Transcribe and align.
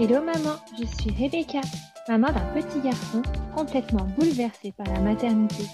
Hello 0.00 0.22
maman, 0.22 0.54
je 0.78 0.84
suis 0.84 1.10
Rebecca, 1.10 1.60
maman 2.08 2.28
d'un 2.28 2.62
petit 2.62 2.78
garçon 2.80 3.20
complètement 3.52 4.06
bouleversé 4.16 4.70
par 4.70 4.86
la 4.94 5.00
maternité. 5.00 5.64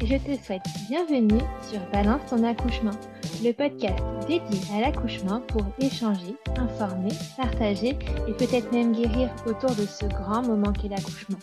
Et 0.00 0.06
je 0.06 0.16
te 0.16 0.42
souhaite 0.42 0.62
bienvenue 0.88 1.42
sur 1.70 1.80
Balance 1.92 2.22
ton 2.30 2.42
accouchement, 2.44 2.98
le 3.44 3.52
podcast 3.52 4.02
dédié 4.26 4.58
à 4.74 4.80
l'accouchement 4.80 5.42
pour 5.48 5.66
échanger, 5.80 6.34
informer, 6.56 7.12
partager 7.36 7.90
et 8.26 8.32
peut-être 8.32 8.72
même 8.72 8.92
guérir 8.92 9.28
autour 9.44 9.76
de 9.76 9.84
ce 9.84 10.06
grand 10.06 10.40
moment 10.40 10.72
qu'est 10.72 10.88
l'accouchement. 10.88 11.38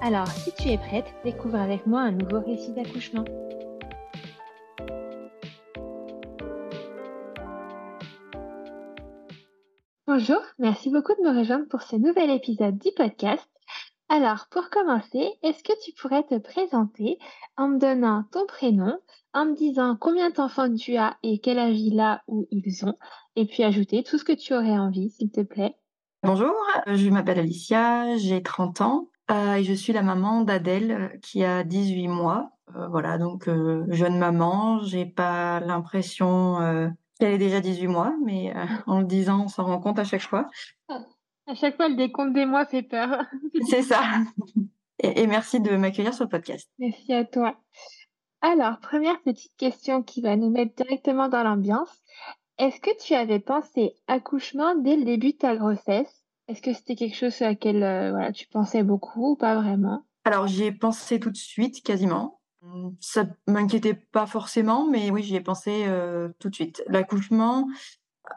Alors, 0.00 0.28
si 0.28 0.52
tu 0.52 0.70
es 0.70 0.78
prête, 0.78 1.12
découvre 1.22 1.56
avec 1.56 1.86
moi 1.86 2.00
un 2.00 2.12
nouveau 2.12 2.40
récit 2.40 2.72
d'accouchement. 2.72 3.24
Bonjour, 10.16 10.42
merci 10.60 10.90
beaucoup 10.90 11.12
de 11.14 11.28
me 11.28 11.36
rejoindre 11.36 11.66
pour 11.66 11.82
ce 11.82 11.96
nouvel 11.96 12.30
épisode 12.30 12.78
du 12.78 12.90
podcast. 12.96 13.50
Alors, 14.08 14.46
pour 14.48 14.70
commencer, 14.70 15.28
est-ce 15.42 15.64
que 15.64 15.72
tu 15.84 15.90
pourrais 16.00 16.22
te 16.22 16.38
présenter 16.38 17.18
en 17.56 17.66
me 17.66 17.78
donnant 17.80 18.22
ton 18.30 18.46
prénom, 18.46 18.96
en 19.32 19.46
me 19.46 19.56
disant 19.56 19.96
combien 20.00 20.30
d'enfants 20.30 20.72
tu 20.72 20.94
as 20.96 21.16
et 21.24 21.40
quel 21.40 21.58
âge 21.58 21.80
il 21.80 21.98
a 21.98 22.22
ou 22.28 22.46
ils 22.52 22.86
ont, 22.86 22.94
et 23.34 23.44
puis 23.44 23.64
ajouter 23.64 24.04
tout 24.04 24.16
ce 24.16 24.22
que 24.22 24.30
tu 24.32 24.54
aurais 24.54 24.78
envie, 24.78 25.10
s'il 25.10 25.32
te 25.32 25.40
plaît? 25.40 25.74
Bonjour, 26.22 26.54
je 26.86 27.10
m'appelle 27.10 27.40
Alicia, 27.40 28.16
j'ai 28.16 28.40
30 28.40 28.82
ans 28.82 29.08
euh, 29.32 29.54
et 29.54 29.64
je 29.64 29.72
suis 29.72 29.92
la 29.92 30.02
maman 30.02 30.42
d'Adèle 30.42 30.92
euh, 30.92 31.18
qui 31.22 31.42
a 31.42 31.64
18 31.64 32.06
mois. 32.06 32.52
Euh, 32.76 32.86
voilà, 32.86 33.18
donc 33.18 33.50
jeune 33.88 34.18
maman, 34.18 34.78
j'ai 34.84 35.06
pas 35.06 35.58
l'impression 35.58 36.94
qu'elle 37.18 37.32
ait 37.32 37.38
déjà 37.38 37.60
18 37.60 37.86
mois, 37.86 38.14
mais 38.24 38.52
en 38.86 39.00
le 39.00 39.06
disant, 39.06 39.44
on 39.44 39.48
s'en 39.48 39.64
rend 39.64 39.80
compte 39.80 39.98
à 39.98 40.04
chaque 40.04 40.22
fois. 40.22 40.48
À 41.46 41.54
chaque 41.54 41.76
fois, 41.76 41.88
le 41.88 41.96
décompte 41.96 42.32
des 42.32 42.46
mois 42.46 42.64
fait 42.64 42.82
peur. 42.82 43.24
C'est 43.68 43.82
ça. 43.82 44.02
Et, 45.00 45.26
merci 45.26 45.60
de 45.60 45.76
m'accueillir 45.76 46.14
sur 46.14 46.24
le 46.24 46.30
podcast. 46.30 46.70
Merci 46.78 47.12
à 47.12 47.24
toi. 47.24 47.56
Alors, 48.40 48.78
première 48.80 49.20
petite 49.22 49.56
question 49.56 50.02
qui 50.02 50.22
va 50.22 50.36
nous 50.36 50.50
mettre 50.50 50.74
directement 50.74 51.28
dans 51.28 51.42
l'ambiance. 51.42 51.90
Est-ce 52.58 52.80
que 52.80 52.96
tu 53.02 53.14
avais 53.14 53.40
pensé 53.40 53.94
accouchement 54.06 54.76
dès 54.76 54.96
le 54.96 55.04
début 55.04 55.32
de 55.32 55.38
ta 55.38 55.56
grossesse? 55.56 56.24
Est-ce 56.46 56.62
que 56.62 56.72
c'était 56.72 56.94
quelque 56.94 57.16
chose 57.16 57.40
à 57.42 57.48
laquelle 57.48 57.82
euh, 57.82 58.12
voilà, 58.12 58.32
tu 58.32 58.46
pensais 58.48 58.82
beaucoup 58.82 59.32
ou 59.32 59.36
pas 59.36 59.56
vraiment? 59.56 60.04
Alors, 60.24 60.46
j'y 60.46 60.64
ai 60.64 60.72
pensé 60.72 61.18
tout 61.18 61.30
de 61.30 61.36
suite, 61.36 61.82
quasiment. 61.82 62.40
Ça 63.00 63.26
m'inquiétait 63.46 63.94
pas 63.94 64.26
forcément, 64.26 64.86
mais 64.86 65.10
oui, 65.10 65.22
j'y 65.22 65.36
ai 65.36 65.40
pensé 65.40 65.84
euh, 65.86 66.28
tout 66.38 66.50
de 66.50 66.54
suite. 66.54 66.82
L'accouchement, 66.88 67.68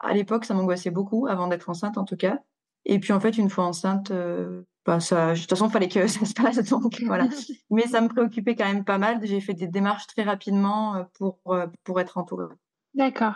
à 0.00 0.12
l'époque, 0.12 0.44
ça 0.44 0.54
m'angoissait 0.54 0.90
beaucoup, 0.90 1.26
avant 1.26 1.46
d'être 1.46 1.68
enceinte 1.70 1.98
en 1.98 2.04
tout 2.04 2.16
cas. 2.16 2.40
Et 2.84 2.98
puis 2.98 3.12
en 3.12 3.20
fait, 3.20 3.38
une 3.38 3.50
fois 3.50 3.64
enceinte, 3.64 4.10
euh, 4.10 4.62
bah, 4.84 5.00
ça, 5.00 5.34
de 5.34 5.40
toute 5.40 5.50
façon, 5.50 5.68
il 5.68 5.72
fallait 5.72 5.88
que 5.88 6.06
ça 6.06 6.24
se 6.24 6.34
passe. 6.34 6.58
Donc 6.68 7.00
voilà. 7.02 7.28
Mais 7.70 7.86
ça 7.86 8.00
me 8.00 8.08
préoccupait 8.08 8.54
quand 8.54 8.66
même 8.66 8.84
pas 8.84 8.98
mal. 8.98 9.18
J'ai 9.22 9.40
fait 9.40 9.54
des 9.54 9.68
démarches 9.68 10.06
très 10.06 10.22
rapidement 10.22 10.96
euh, 10.96 11.04
pour, 11.14 11.38
pour 11.84 12.00
être 12.00 12.18
entourée. 12.18 12.46
D'accord. 12.94 13.34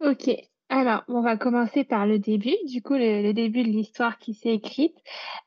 Ok. 0.00 0.30
Alors, 0.68 1.04
on 1.06 1.20
va 1.20 1.36
commencer 1.36 1.84
par 1.84 2.06
le 2.06 2.18
début, 2.18 2.56
du 2.66 2.82
coup, 2.82 2.94
le, 2.94 3.32
début 3.32 3.62
de 3.62 3.68
l'histoire 3.68 4.18
qui 4.18 4.34
s'est 4.34 4.54
écrite. 4.54 4.96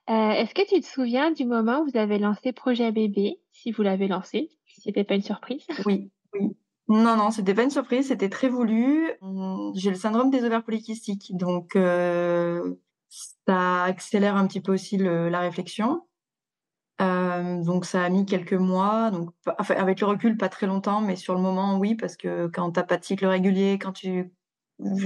Est-ce 0.07 0.55
que 0.55 0.65
tu 0.65 0.79
te 0.79 0.85
souviens 0.85 1.31
du 1.31 1.43
moment 1.43 1.81
où 1.81 1.89
vous 1.91 1.97
avez 1.97 2.19
lancé 2.19 2.53
Projet 2.53 2.93
Bébé, 2.93 3.41
si 3.51 3.71
vous 3.71 3.81
l'avez 3.81 4.07
lancé, 4.07 4.49
si 4.79 4.85
c'était 4.85 5.03
pas 5.03 5.15
une 5.15 5.21
surprise 5.21 5.65
Oui, 5.85 6.11
oui. 6.33 6.55
Non, 6.87 7.15
non, 7.15 7.29
c'était 7.29 7.53
pas 7.53 7.63
une 7.63 7.69
surprise, 7.69 8.07
c'était 8.07 8.29
très 8.29 8.49
voulu. 8.49 9.11
J'ai 9.75 9.91
le 9.91 9.95
syndrome 9.95 10.31
des 10.31 10.43
ovaires 10.43 10.63
polykystiques, 10.63 11.37
donc 11.37 11.77
ça 13.45 13.83
accélère 13.83 14.35
un 14.35 14.47
petit 14.47 14.59
peu 14.59 14.73
aussi 14.73 14.97
la 14.97 15.39
réflexion. 15.39 16.01
Euh, 17.01 17.63
donc 17.63 17.85
ça 17.85 18.03
a 18.03 18.09
mis 18.09 18.25
quelques 18.25 18.53
mois, 18.53 19.09
donc 19.09 19.29
avec 19.69 20.01
le 20.01 20.07
recul 20.07 20.35
pas 20.35 20.49
très 20.49 20.67
longtemps, 20.67 20.99
mais 20.99 21.15
sur 21.15 21.33
le 21.33 21.39
moment 21.39 21.77
oui 21.79 21.95
parce 21.95 22.17
que 22.17 22.47
quand 22.47 22.71
t'as 22.71 22.83
pas 22.83 22.97
de 22.97 23.05
cycle 23.05 23.25
régulier, 23.25 23.79
quand 23.79 23.93
tu 23.93 24.33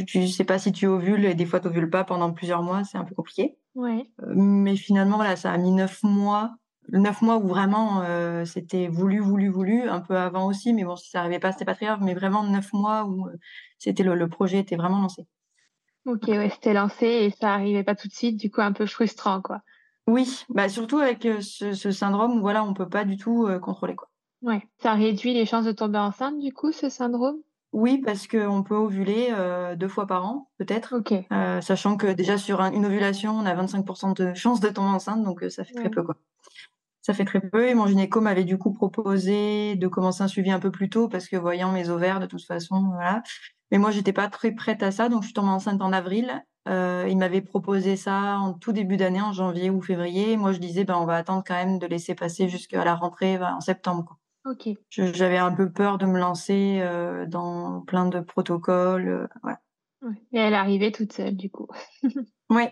tu 0.07 0.27
sais 0.27 0.43
pas 0.43 0.59
si 0.59 0.71
tu 0.71 0.87
ovules 0.87 1.25
et 1.25 1.35
des 1.35 1.45
fois 1.45 1.59
tu 1.59 1.67
ovules 1.67 1.89
pas 1.89 2.03
pendant 2.03 2.31
plusieurs 2.31 2.63
mois, 2.63 2.83
c'est 2.83 2.97
un 2.97 3.03
peu 3.03 3.13
compliqué. 3.13 3.57
Ouais. 3.75 4.07
Euh, 4.21 4.33
mais 4.35 4.75
finalement 4.75 5.17
voilà, 5.17 5.35
ça 5.35 5.51
a 5.51 5.57
mis 5.57 5.71
neuf 5.71 6.01
mois, 6.01 6.55
neuf 6.91 7.21
mois 7.21 7.37
où 7.37 7.47
vraiment 7.47 8.01
euh, 8.01 8.45
c'était 8.45 8.87
voulu, 8.87 9.19
voulu, 9.19 9.49
voulu, 9.49 9.89
un 9.89 10.01
peu 10.01 10.17
avant 10.17 10.47
aussi, 10.47 10.73
mais 10.73 10.83
bon 10.83 10.95
si 10.95 11.09
ça 11.09 11.19
arrivait 11.19 11.39
pas 11.39 11.51
c'était 11.51 11.65
pas 11.65 11.75
très 11.75 11.85
grave, 11.85 11.99
mais 12.01 12.13
vraiment 12.13 12.43
neuf 12.43 12.73
mois 12.73 13.05
où 13.05 13.27
c'était 13.77 14.03
le 14.03 14.29
projet 14.29 14.59
était 14.59 14.75
vraiment 14.75 15.01
lancé. 15.01 15.25
Ok, 16.05 16.27
ouais, 16.27 16.49
c'était 16.49 16.73
lancé 16.73 17.05
et 17.05 17.29
ça 17.31 17.53
arrivait 17.53 17.83
pas 17.83 17.95
tout 17.95 18.09
de 18.09 18.13
suite, 18.13 18.37
du 18.37 18.51
coup 18.51 18.61
un 18.61 18.73
peu 18.73 18.85
frustrant, 18.85 19.41
quoi. 19.41 19.61
Oui, 20.05 20.43
bah 20.49 20.67
surtout 20.67 20.97
avec 20.97 21.25
euh, 21.25 21.39
ce, 21.39 21.71
ce 21.71 21.91
syndrome 21.91 22.37
où 22.37 22.41
voilà, 22.41 22.63
on 22.65 22.73
peut 22.73 22.89
pas 22.89 23.05
du 23.05 23.15
tout 23.15 23.47
euh, 23.47 23.57
contrôler 23.59 23.95
quoi. 23.95 24.09
Ouais, 24.41 24.61
ça 24.81 24.93
réduit 24.93 25.33
les 25.33 25.45
chances 25.45 25.63
de 25.63 25.71
tomber 25.71 25.99
enceinte, 25.99 26.37
du 26.39 26.51
coup, 26.51 26.73
ce 26.73 26.89
syndrome? 26.89 27.37
Oui, 27.71 28.01
parce 28.05 28.27
qu'on 28.27 28.61
peut 28.63 28.75
ovuler 28.75 29.29
euh, 29.31 29.77
deux 29.77 29.87
fois 29.87 30.05
par 30.05 30.25
an, 30.25 30.49
peut-être. 30.57 30.95
Ok. 30.97 31.13
sachant 31.63 31.95
que 31.95 32.07
déjà 32.11 32.37
sur 32.37 32.59
une 32.59 32.85
ovulation, 32.85 33.31
on 33.31 33.45
a 33.45 33.55
25% 33.55 34.13
de 34.13 34.33
chances 34.33 34.59
de 34.59 34.67
tomber 34.67 34.89
enceinte, 34.89 35.23
donc 35.23 35.45
ça 35.49 35.63
fait 35.63 35.73
très 35.73 35.89
peu 35.89 36.03
quoi. 36.03 36.17
Ça 37.03 37.13
fait 37.13 37.25
très 37.25 37.41
peu. 37.41 37.67
Et 37.67 37.75
mon 37.75 37.85
gynéco 37.85 38.19
m'avait 38.21 38.45
du 38.45 38.57
coup 38.57 38.73
proposé 38.73 39.75
de 39.75 39.87
commencer 39.87 40.23
un 40.23 40.27
suivi 40.27 40.49
un 40.49 40.59
peu 40.59 40.71
plus 40.71 40.89
tôt 40.89 41.07
parce 41.07 41.27
que 41.27 41.35
voyant 41.35 41.71
mes 41.71 41.89
ovaires, 41.89 42.19
de 42.19 42.25
toute 42.25 42.43
façon, 42.43 42.89
voilà, 42.95 43.21
mais 43.73 43.79
moi, 43.79 43.89
j'étais 43.89 44.13
pas 44.13 44.29
très 44.29 44.51
prête 44.51 44.83
à 44.83 44.91
ça, 44.91 45.09
donc 45.09 45.23
je 45.23 45.27
suis 45.29 45.33
tombée 45.33 45.49
enceinte 45.49 45.81
en 45.81 45.91
avril. 45.93 46.45
Euh, 46.69 47.07
il 47.09 47.17
m'avait 47.17 47.41
proposé 47.41 47.95
ça 47.95 48.37
en 48.37 48.53
tout 48.53 48.71
début 48.71 48.97
d'année, 48.97 49.19
en 49.19 49.33
janvier 49.33 49.71
ou 49.71 49.81
février. 49.81 50.37
Moi, 50.37 50.51
je 50.51 50.59
disais, 50.59 50.83
ben, 50.83 50.95
on 50.95 51.05
va 51.05 51.15
attendre 51.15 51.43
quand 51.43 51.55
même 51.55 51.79
de 51.79 51.87
laisser 51.87 52.13
passer 52.13 52.47
jusqu'à 52.49 52.85
la 52.85 52.93
rentrée 52.93 53.37
en 53.41 53.61
septembre. 53.61 54.05
Quoi. 54.05 54.19
Ok. 54.45 54.77
J'avais 54.89 55.39
un 55.39 55.51
peu 55.51 55.71
peur 55.71 55.97
de 55.97 56.05
me 56.05 56.19
lancer 56.19 56.81
euh, 56.81 57.25
dans 57.25 57.81
plein 57.81 58.05
de 58.05 58.19
protocoles. 58.19 59.07
Euh, 59.07 59.27
ouais. 59.43 60.11
Et 60.33 60.37
elle 60.37 60.53
arrivait 60.53 60.91
toute 60.91 61.11
seule, 61.11 61.35
du 61.35 61.49
coup. 61.49 61.67
oui, 62.03 62.67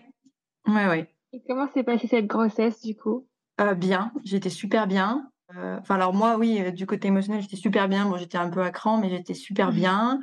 oui, 0.68 0.82
oui. 0.88 1.04
Et 1.32 1.42
comment 1.48 1.68
s'est 1.72 1.82
passée 1.82 2.06
cette 2.06 2.28
grossesse, 2.28 2.80
du 2.80 2.94
coup? 2.94 3.26
Euh, 3.62 3.74
Bien, 3.74 4.12
j'étais 4.24 4.50
super 4.50 4.86
bien. 4.86 5.30
Euh, 5.56 5.78
enfin, 5.80 5.96
alors 5.96 6.14
moi, 6.14 6.36
oui, 6.38 6.72
du 6.72 6.86
côté 6.86 7.08
émotionnel, 7.08 7.42
j'étais 7.42 7.56
super 7.56 7.88
bien. 7.88 8.06
Bon, 8.06 8.16
j'étais 8.16 8.38
un 8.38 8.50
peu 8.50 8.62
à 8.62 8.70
cran, 8.70 8.98
mais 8.98 9.10
j'étais 9.10 9.34
super 9.34 9.72
bien. 9.72 10.20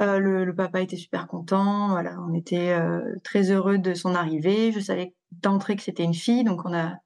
Euh, 0.00 0.18
le, 0.18 0.44
le, 0.44 0.54
papa 0.54 0.82
était 0.82 0.96
super 0.96 1.26
content. 1.26 1.88
Voilà, 1.88 2.16
on 2.28 2.34
était 2.34 2.70
euh, 2.72 3.14
très 3.24 3.50
heureux 3.50 3.78
de 3.78 3.94
son 3.94 4.14
arrivée. 4.14 4.72
Je 4.72 4.80
savais 4.80 5.14
d'entrée 5.32 5.76
que 5.76 5.82
c'était 5.82 6.04
une 6.04 6.14
fille, 6.14 6.44
donc 6.44 6.64
on 6.64 6.74
a 6.74 6.98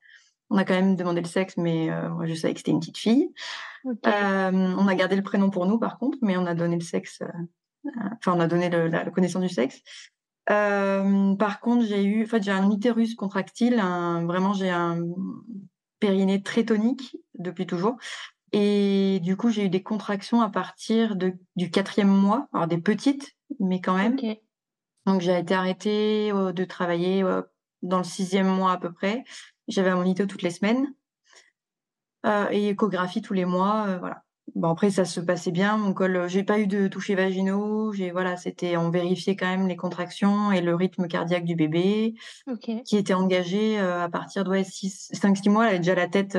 on 0.53 0.57
a 0.57 0.65
quand 0.65 0.75
même 0.75 0.97
demandé 0.97 1.21
le 1.21 1.29
sexe, 1.29 1.57
mais 1.57 1.91
euh, 1.91 2.09
moi 2.09 2.27
je 2.27 2.35
savais 2.35 2.55
que 2.55 2.59
c'était 2.59 2.73
une 2.73 2.81
petite 2.81 2.99
fille. 2.99 3.33
Euh, 3.87 4.51
on 4.53 4.89
a 4.89 4.95
gardé 4.97 5.15
le 5.15 5.23
prénom 5.23 5.51
pour 5.51 5.67
nous 5.67 5.79
par 5.79 5.99
contre, 5.99 6.19
mais 6.23 6.37
on 6.37 6.47
a 6.47 6.55
donné 6.55 6.75
le 6.75 6.83
sexe. 6.83 7.23
Enfin, 7.87 8.35
on 8.37 8.41
a 8.41 8.49
donné 8.49 8.69
le, 8.69 8.89
la, 8.89 9.09
connaissance 9.11 9.43
du 9.43 9.49
sexe. 9.49 9.81
par 10.47 11.61
contre, 11.61 11.87
j'ai 11.87 12.03
eu, 12.03 12.25
en 12.25 12.27
fait, 12.27 12.43
j'ai 12.43 12.51
un 12.51 12.69
utérus 12.71 13.15
contractile. 13.15 13.79
Un, 13.79 14.27
vraiment, 14.27 14.53
j'ai 14.53 14.71
un 14.71 14.99
périnée 16.01 16.43
très 16.43 16.65
tonique 16.65 17.17
depuis 17.39 17.67
toujours. 17.67 17.97
Et 18.53 19.21
du 19.23 19.37
coup, 19.37 19.51
j'ai 19.51 19.67
eu 19.67 19.69
des 19.69 19.83
contractions 19.83 20.41
à 20.41 20.51
partir 20.51 21.15
de, 21.15 21.35
du 21.57 21.71
quatrième 21.71 22.09
mois, 22.09 22.49
alors 22.53 22.67
des 22.67 22.79
petites, 22.79 23.37
mais 23.61 23.81
quand 23.81 23.97
même. 23.97 24.17
Donc, 25.07 25.21
j'ai 25.21 25.39
été 25.39 25.55
arrêtée 25.55 26.33
euh, 26.33 26.53
de 26.53 26.65
travailler 26.65 27.23
euh, 27.23 27.43
dans 27.83 27.99
le 27.99 28.05
sixième 28.05 28.49
mois 28.49 28.73
à 28.73 28.79
peu 28.79 28.93
près. 28.93 29.25
J'avais 29.69 29.91
un 29.91 29.97
monito 29.97 30.27
toutes 30.27 30.43
les 30.43 30.51
semaines 30.51 30.93
euh, 32.27 32.49
et 32.51 32.71
échographie 32.71 33.23
tous 33.23 33.35
les 33.35 33.45
mois, 33.45 33.99
voilà. 33.99 34.25
Bon 34.55 34.71
après 34.71 34.91
ça 34.91 35.05
se 35.05 35.21
passait 35.21 35.51
bien, 35.51 35.77
mon 35.77 35.93
col, 35.93 36.29
j'ai 36.29 36.43
pas 36.43 36.59
eu 36.59 36.67
de 36.67 36.89
toucher 36.89 37.15
vaginaux, 37.15 37.93
j'ai 37.93 38.11
voilà, 38.11 38.37
c'était 38.37 38.77
on 38.77 38.91
vérifiait 38.91 39.37
quand 39.37 39.47
même 39.47 39.69
les 39.69 39.77
contractions 39.77 40.53
et 40.53 40.61
le 40.61 40.75
rythme 40.75 41.09
cardiaque 41.09 41.45
du 41.45 41.55
bébé 41.55 42.15
qui 42.85 42.97
était 42.97 43.15
engagé 43.15 43.79
à 43.79 44.09
partir 44.09 44.45
de 44.45 44.51
ouais, 44.51 44.65
5 44.65 45.37
6 45.37 45.49
mois, 45.49 45.65
elle 45.65 45.71
avait 45.71 45.79
déjà 45.79 45.95
la 45.95 46.09
tête 46.09 46.37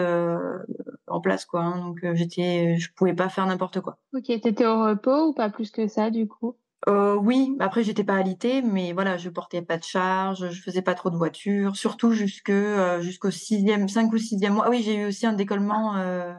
en 1.11 1.21
place 1.21 1.45
quoi 1.45 1.61
hein. 1.61 1.77
donc 1.77 2.03
euh, 2.03 2.15
j'étais 2.15 2.77
je 2.77 2.89
pouvais 2.93 3.13
pas 3.13 3.29
faire 3.29 3.45
n'importe 3.45 3.81
quoi. 3.81 3.97
Ok 4.13 4.25
t'étais 4.25 4.65
au 4.65 4.83
repos 4.83 5.27
ou 5.29 5.33
pas 5.33 5.49
plus 5.49 5.71
que 5.71 5.87
ça 5.87 6.09
du 6.09 6.27
coup? 6.27 6.55
Euh, 6.89 7.15
oui 7.15 7.55
après 7.59 7.83
j'étais 7.83 8.03
pas 8.03 8.15
alitée 8.15 8.63
mais 8.63 8.91
voilà 8.93 9.17
je 9.17 9.29
portais 9.29 9.61
pas 9.61 9.77
de 9.77 9.83
charge 9.83 10.49
je 10.49 10.61
faisais 10.63 10.81
pas 10.81 10.95
trop 10.95 11.11
de 11.11 11.15
voitures 11.15 11.75
surtout 11.75 12.11
jusque 12.11 12.49
euh, 12.49 13.01
jusqu'au 13.01 13.29
sixième 13.29 13.87
cinq 13.87 14.11
ou 14.13 14.17
sixième 14.17 14.53
mois. 14.53 14.63
Ah 14.65 14.69
oui 14.71 14.81
j'ai 14.83 14.95
eu 14.95 15.05
aussi 15.05 15.27
un 15.27 15.33
décollement 15.33 15.95
euh, 15.97 16.33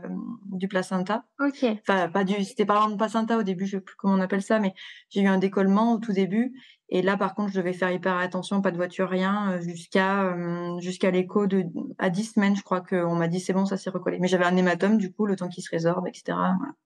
du 0.46 0.66
placenta. 0.66 1.24
Ok. 1.38 1.64
Enfin 1.86 2.08
pas 2.08 2.24
du 2.24 2.42
c'était 2.44 2.66
pas 2.66 2.74
vraiment 2.74 2.90
de 2.90 2.96
placenta 2.96 3.38
au 3.38 3.44
début 3.44 3.66
je 3.66 3.76
sais 3.76 3.80
plus 3.80 3.94
comment 3.96 4.14
on 4.14 4.20
appelle 4.20 4.42
ça 4.42 4.58
mais 4.58 4.74
j'ai 5.10 5.20
eu 5.20 5.28
un 5.28 5.38
décollement 5.38 5.92
au 5.92 5.98
tout 5.98 6.12
début 6.12 6.52
et 6.94 7.00
là, 7.00 7.16
par 7.16 7.34
contre, 7.34 7.52
je 7.52 7.58
devais 7.58 7.72
faire 7.72 7.90
hyper 7.90 8.18
attention, 8.18 8.60
pas 8.60 8.70
de 8.70 8.76
voiture, 8.76 9.08
rien, 9.08 9.52
euh, 9.52 9.62
jusqu'à 9.62 10.24
euh, 10.24 10.78
jusqu'à 10.78 11.10
l'écho 11.10 11.46
de 11.46 11.64
à 11.96 12.10
10 12.10 12.34
semaines, 12.34 12.54
je 12.54 12.62
crois 12.62 12.82
qu'on 12.82 13.14
m'a 13.14 13.28
dit 13.28 13.40
c'est 13.40 13.54
bon, 13.54 13.64
ça 13.64 13.78
s'est 13.78 13.88
recollé. 13.88 14.18
Mais 14.20 14.28
j'avais 14.28 14.44
un 14.44 14.54
hématome, 14.54 14.98
du 14.98 15.10
coup, 15.10 15.24
le 15.24 15.34
temps 15.34 15.48
qu'il 15.48 15.64
se 15.64 15.70
résorbe, 15.70 16.06
etc. 16.06 16.36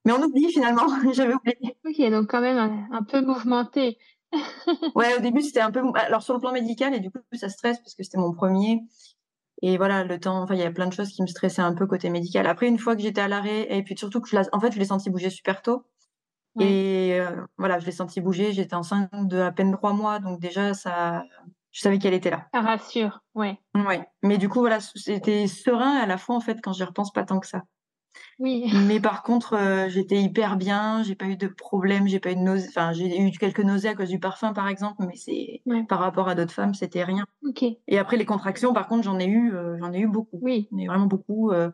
Mais 0.05 0.13
on 0.13 0.23
oublie 0.23 0.49
finalement, 0.53 0.87
j'avais 1.13 1.35
oublié. 1.35 1.77
Ok, 1.85 2.11
donc 2.13 2.31
quand 2.31 2.41
même 2.41 2.87
un, 2.93 3.03
peu 3.03 3.21
mouvementé. 3.21 3.99
Ouais, 4.95 5.17
au 5.17 5.21
début, 5.21 5.43
c'était 5.43 5.61
un 5.61 5.73
peu. 5.73 5.83
Alors, 5.97 6.23
sur 6.23 6.35
le 6.35 6.41
plan 6.41 6.53
médical, 6.53 6.95
et 6.95 7.01
du 7.01 7.11
coup, 7.11 7.19
ça 7.33 7.49
stresse 7.49 7.79
parce 7.79 7.97
que 7.97 8.05
c'était 8.05 8.19
mon 8.19 8.33
premier. 8.33 8.83
Et 9.63 9.77
voilà, 9.77 10.05
le 10.05 10.21
temps, 10.21 10.41
enfin, 10.41 10.55
il 10.55 10.61
y 10.61 10.65
a 10.65 10.71
plein 10.71 10.87
de 10.87 10.93
choses 10.93 11.09
qui 11.09 11.23
me 11.23 11.27
stressaient 11.27 11.63
un 11.63 11.75
peu 11.75 11.87
côté 11.87 12.11
médical. 12.11 12.47
Après, 12.47 12.69
une 12.69 12.79
fois 12.79 12.95
que 12.95 13.03
j'étais 13.03 13.23
à 13.23 13.29
l'arrêt, 13.29 13.67
et 13.71 13.83
puis 13.83 13.97
surtout 13.99 14.21
que 14.21 14.29
je 14.29 14.37
en 14.53 14.61
fait, 14.61 14.71
je 14.71 14.79
l'ai 14.79 14.85
senti 14.85 15.11
bouger 15.11 15.31
super 15.31 15.63
tôt. 15.63 15.85
Et 16.61 17.19
euh, 17.21 17.31
voilà, 17.59 17.79
je 17.79 17.87
l'ai 17.87 17.93
senti 17.93 18.21
bouger. 18.21 18.53
J'étais 18.53 18.75
enceinte 18.75 19.11
de 19.13 19.39
à 19.39 19.53
peine 19.53 19.73
trois 19.73 19.93
mois, 19.93 20.19
donc 20.19 20.41
déjà, 20.41 20.75
ça, 20.75 21.25
je 21.73 21.81
savais 21.81 21.99
qu'elle 21.99 22.15
était 22.15 22.31
là. 22.31 22.47
Ça 22.55 22.61
rassure, 22.61 23.21
ouais. 23.35 23.59
Ouais. 23.75 24.07
Mais 24.23 24.39
du 24.39 24.49
coup, 24.49 24.61
voilà, 24.61 24.79
c'était 24.81 25.47
serein 25.47 25.97
à 25.97 26.07
la 26.07 26.17
fois, 26.17 26.37
en 26.37 26.41
fait, 26.41 26.59
quand 26.63 26.73
j'y 26.73 26.85
repense 26.85 27.13
pas 27.13 27.25
tant 27.25 27.41
que 27.41 27.47
ça. 27.47 27.63
Oui. 28.39 28.65
Mais 28.89 29.01
par 29.01 29.23
contre, 29.23 29.55
euh, 29.55 29.89
j'étais 29.89 30.21
hyper 30.21 30.57
bien, 30.57 31.03
j'ai 31.03 31.15
pas 31.15 31.27
eu 31.27 31.37
de 31.37 31.49
problème, 31.49 32.07
j'ai 32.07 32.21
pas 32.21 32.33
eu 32.33 32.37
de 32.37 32.41
nausées, 32.41 32.69
enfin, 32.69 32.93
j'ai 32.93 33.21
eu 33.21 33.31
quelques 33.33 33.61
nausées 33.61 33.89
à 33.89 33.95
cause 33.95 34.09
du 34.09 34.19
parfum, 34.19 34.53
par 34.53 34.69
exemple, 34.69 35.05
mais 35.07 35.17
c'est 35.17 35.63
par 35.89 36.01
rapport 36.01 36.29
à 36.29 36.35
d'autres 36.35 36.53
femmes, 36.53 36.75
c'était 36.75 37.05
rien. 37.05 37.25
Ok. 37.47 37.63
Et 37.63 37.99
après, 37.99 38.17
les 38.17 38.25
contractions, 38.25 38.73
par 38.73 38.89
contre, 38.89 39.05
j'en 39.05 39.19
ai 39.19 39.27
eu, 39.27 39.55
euh, 39.55 39.77
j'en 39.79 39.93
ai 39.93 40.01
eu 40.01 40.09
beaucoup. 40.09 40.39
Oui. 40.43 40.69
J'en 40.73 40.79
ai 40.79 40.87
vraiment 40.87 41.07
beaucoup. 41.07 41.51
Euh, 41.51 41.71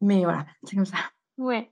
mais 0.00 0.24
voilà, 0.24 0.46
c'est 0.64 0.76
comme 0.76 0.86
ça. 0.86 0.96
Ouais. 1.38 1.70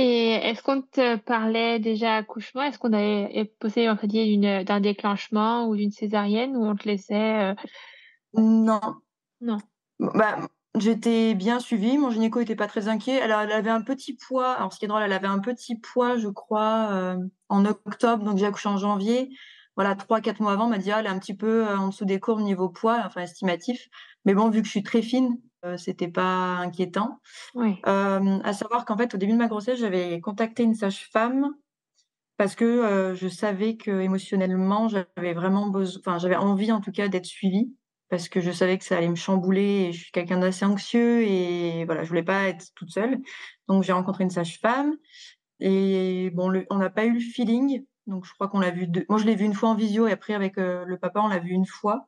Et 0.00 0.30
est-ce 0.30 0.62
qu'on 0.62 0.82
te 0.82 1.16
parlait 1.16 1.80
déjà 1.80 2.16
accouchement? 2.16 2.62
Est-ce 2.62 2.78
qu'on 2.78 2.92
avait 2.92 3.52
posé 3.58 3.88
guillemets 4.04 4.64
d'un 4.64 4.78
déclenchement 4.78 5.66
ou 5.66 5.74
d'une 5.74 5.90
césarienne 5.90 6.56
ou 6.56 6.64
on 6.64 6.76
te 6.76 6.86
laissait 6.86 7.56
Non. 8.32 8.80
Non. 9.40 9.58
Bah, 9.98 10.38
J'étais 10.76 11.34
bien 11.34 11.60
suivie, 11.60 11.98
mon 11.98 12.10
gynéco 12.10 12.40
était 12.40 12.54
pas 12.54 12.66
très 12.66 12.88
inquiet. 12.88 13.14
Elle, 13.14 13.30
elle, 13.30 13.52
avait 13.52 13.70
un 13.70 13.80
petit 13.80 14.14
poids. 14.14 14.52
Alors, 14.52 14.72
ce 14.72 14.78
qui 14.78 14.84
est 14.84 14.88
drôle, 14.88 15.02
elle 15.02 15.12
avait 15.12 15.26
un 15.26 15.40
petit 15.40 15.76
poids, 15.76 16.18
je 16.18 16.28
crois, 16.28 16.90
euh, 16.92 17.16
en 17.48 17.64
octobre, 17.64 18.24
donc 18.24 18.38
j'ai 18.38 18.46
accouché 18.46 18.68
en 18.68 18.76
janvier. 18.76 19.30
Voilà, 19.76 19.94
trois, 19.94 20.20
quatre 20.20 20.40
mois 20.40 20.52
avant, 20.52 20.68
m'a 20.68 20.78
dit, 20.78 20.92
ah, 20.92 21.00
elle 21.00 21.06
est 21.06 21.10
un 21.10 21.18
petit 21.18 21.36
peu 21.36 21.66
euh, 21.66 21.76
en 21.76 21.88
dessous 21.88 22.04
des 22.04 22.20
courbes 22.20 22.42
niveau 22.42 22.68
poids, 22.68 23.02
enfin 23.04 23.22
estimatif. 23.22 23.88
Mais 24.24 24.34
bon, 24.34 24.50
vu 24.50 24.60
que 24.60 24.66
je 24.66 24.72
suis 24.72 24.82
très 24.82 25.02
fine, 25.02 25.36
euh, 25.36 25.47
c'était 25.76 26.08
pas 26.08 26.56
inquiétant. 26.56 27.20
Oui. 27.54 27.76
Euh, 27.86 28.38
à 28.44 28.52
savoir 28.52 28.84
qu'en 28.84 28.96
fait, 28.96 29.14
au 29.14 29.18
début 29.18 29.32
de 29.32 29.38
ma 29.38 29.48
grossesse, 29.48 29.78
j'avais 29.78 30.20
contacté 30.20 30.62
une 30.62 30.74
sage-femme 30.74 31.54
parce 32.36 32.54
que 32.54 32.64
euh, 32.64 33.14
je 33.14 33.28
savais 33.28 33.76
que 33.76 34.00
émotionnellement, 34.00 34.88
j'avais 34.88 35.34
vraiment 35.34 35.68
besoin, 35.68 36.00
enfin, 36.00 36.18
j'avais 36.18 36.36
envie 36.36 36.70
en 36.70 36.80
tout 36.80 36.92
cas 36.92 37.08
d'être 37.08 37.26
suivie 37.26 37.74
parce 38.10 38.28
que 38.28 38.40
je 38.40 38.50
savais 38.50 38.78
que 38.78 38.84
ça 38.84 38.96
allait 38.96 39.08
me 39.08 39.16
chambouler 39.16 39.88
et 39.88 39.92
je 39.92 40.02
suis 40.04 40.12
quelqu'un 40.12 40.38
d'assez 40.38 40.64
anxieux 40.64 41.22
et 41.22 41.84
voilà, 41.84 42.04
je 42.04 42.08
voulais 42.08 42.22
pas 42.22 42.48
être 42.48 42.72
toute 42.74 42.90
seule. 42.90 43.18
Donc 43.66 43.82
j'ai 43.82 43.92
rencontré 43.92 44.24
une 44.24 44.30
sage-femme 44.30 44.94
et 45.60 46.30
bon, 46.32 46.48
le, 46.48 46.64
on 46.70 46.78
n'a 46.78 46.90
pas 46.90 47.04
eu 47.04 47.12
le 47.12 47.20
feeling. 47.20 47.84
Donc 48.06 48.24
je 48.24 48.32
crois 48.32 48.48
qu'on 48.48 48.60
l'a 48.60 48.70
vu 48.70 48.86
deux. 48.86 49.04
Moi 49.08 49.18
je 49.18 49.26
l'ai 49.26 49.34
vu 49.34 49.44
une 49.44 49.52
fois 49.52 49.70
en 49.70 49.74
visio 49.74 50.06
et 50.06 50.12
après 50.12 50.32
avec 50.32 50.56
euh, 50.58 50.84
le 50.86 50.96
papa 50.96 51.20
on 51.20 51.28
l'a 51.28 51.40
vu 51.40 51.50
une 51.50 51.66
fois. 51.66 52.06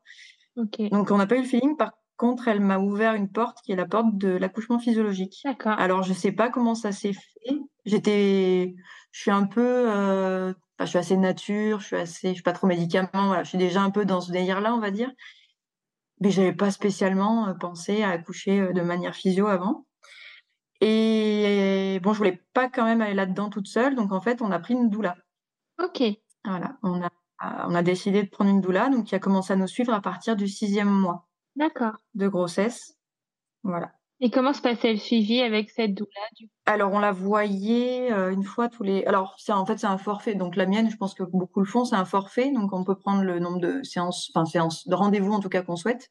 Okay. 0.57 0.89
Donc 0.91 1.11
on 1.11 1.19
n'a 1.19 1.27
pas 1.27 1.37
eu 1.37 1.43
le 1.43 1.47
feeling. 1.47 1.77
Par 1.77 1.93
contre, 2.21 2.49
elle 2.49 2.61
m'a 2.61 2.79
ouvert 2.79 3.15
une 3.15 3.31
porte 3.31 3.59
qui 3.65 3.73
est 3.73 3.77
la 3.77 3.87
porte 3.87 4.17
de 4.19 4.29
l'accouchement 4.29 4.79
physiologique. 4.79 5.41
D'accord. 5.45 5.79
Alors 5.79 6.03
je 6.03 6.13
sais 6.13 6.33
pas 6.33 6.51
comment 6.51 6.75
ça 6.75 6.93
s'est 6.93 7.15
fait. 7.15 7.59
J'étais, 7.87 8.75
je 9.11 9.21
suis 9.21 9.31
un 9.31 9.47
peu, 9.47 9.91
euh... 9.91 10.51
enfin, 10.51 10.85
je 10.85 10.91
suis 10.91 10.99
assez 10.99 11.17
nature, 11.17 11.81
je 11.81 11.87
suis 11.87 11.97
assez, 11.97 12.29
je 12.29 12.35
suis 12.35 12.43
pas 12.43 12.53
trop 12.53 12.67
médicament. 12.67 13.27
Voilà, 13.27 13.43
je 13.43 13.49
suis 13.49 13.59
déjà 13.59 13.81
un 13.83 13.91
peu 13.91 14.05
dans 14.05 14.21
ce 14.21 14.31
délire-là, 14.33 14.75
on 14.75 14.81
va 14.81 14.91
dire 14.91 15.11
mais 16.21 16.31
j'avais 16.31 16.53
pas 16.53 16.71
spécialement 16.71 17.49
euh, 17.49 17.55
pensé 17.55 18.03
à 18.03 18.11
accoucher 18.11 18.61
euh, 18.61 18.73
de 18.73 18.83
manière 18.83 19.15
physio 19.15 19.47
avant. 19.47 19.87
Et 20.83 22.01
bon, 22.03 22.13
je 22.13 22.19
voulais 22.19 22.43
pas 22.55 22.69
quand 22.71 22.85
même 22.85 23.03
aller 23.03 23.15
là-dedans 23.15 23.51
toute 23.51 23.67
seule, 23.67 23.95
donc 23.95 24.13
en 24.13 24.21
fait, 24.21 24.41
on 24.41 24.51
a 24.51 24.59
pris 24.59 24.75
une 24.75 24.89
doula. 24.89 25.17
Ok. 25.79 26.03
Voilà, 26.45 26.79
on 26.83 27.03
a, 27.03 27.11
on 27.69 27.75
a 27.75 27.83
décidé 27.83 28.23
de 28.23 28.31
prendre 28.31 28.51
une 28.51 28.63
doula, 28.63 28.89
donc 28.89 29.07
qui 29.07 29.15
a 29.15 29.19
commencé 29.19 29.53
à 29.53 29.57
nous 29.57 29.67
suivre 29.67 29.93
à 29.93 30.01
partir 30.01 30.37
du 30.37 30.49
sixième 30.49 30.89
mois. 30.89 31.29
D'accord. 31.57 31.97
De 32.15 32.29
grossesse. 32.29 32.97
Voilà. 33.63 33.93
Et 34.23 34.31
comment 34.31 34.53
se 34.53 34.61
passait 34.61 34.93
le 34.93 34.99
suivi 34.99 35.41
avec 35.41 35.71
cette 35.71 35.95
doula 35.95 36.21
du 36.37 36.47
coup? 36.47 36.53
Alors 36.67 36.93
on 36.93 36.99
la 36.99 37.11
voyait 37.11 38.13
euh, 38.13 38.31
une 38.31 38.45
fois 38.45 38.69
tous 38.69 38.83
les. 38.83 39.03
Alors 39.05 39.35
c'est 39.39 39.53
en 39.53 39.65
fait 39.65 39.79
c'est 39.79 39.87
un 39.87 39.97
forfait. 39.97 40.35
Donc 40.35 40.57
la 40.57 40.67
mienne, 40.67 40.91
je 40.91 40.97
pense 40.97 41.15
que 41.15 41.23
beaucoup 41.23 41.61
le 41.61 41.67
font, 41.67 41.87
c'est 41.87 41.97
un 41.97 42.05
forfait. 42.05 42.53
Donc 42.53 42.75
on 42.75 42.85
peut 42.85 42.97
prendre 42.97 43.23
le 43.23 43.39
nombre 43.39 43.61
de 43.61 43.83
séances, 43.83 44.31
enfin 44.35 44.45
séances 44.45 44.87
de 44.87 44.95
rendez-vous 44.95 45.33
en 45.33 45.41
tout 45.41 45.49
cas 45.49 45.63
qu'on 45.63 45.77
souhaite. 45.77 46.11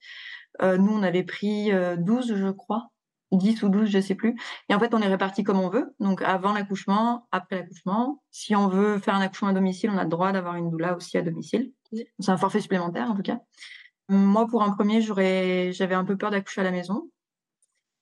Euh, 0.63 0.77
nous 0.77 0.91
on 0.91 1.03
avait 1.03 1.23
pris 1.23 1.71
euh, 1.71 1.97
12 1.97 2.35
je 2.35 2.49
crois, 2.49 2.89
10 3.31 3.61
ou 3.61 3.69
12 3.69 3.87
je 3.89 3.99
sais 3.99 4.15
plus. 4.15 4.35
Et 4.69 4.73
en 4.73 4.79
fait 4.79 4.95
on 4.95 5.01
est 5.01 5.07
réparti 5.07 5.43
comme 5.43 5.59
on 5.59 5.69
veut. 5.69 5.93
Donc 5.99 6.23
avant 6.23 6.53
l'accouchement, 6.53 7.27
après 7.31 7.57
l'accouchement. 7.57 8.23
Si 8.31 8.55
on 8.55 8.69
veut 8.69 8.97
faire 8.97 9.13
un 9.13 9.21
accouchement 9.21 9.49
à 9.49 9.53
domicile, 9.53 9.91
on 9.93 9.97
a 9.99 10.03
le 10.03 10.09
droit 10.09 10.31
d'avoir 10.31 10.55
une 10.55 10.71
doula 10.71 10.95
aussi 10.95 11.15
à 11.19 11.21
domicile. 11.21 11.73
C'est 11.91 12.31
un 12.31 12.37
forfait 12.37 12.59
supplémentaire 12.61 13.11
en 13.11 13.15
tout 13.15 13.21
cas. 13.21 13.39
Moi 14.09 14.47
pour 14.47 14.63
un 14.63 14.71
premier, 14.71 15.01
j'avais 15.01 15.95
un 15.95 16.03
peu 16.03 16.17
peur 16.17 16.31
d'accoucher 16.31 16.61
à 16.61 16.65
la 16.65 16.71
maison 16.71 17.09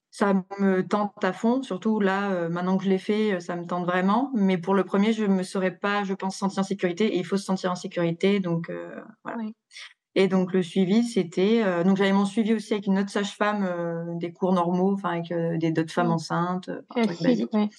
ça 0.10 0.34
me 0.58 0.82
tente 0.82 1.24
à 1.24 1.32
fond, 1.32 1.62
surtout 1.62 2.00
là, 2.00 2.32
euh, 2.32 2.50
maintenant 2.50 2.78
que 2.78 2.86
je 2.86 2.90
l'ai 2.90 2.98
fait, 2.98 3.34
euh, 3.34 3.40
ça 3.40 3.56
me 3.56 3.68
tente 3.68 3.86
vraiment. 3.86 4.32
Mais 4.34 4.58
pour 4.58 4.74
le 4.74 4.84
premier, 4.84 5.14
je 5.14 5.26
me 5.26 5.44
serais 5.44 5.70
pas, 5.70 6.04
je 6.06 6.14
pense, 6.16 6.38
sentie 6.38 6.60
en 6.60 6.64
sécurité. 6.64 7.14
Et 7.16 7.20
il 7.20 7.26
faut 7.26 7.38
se 7.38 7.44
sentir 7.44 7.72
en 7.72 7.76
sécurité, 7.76 8.40
donc 8.40 8.72
euh, 8.72 9.00
voilà. 9.24 9.38
Oui. 9.38 9.54
Et 10.20 10.28
donc 10.28 10.52
le 10.52 10.64
suivi, 10.64 11.04
c'était 11.04 11.62
euh, 11.64 11.84
donc 11.84 11.98
j'avais 11.98 12.12
mon 12.12 12.26
suivi 12.26 12.56
aussi 12.56 12.74
avec 12.74 12.88
une 12.88 12.98
autre 12.98 13.12
sage-femme, 13.12 13.64
euh, 13.64 14.16
des 14.16 14.34
cours 14.34 14.52
normaux, 14.52 14.94
enfin 14.94 15.12
avec 15.12 15.32
euh, 15.32 15.60
des 15.60 15.72
d'autres 15.72 15.94
femmes 15.94 16.10
enceintes, 16.10 16.70
un 16.70 17.04
truc 17.04 17.20
Classique, 17.20 17.24
basique. 17.24 17.54
ouais. 17.54 17.70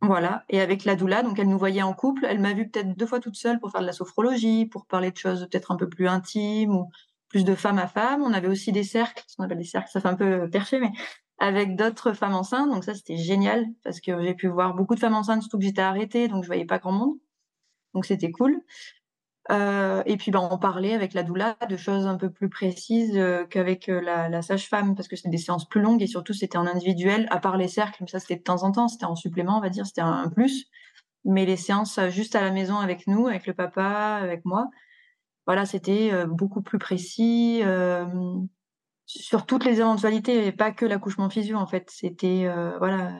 Voilà. 0.00 0.44
Et 0.48 0.62
avec 0.62 0.86
la 0.86 0.96
doula, 0.96 1.22
donc 1.22 1.38
elle 1.38 1.50
nous 1.50 1.58
voyait 1.58 1.82
en 1.82 1.92
couple. 1.92 2.24
Elle 2.26 2.40
m'a 2.40 2.54
vue 2.54 2.70
peut-être 2.70 2.96
deux 2.96 3.04
fois 3.04 3.20
toute 3.20 3.36
seule 3.36 3.60
pour 3.60 3.70
faire 3.70 3.82
de 3.82 3.86
la 3.86 3.92
sophrologie, 3.92 4.64
pour 4.64 4.86
parler 4.86 5.10
de 5.10 5.16
choses 5.18 5.46
peut-être 5.50 5.70
un 5.70 5.76
peu 5.76 5.90
plus 5.90 6.08
intimes 6.08 6.74
ou 6.74 6.88
plus 7.32 7.44
de 7.44 7.54
femme 7.54 7.78
à 7.78 7.88
femme. 7.88 8.22
On 8.22 8.32
avait 8.32 8.48
aussi 8.48 8.70
des 8.70 8.84
cercles, 8.84 9.24
ce 9.26 9.36
qu'on 9.36 9.44
appelle 9.44 9.58
des 9.58 9.64
cercles, 9.64 9.90
ça 9.90 10.00
fait 10.00 10.08
un 10.08 10.14
peu 10.14 10.48
perché, 10.50 10.78
mais 10.78 10.92
avec 11.38 11.74
d'autres 11.74 12.12
femmes 12.12 12.34
enceintes. 12.34 12.70
Donc 12.70 12.84
ça, 12.84 12.94
c'était 12.94 13.16
génial 13.16 13.66
parce 13.82 14.00
que 14.00 14.22
j'ai 14.22 14.34
pu 14.34 14.48
voir 14.48 14.74
beaucoup 14.74 14.94
de 14.94 15.00
femmes 15.00 15.14
enceintes, 15.14 15.42
surtout 15.42 15.58
que 15.58 15.64
j'étais 15.64 15.82
arrêtée, 15.82 16.28
donc 16.28 16.44
je 16.44 16.46
voyais 16.46 16.66
pas 16.66 16.78
grand 16.78 16.92
monde. 16.92 17.14
Donc 17.94 18.04
c'était 18.04 18.30
cool. 18.30 18.62
Euh, 19.50 20.02
et 20.06 20.16
puis 20.16 20.30
ben, 20.30 20.46
on 20.50 20.56
parlait 20.56 20.94
avec 20.94 21.14
la 21.14 21.24
doula 21.24 21.56
de 21.68 21.76
choses 21.76 22.06
un 22.06 22.16
peu 22.16 22.30
plus 22.30 22.48
précises 22.48 23.16
euh, 23.16 23.44
qu'avec 23.44 23.88
euh, 23.88 24.00
la, 24.00 24.40
sage-femme 24.40 24.94
parce 24.94 25.08
que 25.08 25.16
c'était 25.16 25.30
des 25.30 25.38
séances 25.38 25.68
plus 25.68 25.80
longues 25.80 26.00
et 26.00 26.06
surtout 26.06 26.32
c'était 26.32 26.58
en 26.58 26.66
individuel, 26.66 27.26
à 27.30 27.40
part 27.40 27.56
les 27.56 27.66
cercles, 27.66 27.96
mais 28.02 28.06
ça 28.06 28.20
c'était 28.20 28.36
de 28.36 28.42
temps 28.42 28.62
en 28.62 28.70
temps, 28.70 28.86
c'était 28.86 29.04
en 29.04 29.16
supplément, 29.16 29.58
on 29.58 29.60
va 29.60 29.68
dire, 29.68 29.84
c'était 29.84 30.00
un, 30.02 30.28
plus. 30.28 30.66
Mais 31.24 31.44
les 31.44 31.56
séances 31.56 31.98
juste 32.10 32.36
à 32.36 32.40
la 32.40 32.50
maison 32.50 32.76
avec 32.78 33.06
nous, 33.06 33.26
avec 33.26 33.46
le 33.46 33.54
papa, 33.54 34.18
avec 34.22 34.44
moi, 34.44 34.68
voilà, 35.46 35.66
c'était 35.66 36.10
euh, 36.12 36.26
beaucoup 36.26 36.62
plus 36.62 36.78
précis 36.78 37.60
euh, 37.64 38.06
sur 39.06 39.46
toutes 39.46 39.64
les 39.64 39.80
éventualités 39.80 40.46
et 40.46 40.52
pas 40.52 40.72
que 40.72 40.86
l'accouchement 40.86 41.28
physio 41.30 41.56
en 41.56 41.66
fait. 41.66 41.88
C'était 41.90 42.44
euh, 42.46 42.78
voilà, 42.78 43.12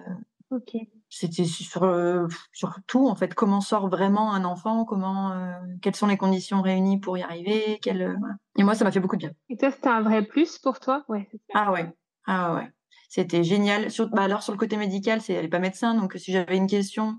Ok. 0.51 0.77
c'était 1.09 1.45
sur 1.45 2.29
sur 2.53 2.79
tout 2.87 3.09
en 3.09 3.15
fait. 3.15 3.35
Comment 3.35 3.61
sort 3.61 3.89
vraiment 3.89 4.33
un 4.33 4.45
enfant? 4.45 4.85
Comment 4.85 5.35
quelles 5.81 5.97
sont 5.97 6.07
les 6.07 6.17
conditions 6.17 6.63
réunies 6.63 7.01
pour 7.01 7.19
y 7.19 7.23
arriver? 7.23 7.81
Voilà. 7.85 8.15
Et 8.59 8.65
moi, 8.65 8.75
ça 8.75 8.85
m'a 8.85 8.93
fait 8.93 9.01
beaucoup 9.01 9.17
de 9.17 9.21
bien. 9.27 9.33
Et 9.49 9.57
toi, 9.57 9.71
c'était 9.71 9.89
un 9.89 10.03
vrai 10.03 10.23
plus 10.23 10.59
pour 10.59 10.79
toi? 10.79 11.05
Ouais. 11.09 11.29
Ah 11.55 11.73
ouais, 11.73 11.91
ah 12.27 12.55
ouais, 12.55 12.69
c'était 13.09 13.45
génial. 13.45 13.91
Sur, 13.91 14.09
bah 14.09 14.23
alors 14.23 14.43
sur 14.43 14.53
le 14.53 14.59
côté 14.59 14.77
médical, 14.77 15.21
c'est 15.21 15.33
elle 15.33 15.47
est 15.47 15.49
pas 15.49 15.59
médecin, 15.59 15.95
donc 15.95 16.15
si 16.17 16.33
j'avais 16.33 16.57
une 16.57 16.67
question, 16.67 17.19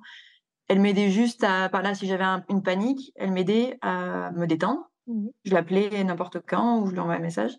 elle 0.68 0.80
m'aidait 0.80 1.10
juste 1.12 1.44
à 1.44 1.70
par 1.70 1.82
là 1.82 1.94
si 1.96 2.08
j'avais 2.08 2.24
un- 2.24 2.44
une 2.50 2.64
panique, 2.64 3.12
elle 3.16 3.32
m'aidait 3.32 3.78
à 3.82 4.32
me 4.32 4.48
détendre. 4.48 4.92
Mhm. 5.08 5.32
Je 5.46 5.54
l'appelais 5.54 6.04
n'importe 6.04 6.38
quand 6.48 6.80
ou 6.82 6.88
je 6.88 6.94
lui 6.94 7.00
envoyais 7.00 7.20
un 7.20 7.24
message. 7.24 7.54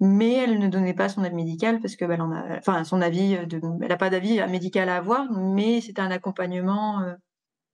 Mais 0.00 0.32
elle 0.34 0.58
ne 0.58 0.68
donnait 0.68 0.94
pas 0.94 1.08
son 1.08 1.24
avis 1.24 1.34
médical 1.36 1.80
parce 1.80 1.96
que 1.96 2.04
bah, 2.04 2.14
elle 2.14 2.22
en 2.22 2.32
a, 2.32 2.58
enfin 2.58 2.84
son 2.84 3.00
avis 3.00 3.38
de, 3.46 3.60
elle 3.82 3.88
n'a 3.88 3.96
pas 3.96 4.10
d'avis 4.10 4.40
médical 4.48 4.88
à 4.88 4.96
avoir, 4.96 5.30
mais 5.32 5.80
c'était 5.80 6.02
un 6.02 6.10
accompagnement. 6.10 7.00
euh, 7.02 7.14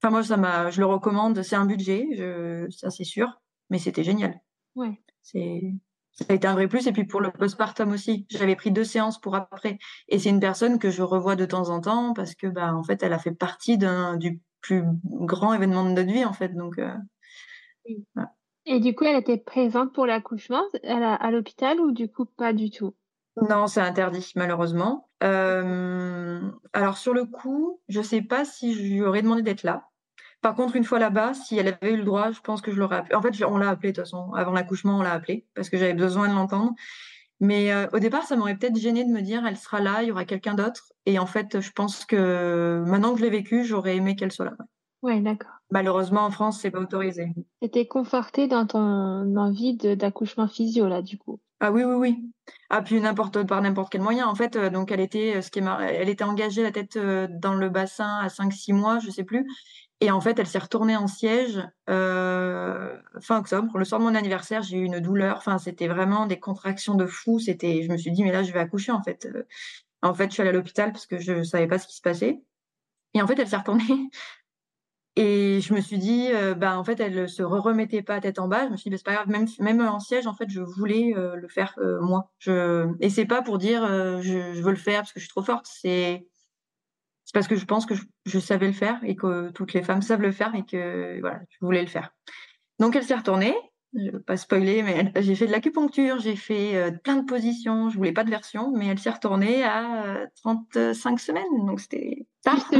Enfin 0.02 0.10
moi 0.12 0.22
ça 0.24 0.36
m'a, 0.38 0.70
je 0.70 0.80
le 0.80 0.86
recommande. 0.86 1.42
C'est 1.42 1.56
un 1.56 1.66
budget, 1.66 2.08
je, 2.16 2.68
ça 2.70 2.90
c'est 2.90 3.04
sûr, 3.04 3.40
mais 3.70 3.78
c'était 3.78 4.04
génial. 4.04 4.40
Ouais. 4.76 5.00
C'est, 5.22 5.62
ça 6.12 6.24
a 6.30 6.34
été 6.34 6.46
un 6.48 6.54
vrai 6.54 6.68
plus. 6.68 6.86
Et 6.86 6.92
puis 6.92 7.04
pour 7.06 7.20
le 7.20 7.30
postpartum 7.32 7.92
aussi, 7.92 8.26
j'avais 8.30 8.56
pris 8.56 8.70
deux 8.72 8.84
séances 8.84 9.20
pour 9.20 9.34
après. 9.36 9.78
Et 10.08 10.18
c'est 10.18 10.30
une 10.30 10.40
personne 10.40 10.78
que 10.78 10.90
je 10.90 11.02
revois 11.02 11.36
de 11.36 11.46
temps 11.46 11.70
en 11.70 11.80
temps 11.80 12.14
parce 12.14 12.34
que 12.34 12.46
bah 12.48 12.74
en 12.74 12.82
fait 12.84 13.02
elle 13.02 13.12
a 13.12 13.18
fait 13.18 13.32
partie 13.32 13.78
d'un 13.78 14.16
du 14.16 14.40
plus 14.62 14.84
grand 15.04 15.54
événement 15.54 15.84
de 15.84 15.90
notre 15.92 16.12
vie 16.12 16.24
en 16.24 16.32
fait. 16.34 16.50
Donc 16.54 16.78
euh, 16.78 16.94
Oui. 17.86 18.04
voilà. 18.14 18.30
Et 18.66 18.80
du 18.80 18.94
coup, 18.94 19.04
elle 19.04 19.18
était 19.18 19.38
présente 19.38 19.92
pour 19.92 20.06
l'accouchement 20.06 20.62
à 20.84 21.14
à 21.14 21.30
l'hôpital 21.30 21.80
ou 21.80 21.92
du 21.92 22.08
coup 22.08 22.24
pas 22.24 22.52
du 22.52 22.70
tout? 22.70 22.94
Non, 23.48 23.66
c'est 23.66 23.80
interdit, 23.80 24.32
malheureusement. 24.36 25.08
Euh, 25.22 26.40
alors, 26.72 26.98
sur 26.98 27.14
le 27.14 27.24
coup, 27.24 27.80
je 27.88 28.02
sais 28.02 28.22
pas 28.22 28.44
si 28.44 28.74
je 28.74 28.82
lui 28.82 29.02
aurais 29.02 29.22
demandé 29.22 29.42
d'être 29.42 29.62
là. 29.62 29.88
Par 30.42 30.54
contre, 30.54 30.76
une 30.76 30.84
fois 30.84 30.98
là-bas, 30.98 31.34
si 31.34 31.56
elle 31.58 31.68
avait 31.68 31.92
eu 31.92 31.96
le 31.96 32.04
droit, 32.04 32.32
je 32.32 32.40
pense 32.40 32.62
que 32.62 32.72
je 32.72 32.78
l'aurais 32.78 32.96
appelé. 32.96 33.14
En 33.14 33.22
fait, 33.22 33.44
on 33.44 33.58
l'a 33.58 33.70
appelé 33.70 33.92
de 33.92 33.96
toute 33.96 34.04
façon. 34.04 34.32
Avant 34.34 34.52
l'accouchement, 34.52 34.98
on 34.98 35.02
l'a 35.02 35.12
appelé 35.12 35.46
parce 35.54 35.68
que 35.68 35.76
j'avais 35.76 35.94
besoin 35.94 36.28
de 36.28 36.34
l'entendre. 36.34 36.72
Mais 37.40 37.72
euh, 37.72 37.86
au 37.92 37.98
départ, 37.98 38.24
ça 38.24 38.36
m'aurait 38.36 38.56
peut-être 38.56 38.76
gêné 38.76 39.04
de 39.04 39.10
me 39.10 39.22
dire, 39.22 39.46
elle 39.46 39.56
sera 39.56 39.80
là, 39.80 40.02
il 40.02 40.08
y 40.08 40.12
aura 40.12 40.24
quelqu'un 40.24 40.54
d'autre. 40.54 40.92
Et 41.06 41.18
en 41.18 41.26
fait, 41.26 41.60
je 41.60 41.70
pense 41.72 42.04
que 42.04 42.82
maintenant 42.86 43.12
que 43.12 43.18
je 43.20 43.24
l'ai 43.24 43.30
vécu, 43.30 43.64
j'aurais 43.64 43.96
aimé 43.96 44.16
qu'elle 44.16 44.32
soit 44.32 44.46
là. 44.46 44.56
Ouais, 45.02 45.20
d'accord. 45.20 45.59
Malheureusement, 45.70 46.22
en 46.22 46.30
France, 46.30 46.60
c'est 46.60 46.70
pas 46.70 46.80
autorisé. 46.80 47.32
T'étais 47.60 47.86
confortée 47.86 48.48
dans 48.48 48.66
ton 48.66 49.36
envie 49.36 49.76
d'accouchement 49.76 50.48
physio, 50.48 50.88
là, 50.88 51.02
du 51.02 51.16
coup. 51.16 51.40
Ah 51.60 51.70
oui, 51.70 51.84
oui, 51.84 51.94
oui. 51.94 52.32
Ah, 52.70 52.80
puis 52.80 53.00
n'importe, 53.00 53.46
par 53.46 53.60
n'importe 53.60 53.92
quel 53.92 54.00
moyen. 54.00 54.26
En 54.26 54.34
fait, 54.34 54.56
euh, 54.56 54.70
donc 54.70 54.90
elle 54.90 55.00
était, 55.00 55.36
euh, 55.36 55.42
ce 55.42 55.50
qui 55.50 55.58
est 55.58 55.64
elle 55.92 56.08
était 56.08 56.24
engagée 56.24 56.62
la 56.62 56.72
tête 56.72 56.96
euh, 56.96 57.28
dans 57.30 57.54
le 57.54 57.68
bassin 57.68 58.16
à 58.16 58.28
5-6 58.28 58.72
mois, 58.72 58.98
je 58.98 59.10
sais 59.10 59.24
plus. 59.24 59.46
Et 60.00 60.10
en 60.10 60.20
fait, 60.22 60.38
elle 60.38 60.46
s'est 60.46 60.58
retournée 60.58 60.96
en 60.96 61.06
siège 61.06 61.60
fin 61.86 63.38
octobre. 63.38 63.76
Le 63.76 63.84
soir 63.84 64.00
de 64.00 64.06
mon 64.06 64.14
anniversaire, 64.14 64.62
j'ai 64.62 64.78
eu 64.78 64.84
une 64.84 64.98
douleur. 65.00 65.36
Enfin, 65.36 65.58
c'était 65.58 65.88
vraiment 65.88 66.24
des 66.24 66.40
contractions 66.40 66.94
de 66.94 67.04
fou. 67.04 67.38
C'était, 67.38 67.82
je 67.82 67.92
me 67.92 67.98
suis 67.98 68.10
dit, 68.10 68.22
mais 68.22 68.32
là, 68.32 68.42
je 68.42 68.50
vais 68.50 68.60
accoucher, 68.60 68.92
en 68.92 69.02
fait. 69.02 69.28
En 70.00 70.14
fait, 70.14 70.28
je 70.30 70.32
suis 70.32 70.40
allée 70.40 70.50
à 70.50 70.52
l'hôpital 70.54 70.92
parce 70.92 71.04
que 71.04 71.18
je 71.18 71.42
savais 71.42 71.66
pas 71.66 71.78
ce 71.78 71.86
qui 71.86 71.96
se 71.96 72.00
passait. 72.00 72.42
Et 73.12 73.20
en 73.20 73.26
fait, 73.26 73.38
elle 73.38 73.48
s'est 73.48 73.58
retournée. 73.58 74.10
Et 75.22 75.60
je 75.60 75.74
me 75.74 75.82
suis 75.82 75.98
dit, 75.98 76.28
euh, 76.32 76.54
bah, 76.54 76.78
en 76.78 76.82
fait, 76.82 76.98
elle 76.98 77.28
se 77.28 77.42
remettait 77.42 78.00
pas 78.00 78.22
tête 78.22 78.38
en 78.38 78.48
bas. 78.48 78.64
Je 78.64 78.70
me 78.70 78.76
suis 78.78 78.88
dit, 78.88 78.94
bah, 78.94 78.96
c'est 78.96 79.04
pas 79.04 79.12
grave, 79.12 79.28
même, 79.28 79.46
même 79.58 79.86
en 79.86 80.00
siège, 80.00 80.26
en 80.26 80.32
fait, 80.32 80.48
je 80.48 80.62
voulais 80.62 81.12
euh, 81.14 81.36
le 81.36 81.46
faire 81.46 81.74
euh, 81.76 82.00
moi. 82.00 82.30
Je... 82.38 82.90
Et 83.00 83.10
c'est 83.10 83.26
pas 83.26 83.42
pour 83.42 83.58
dire, 83.58 83.86
je, 84.22 84.62
veux 84.62 84.70
le 84.70 84.76
faire 84.76 85.00
parce 85.00 85.12
que 85.12 85.20
je 85.20 85.26
suis 85.26 85.30
trop 85.30 85.42
forte. 85.42 85.66
C'est 85.70 86.26
parce 87.34 87.48
que 87.48 87.54
je 87.54 87.66
pense 87.66 87.84
que 87.84 87.94
je, 88.24 88.38
savais 88.38 88.66
le 88.66 88.72
faire 88.72 88.98
et 89.04 89.14
que 89.14 89.50
toutes 89.50 89.74
les 89.74 89.82
femmes 89.82 90.00
savent 90.00 90.22
le 90.22 90.32
faire 90.32 90.54
et 90.54 90.64
que 90.64 91.20
voilà, 91.20 91.40
je 91.50 91.58
voulais 91.60 91.82
le 91.82 91.88
faire. 91.88 92.14
Donc, 92.78 92.96
elle 92.96 93.04
s'est 93.04 93.14
retournée. 93.14 93.54
Je 93.92 94.04
ne 94.04 94.12
veux 94.12 94.22
pas 94.22 94.38
spoiler, 94.38 94.82
mais 94.82 95.12
j'ai 95.16 95.34
fait 95.34 95.46
de 95.46 95.52
l'acupuncture, 95.52 96.18
j'ai 96.18 96.36
fait 96.36 96.92
plein 97.04 97.16
de 97.16 97.26
positions. 97.26 97.90
Je 97.90 97.98
voulais 97.98 98.12
pas 98.12 98.24
de 98.24 98.30
version, 98.30 98.72
mais 98.74 98.86
elle 98.86 98.98
s'est 98.98 99.10
retournée 99.10 99.64
à 99.64 100.24
35 100.36 101.20
semaines. 101.20 101.66
Donc, 101.66 101.78
c'était 101.80 102.26
tard. 102.42 102.70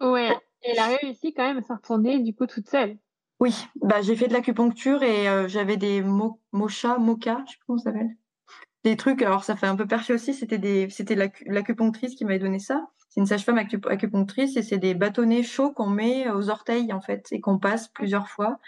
ouais 0.00 0.30
elle 0.64 0.78
a 0.78 0.96
réussi 0.96 1.32
quand 1.34 1.46
même 1.46 1.58
à 1.58 1.62
se 1.62 1.72
retourner 1.72 2.18
du 2.20 2.34
coup 2.34 2.46
toute 2.46 2.68
seule. 2.68 2.98
Oui, 3.40 3.54
bah, 3.82 4.00
j'ai 4.00 4.16
fait 4.16 4.28
de 4.28 4.32
l'acupuncture 4.32 5.02
et 5.02 5.28
euh, 5.28 5.48
j'avais 5.48 5.76
des 5.76 6.02
mo 6.02 6.40
mocha, 6.52 6.98
mocha, 6.98 7.42
je 7.46 7.52
sais 7.52 7.58
pas 7.58 7.64
comment 7.66 7.78
ça 7.78 7.90
s'appelle. 7.90 8.16
Des 8.84 8.96
trucs, 8.96 9.22
alors 9.22 9.44
ça 9.44 9.56
fait 9.56 9.66
un 9.66 9.76
peu 9.76 9.86
perché 9.86 10.12
aussi, 10.12 10.34
c'était 10.34 10.58
des, 10.58 10.88
c'était 10.90 11.16
l'acupunctrice 11.46 12.14
qui 12.14 12.24
m'avait 12.24 12.38
donné 12.38 12.58
ça. 12.58 12.86
C'est 13.08 13.20
une 13.20 13.26
sage-femme 13.26 13.58
acupunctrice 13.58 14.56
et 14.56 14.62
c'est 14.62 14.78
des 14.78 14.94
bâtonnets 14.94 15.42
chauds 15.42 15.72
qu'on 15.72 15.88
met 15.88 16.28
aux 16.30 16.50
orteils 16.50 16.92
en 16.92 17.00
fait 17.00 17.28
et 17.30 17.40
qu'on 17.40 17.58
passe 17.58 17.88
plusieurs 17.88 18.28
fois. 18.28 18.58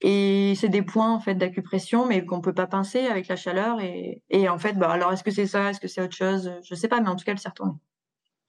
Et 0.00 0.54
c'est 0.56 0.70
des 0.70 0.82
points 0.82 1.12
en 1.12 1.20
fait 1.20 1.34
d'acupression, 1.34 2.06
mais 2.06 2.24
qu'on 2.24 2.40
peut 2.40 2.54
pas 2.54 2.66
pincer 2.66 3.06
avec 3.06 3.28
la 3.28 3.36
chaleur. 3.36 3.80
Et, 3.80 4.22
et 4.30 4.48
en 4.48 4.58
fait, 4.58 4.72
bah 4.74 4.90
alors 4.90 5.12
est-ce 5.12 5.22
que 5.22 5.30
c'est 5.30 5.46
ça, 5.46 5.70
est-ce 5.70 5.80
que 5.80 5.88
c'est 5.88 6.02
autre 6.02 6.16
chose? 6.16 6.52
Je 6.62 6.74
sais 6.74 6.88
pas, 6.88 7.00
mais 7.00 7.08
en 7.08 7.16
tout 7.16 7.24
cas, 7.24 7.32
elle 7.32 7.38
s'est 7.38 7.48
retournée. 7.50 7.78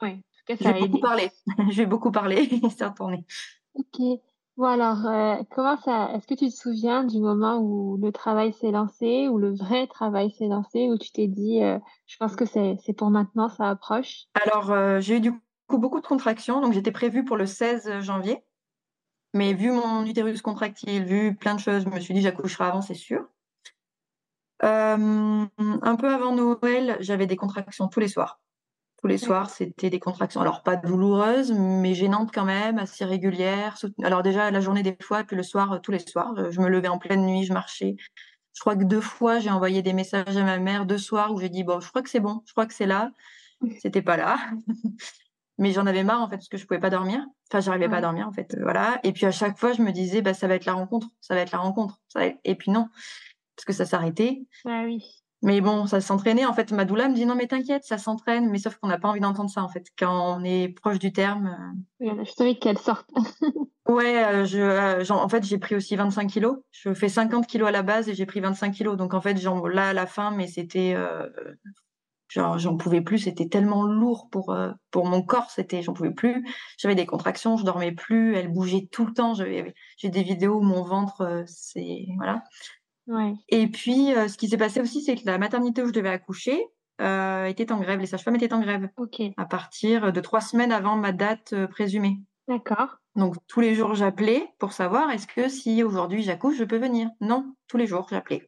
Oui. 0.01 0.23
J'ai 0.59 0.73
beaucoup 0.73 0.99
parlé. 0.99 1.31
J'ai 1.69 1.85
beaucoup 1.85 2.11
parlé. 2.11 2.49
C'est 2.75 2.85
retourné. 2.85 3.25
Ok. 3.75 4.19
Bon 4.57 4.65
alors, 4.65 5.05
euh, 5.07 5.41
comment 5.55 5.77
ça 5.77 6.11
Est-ce 6.13 6.27
que 6.27 6.33
tu 6.33 6.49
te 6.49 6.55
souviens 6.55 7.05
du 7.05 7.19
moment 7.19 7.57
où 7.59 7.97
le 7.97 8.11
travail 8.11 8.51
s'est 8.53 8.71
lancé, 8.71 9.27
où 9.29 9.37
le 9.37 9.55
vrai 9.55 9.87
travail 9.87 10.29
s'est 10.31 10.47
lancé, 10.47 10.89
où 10.89 10.97
tu 10.97 11.11
t'es 11.11 11.27
dit, 11.27 11.63
euh, 11.63 11.79
je 12.05 12.17
pense 12.17 12.35
que 12.35 12.45
c'est 12.45 12.93
pour 12.97 13.09
maintenant, 13.09 13.47
ça 13.47 13.69
approche? 13.69 14.25
Alors, 14.33 14.71
euh, 14.71 14.99
j'ai 14.99 15.17
eu 15.17 15.21
du 15.21 15.31
coup 15.67 15.77
beaucoup 15.77 16.01
de 16.01 16.05
contractions, 16.05 16.59
donc 16.59 16.73
j'étais 16.73 16.91
prévue 16.91 17.23
pour 17.23 17.37
le 17.37 17.45
16 17.45 18.01
janvier. 18.01 18.43
Mais 19.33 19.53
vu 19.53 19.71
mon 19.71 20.05
utérus 20.05 20.41
contractile, 20.41 21.05
vu 21.05 21.33
plein 21.33 21.55
de 21.55 21.59
choses, 21.61 21.83
je 21.83 21.89
me 21.89 21.99
suis 22.01 22.13
dit 22.13 22.21
j'accoucherai 22.21 22.65
avant, 22.65 22.81
c'est 22.81 22.93
sûr. 22.93 23.25
un 24.59 25.47
peu 25.97 26.13
avant 26.13 26.35
Noël, 26.35 26.97
j'avais 26.99 27.25
des 27.25 27.37
contractions 27.37 27.87
tous 27.87 28.01
les 28.01 28.09
soirs. 28.09 28.40
Tous 29.01 29.07
les 29.07 29.17
soirs, 29.17 29.49
c'était 29.49 29.89
des 29.89 29.99
contractions. 29.99 30.41
Alors, 30.41 30.61
pas 30.61 30.75
douloureuses, 30.75 31.51
mais 31.51 31.95
gênantes 31.95 32.29
quand 32.31 32.45
même, 32.45 32.77
assez 32.77 33.03
régulières. 33.03 33.75
Alors, 34.03 34.21
déjà, 34.21 34.51
la 34.51 34.61
journée 34.61 34.83
des 34.83 34.95
fois, 35.01 35.23
puis 35.23 35.35
le 35.35 35.41
soir, 35.41 35.71
euh, 35.71 35.79
tous 35.79 35.91
les 35.91 35.97
soirs. 35.97 36.35
Euh, 36.37 36.51
je 36.51 36.61
me 36.61 36.69
levais 36.69 36.87
en 36.87 36.99
pleine 36.99 37.25
nuit, 37.25 37.43
je 37.43 37.51
marchais. 37.51 37.95
Je 38.53 38.59
crois 38.59 38.75
que 38.75 38.83
deux 38.83 39.01
fois, 39.01 39.39
j'ai 39.39 39.49
envoyé 39.49 39.81
des 39.81 39.93
messages 39.93 40.37
à 40.37 40.43
ma 40.43 40.59
mère, 40.59 40.85
deux 40.85 40.99
soirs, 40.99 41.33
où 41.33 41.39
j'ai 41.39 41.49
dit, 41.49 41.63
bon, 41.63 41.79
je 41.79 41.89
crois 41.89 42.03
que 42.03 42.11
c'est 42.11 42.19
bon, 42.19 42.43
je 42.45 42.51
crois 42.51 42.67
que 42.67 42.75
c'est 42.75 42.85
là. 42.85 43.11
C'était 43.81 44.03
pas 44.03 44.17
là. 44.17 44.37
mais 45.57 45.71
j'en 45.71 45.87
avais 45.87 46.03
marre, 46.03 46.21
en 46.21 46.29
fait, 46.29 46.37
parce 46.37 46.49
que 46.49 46.57
je 46.57 46.67
pouvais 46.67 46.79
pas 46.79 46.91
dormir. 46.91 47.25
Enfin, 47.51 47.59
j'arrivais 47.59 47.89
pas 47.89 47.97
à 47.97 48.01
dormir, 48.01 48.27
en 48.27 48.31
fait. 48.31 48.55
Voilà. 48.61 48.99
Et 49.03 49.13
puis, 49.13 49.25
à 49.25 49.31
chaque 49.31 49.57
fois, 49.57 49.73
je 49.73 49.81
me 49.81 49.91
disais, 49.91 50.21
bah, 50.21 50.35
ça 50.35 50.47
va 50.47 50.53
être 50.53 50.65
la 50.65 50.73
rencontre, 50.73 51.07
ça 51.21 51.33
va 51.33 51.41
être 51.41 51.51
la 51.51 51.57
rencontre. 51.57 51.99
Et 52.43 52.53
puis, 52.53 52.69
non, 52.69 52.87
parce 53.55 53.65
que 53.65 53.73
ça 53.73 53.85
s'arrêtait. 53.85 54.43
Ah 54.65 54.83
oui. 54.85 55.23
Mais 55.43 55.59
bon, 55.59 55.87
ça 55.87 56.01
s'entraînait. 56.01 56.45
En 56.45 56.53
fait, 56.53 56.71
ma 56.71 56.85
doula 56.85 57.09
me 57.09 57.15
dit 57.15 57.25
non, 57.25 57.35
mais 57.35 57.47
t'inquiète, 57.47 57.83
ça 57.83 57.97
s'entraîne. 57.97 58.49
Mais 58.49 58.59
sauf 58.59 58.75
qu'on 58.75 58.87
n'a 58.87 58.99
pas 58.99 59.07
envie 59.07 59.19
d'entendre 59.19 59.49
ça, 59.49 59.63
en 59.63 59.69
fait. 59.69 59.87
Quand 59.97 60.37
on 60.37 60.43
est 60.43 60.69
proche 60.69 60.99
du 60.99 61.11
terme. 61.11 61.57
Euh. 62.01 62.11
Oui, 62.11 62.25
je 62.25 62.31
savais 62.31 62.55
qu'elle 62.59 62.77
sorte. 62.77 63.09
ouais, 63.87 64.23
euh, 64.23 64.45
je, 64.45 64.59
euh, 64.59 65.03
en 65.09 65.29
fait, 65.29 65.43
j'ai 65.43 65.57
pris 65.57 65.75
aussi 65.75 65.95
25 65.95 66.27
kilos. 66.27 66.57
Je 66.69 66.93
fais 66.93 67.09
50 67.09 67.47
kilos 67.47 67.67
à 67.67 67.71
la 67.71 67.81
base 67.81 68.07
et 68.07 68.13
j'ai 68.13 68.27
pris 68.27 68.39
25 68.39 68.71
kilos. 68.71 68.97
Donc, 68.97 69.15
en 69.15 69.21
fait, 69.21 69.37
genre, 69.37 69.67
là, 69.67 69.89
à 69.89 69.93
la 69.93 70.05
fin, 70.05 70.29
mais 70.29 70.45
c'était. 70.45 70.95
genre, 72.27 72.59
j'en 72.59 72.77
pouvais 72.77 73.01
plus. 73.01 73.17
C'était 73.17 73.47
tellement 73.47 73.81
lourd 73.81 74.27
pour, 74.31 74.55
pour 74.91 75.05
mon 75.07 75.23
corps. 75.23 75.49
C'était, 75.49 75.81
j'en 75.81 75.93
pouvais 75.93 76.13
plus. 76.13 76.45
J'avais 76.77 76.95
des 76.95 77.07
contractions, 77.07 77.57
je 77.57 77.65
dormais 77.65 77.93
plus. 77.93 78.35
Elle 78.35 78.49
bougeait 78.49 78.87
tout 78.91 79.07
le 79.07 79.13
temps. 79.13 79.33
J'ai 79.33 79.73
des 80.03 80.23
vidéos 80.23 80.59
où 80.59 80.61
mon 80.61 80.83
ventre, 80.83 81.45
c'est. 81.47 82.05
Voilà. 82.17 82.43
Et 83.49 83.67
puis, 83.67 84.13
euh, 84.13 84.27
ce 84.27 84.37
qui 84.37 84.47
s'est 84.47 84.57
passé 84.57 84.79
aussi, 84.81 85.01
c'est 85.01 85.15
que 85.15 85.25
la 85.25 85.37
maternité 85.37 85.81
où 85.81 85.87
je 85.87 85.93
devais 85.93 86.09
accoucher 86.09 86.63
euh, 87.01 87.45
était 87.45 87.71
en 87.71 87.79
grève. 87.79 87.99
Les 87.99 88.05
sages-femmes 88.05 88.35
étaient 88.35 88.53
en 88.53 88.61
grève. 88.61 88.89
Ok. 88.97 89.21
À 89.37 89.45
partir 89.45 90.13
de 90.13 90.21
trois 90.21 90.41
semaines 90.41 90.71
avant 90.71 90.95
ma 90.95 91.11
date 91.11 91.53
euh, 91.53 91.67
présumée. 91.67 92.21
D'accord. 92.47 92.97
Donc, 93.15 93.35
tous 93.47 93.59
les 93.59 93.75
jours, 93.75 93.95
j'appelais 93.95 94.47
pour 94.59 94.73
savoir 94.73 95.09
est-ce 95.11 95.27
que 95.27 95.49
si 95.49 95.83
aujourd'hui 95.83 96.23
j'accouche, 96.23 96.57
je 96.57 96.63
peux 96.63 96.77
venir? 96.77 97.09
Non, 97.19 97.55
tous 97.67 97.77
les 97.77 97.87
jours, 97.87 98.07
j'appelais. 98.09 98.47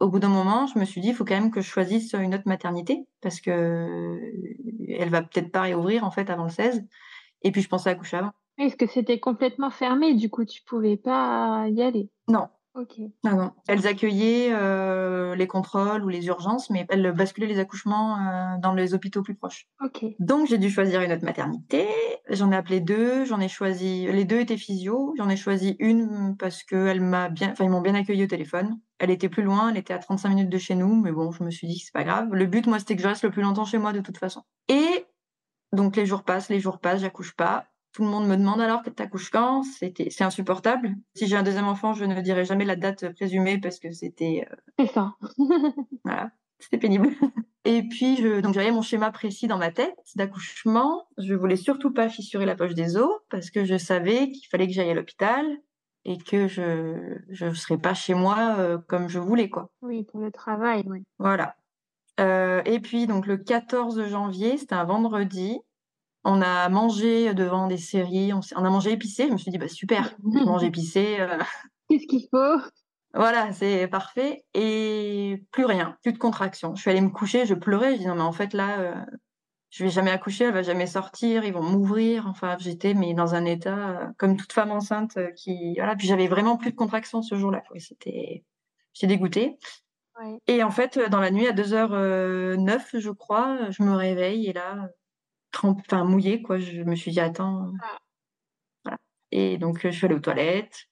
Au 0.00 0.08
bout 0.08 0.18
d'un 0.18 0.28
moment, 0.28 0.66
je 0.66 0.78
me 0.78 0.84
suis 0.84 1.00
dit, 1.00 1.08
il 1.08 1.14
faut 1.14 1.24
quand 1.24 1.38
même 1.38 1.50
que 1.50 1.60
je 1.60 1.68
choisisse 1.68 2.12
une 2.14 2.34
autre 2.34 2.46
maternité 2.46 3.06
parce 3.20 3.40
que 3.40 4.18
elle 4.88 5.10
va 5.10 5.22
peut-être 5.22 5.52
pas 5.52 5.62
réouvrir 5.62 6.04
en 6.04 6.10
fait 6.10 6.28
avant 6.28 6.44
le 6.44 6.50
16. 6.50 6.84
Et 7.42 7.52
puis, 7.52 7.62
je 7.62 7.68
pensais 7.68 7.90
accoucher 7.90 8.18
avant. 8.18 8.32
Est-ce 8.58 8.76
que 8.76 8.86
c'était 8.86 9.20
complètement 9.20 9.70
fermé? 9.70 10.14
Du 10.14 10.28
coup, 10.28 10.44
tu 10.44 10.62
pouvais 10.62 10.96
pas 10.96 11.66
y 11.68 11.82
aller? 11.82 12.10
Non, 12.28 12.48
Non, 13.24 13.36
non. 13.36 13.52
Elles 13.68 13.86
accueillaient 13.86 14.48
euh, 14.52 15.34
les 15.34 15.46
contrôles 15.46 16.02
ou 16.04 16.08
les 16.08 16.26
urgences, 16.26 16.70
mais 16.70 16.86
elles 16.88 17.12
basculaient 17.12 17.46
les 17.46 17.58
accouchements 17.58 18.16
euh, 18.16 18.58
dans 18.62 18.72
les 18.72 18.94
hôpitaux 18.94 19.22
plus 19.22 19.34
proches. 19.34 19.68
Donc 20.20 20.46
j'ai 20.46 20.56
dû 20.56 20.70
choisir 20.70 21.02
une 21.02 21.12
autre 21.12 21.24
maternité. 21.24 21.86
J'en 22.30 22.50
ai 22.50 22.56
appelé 22.56 22.80
deux. 22.80 23.26
J'en 23.26 23.40
ai 23.40 23.48
choisi. 23.48 24.06
Les 24.10 24.24
deux 24.24 24.40
étaient 24.40 24.56
physio. 24.56 25.12
J'en 25.18 25.28
ai 25.28 25.36
choisi 25.36 25.76
une 25.80 26.36
parce 26.38 26.62
que 26.62 26.86
elle 26.86 27.02
m'a 27.02 27.28
bien. 27.28 27.50
Enfin, 27.52 27.64
ils 27.64 27.70
m'ont 27.70 27.82
bien 27.82 27.94
accueilli 27.94 28.24
au 28.24 28.28
téléphone. 28.28 28.80
Elle 28.98 29.10
était 29.10 29.28
plus 29.28 29.42
loin. 29.42 29.68
Elle 29.70 29.76
était 29.76 29.94
à 29.94 29.98
35 29.98 30.30
minutes 30.30 30.48
de 30.48 30.58
chez 30.58 30.74
nous, 30.74 30.94
mais 30.94 31.12
bon, 31.12 31.30
je 31.30 31.44
me 31.44 31.50
suis 31.50 31.66
dit 31.66 31.78
que 31.78 31.84
c'est 31.84 31.92
pas 31.92 32.04
grave. 32.04 32.28
Le 32.32 32.46
but, 32.46 32.66
moi, 32.66 32.78
c'était 32.78 32.96
que 32.96 33.02
je 33.02 33.08
reste 33.08 33.24
le 33.24 33.30
plus 33.30 33.42
longtemps 33.42 33.66
chez 33.66 33.78
moi 33.78 33.92
de 33.92 34.00
toute 34.00 34.16
façon. 34.16 34.42
Et 34.68 35.04
donc 35.72 35.96
les 35.96 36.06
jours 36.06 36.22
passent, 36.22 36.50
les 36.50 36.60
jours 36.60 36.78
passent, 36.78 37.00
j'accouche 37.00 37.34
pas. 37.34 37.66
Tout 37.92 38.04
le 38.04 38.08
monde 38.08 38.26
me 38.26 38.36
demande 38.36 38.60
alors 38.60 38.82
que 38.82 38.90
t'accouches 38.90 39.30
quand? 39.30 39.62
C'était, 39.64 40.08
c'est 40.10 40.24
insupportable. 40.24 40.94
Si 41.14 41.26
j'ai 41.26 41.36
un 41.36 41.42
deuxième 41.42 41.68
enfant, 41.68 41.92
je 41.92 42.04
ne 42.04 42.20
dirai 42.20 42.44
jamais 42.44 42.64
la 42.64 42.76
date 42.76 43.12
présumée 43.14 43.58
parce 43.58 43.78
que 43.78 43.92
c'était. 43.92 44.48
Euh, 44.50 44.56
c'est 44.78 44.92
ça. 44.92 45.14
voilà, 46.04 46.30
c'était 46.58 46.78
pénible. 46.78 47.08
Et 47.64 47.82
puis, 47.82 48.16
je, 48.16 48.40
donc 48.40 48.54
j'avais 48.54 48.72
mon 48.72 48.82
schéma 48.82 49.10
précis 49.12 49.46
dans 49.46 49.58
ma 49.58 49.70
tête 49.70 49.96
d'accouchement. 50.16 51.06
Je 51.18 51.34
voulais 51.34 51.56
surtout 51.56 51.92
pas 51.92 52.08
fissurer 52.08 52.46
la 52.46 52.56
poche 52.56 52.74
des 52.74 52.96
os 52.96 53.10
parce 53.30 53.50
que 53.50 53.64
je 53.64 53.76
savais 53.76 54.30
qu'il 54.30 54.48
fallait 54.48 54.66
que 54.66 54.72
j'aille 54.72 54.90
à 54.90 54.94
l'hôpital 54.94 55.46
et 56.04 56.18
que 56.18 56.48
je 56.48 57.18
je 57.28 57.52
serais 57.54 57.78
pas 57.78 57.94
chez 57.94 58.14
moi 58.14 58.56
euh, 58.58 58.78
comme 58.88 59.08
je 59.08 59.20
voulais 59.20 59.48
quoi. 59.48 59.70
Oui, 59.82 60.02
pour 60.02 60.20
le 60.20 60.32
travail, 60.32 60.82
oui. 60.86 61.04
Voilà. 61.18 61.56
Euh, 62.20 62.62
et 62.64 62.80
puis 62.80 63.06
donc 63.06 63.26
le 63.26 63.36
14 63.36 64.08
janvier, 64.08 64.56
c'était 64.56 64.74
un 64.74 64.84
vendredi. 64.84 65.60
On 66.24 66.40
a 66.40 66.68
mangé 66.68 67.34
devant 67.34 67.66
des 67.66 67.78
séries, 67.78 68.32
on, 68.32 68.40
a 68.64 68.70
mangé 68.70 68.92
épicé. 68.92 69.26
Je 69.26 69.32
me 69.32 69.38
suis 69.38 69.50
dit, 69.50 69.58
bah 69.58 69.68
super, 69.68 70.14
manger 70.22 70.66
épicé. 70.66 71.16
Euh. 71.20 71.38
Qu'est-ce 71.88 72.06
qu'il 72.06 72.28
faut? 72.30 72.60
Voilà, 73.14 73.52
c'est 73.52 73.88
parfait. 73.88 74.44
Et 74.54 75.42
plus 75.50 75.64
rien, 75.64 75.96
plus 76.02 76.12
de 76.12 76.18
contraction. 76.18 76.74
Je 76.74 76.80
suis 76.80 76.90
allée 76.90 77.00
me 77.00 77.10
coucher, 77.10 77.44
je 77.44 77.54
pleurais. 77.54 77.94
Je 77.94 78.00
dis, 78.00 78.06
non, 78.06 78.14
mais 78.14 78.22
en 78.22 78.32
fait, 78.32 78.54
là, 78.54 78.78
euh, 78.80 78.94
je 79.70 79.84
vais 79.84 79.90
jamais 79.90 80.10
accoucher, 80.10 80.44
elle 80.44 80.54
va 80.54 80.62
jamais 80.62 80.86
sortir, 80.86 81.44
ils 81.44 81.52
vont 81.52 81.62
m'ouvrir. 81.62 82.26
Enfin, 82.28 82.56
j'étais 82.58 82.94
mais 82.94 83.14
dans 83.14 83.34
un 83.34 83.44
état 83.44 83.90
euh, 83.90 84.06
comme 84.16 84.36
toute 84.36 84.52
femme 84.52 84.70
enceinte 84.70 85.18
qui. 85.36 85.74
Voilà, 85.76 85.96
puis 85.96 86.06
j'avais 86.06 86.28
vraiment 86.28 86.56
plus 86.56 86.70
de 86.70 86.76
contraction 86.76 87.20
ce 87.22 87.34
jour-là. 87.34 87.62
C'était. 87.78 88.44
J'étais 88.94 89.06
dégoûtée. 89.08 89.58
Et 90.46 90.62
en 90.62 90.70
fait, 90.70 90.98
dans 91.10 91.20
la 91.20 91.30
nuit, 91.30 91.48
à 91.48 91.52
2h09, 91.52 92.98
je 92.98 93.10
crois, 93.10 93.70
je 93.70 93.82
me 93.82 93.94
réveille 93.94 94.46
et 94.46 94.52
là, 94.52 94.88
enfin 95.62 96.04
mouillé 96.04 96.42
quoi. 96.42 96.58
Je 96.58 96.82
me 96.82 96.94
suis 96.96 97.12
dit 97.12 97.20
attends, 97.20 97.72
ah. 97.82 97.98
voilà. 98.84 98.98
Et 99.30 99.58
donc 99.58 99.80
je 99.82 99.90
suis 99.90 100.06
allée 100.06 100.14
aux 100.14 100.20
toilettes. 100.20 100.88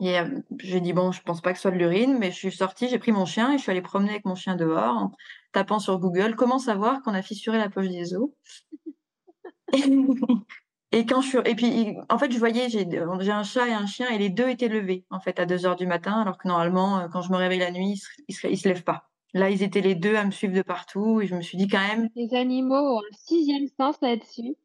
Et 0.00 0.18
euh, 0.18 0.40
j'ai 0.60 0.80
dit 0.80 0.92
bon, 0.92 1.12
je 1.12 1.22
pense 1.22 1.40
pas 1.40 1.52
que 1.52 1.58
ce 1.58 1.62
soit 1.62 1.70
de 1.70 1.76
l'urine, 1.76 2.18
mais 2.18 2.30
je 2.30 2.36
suis 2.36 2.52
sortie, 2.52 2.88
j'ai 2.88 2.98
pris 2.98 3.12
mon 3.12 3.24
chien 3.24 3.52
et 3.52 3.58
je 3.58 3.62
suis 3.62 3.70
allée 3.70 3.82
promener 3.82 4.10
avec 4.10 4.24
mon 4.24 4.34
chien 4.34 4.56
dehors 4.56 4.96
en 4.96 5.12
tapant 5.52 5.78
sur 5.78 5.98
Google 5.98 6.34
comment 6.34 6.58
savoir 6.58 7.02
qu'on 7.02 7.14
a 7.14 7.22
fissuré 7.22 7.58
la 7.58 7.68
poche 7.70 7.88
des 7.88 8.14
os? 8.14 8.30
Et 10.94 11.06
quand 11.06 11.22
je 11.22 11.28
suis, 11.28 11.38
et 11.46 11.54
puis 11.54 11.96
en 12.10 12.18
fait, 12.18 12.30
je 12.30 12.38
voyais, 12.38 12.68
j'ai 12.68 12.86
j'ai 13.20 13.30
un 13.32 13.42
chat 13.44 13.66
et 13.66 13.72
un 13.72 13.86
chien 13.86 14.10
et 14.10 14.18
les 14.18 14.28
deux 14.28 14.48
étaient 14.50 14.68
levés 14.68 15.06
en 15.08 15.20
fait 15.20 15.40
à 15.40 15.46
2 15.46 15.64
heures 15.64 15.76
du 15.76 15.86
matin, 15.86 16.20
alors 16.20 16.36
que 16.36 16.46
normalement, 16.46 16.98
euh, 16.98 17.08
quand 17.08 17.22
je 17.22 17.32
me 17.32 17.36
réveille 17.38 17.60
la 17.60 17.70
nuit, 17.70 17.98
ils 18.28 18.34
se, 18.34 18.46
ils 18.46 18.58
se 18.58 18.68
lèvent 18.68 18.84
pas. 18.84 19.10
Là, 19.34 19.50
ils 19.50 19.62
étaient 19.62 19.80
les 19.80 19.94
deux 19.94 20.14
à 20.14 20.24
me 20.24 20.30
suivre 20.30 20.54
de 20.54 20.62
partout 20.62 21.20
et 21.20 21.26
je 21.26 21.34
me 21.34 21.40
suis 21.40 21.56
dit 21.56 21.68
quand 21.68 21.80
même. 21.80 22.08
Les 22.16 22.34
animaux 22.34 22.74
ont 22.74 23.00
un 23.00 23.16
sixième 23.16 23.66
sens 23.78 23.96
là-dessus. 24.02 24.56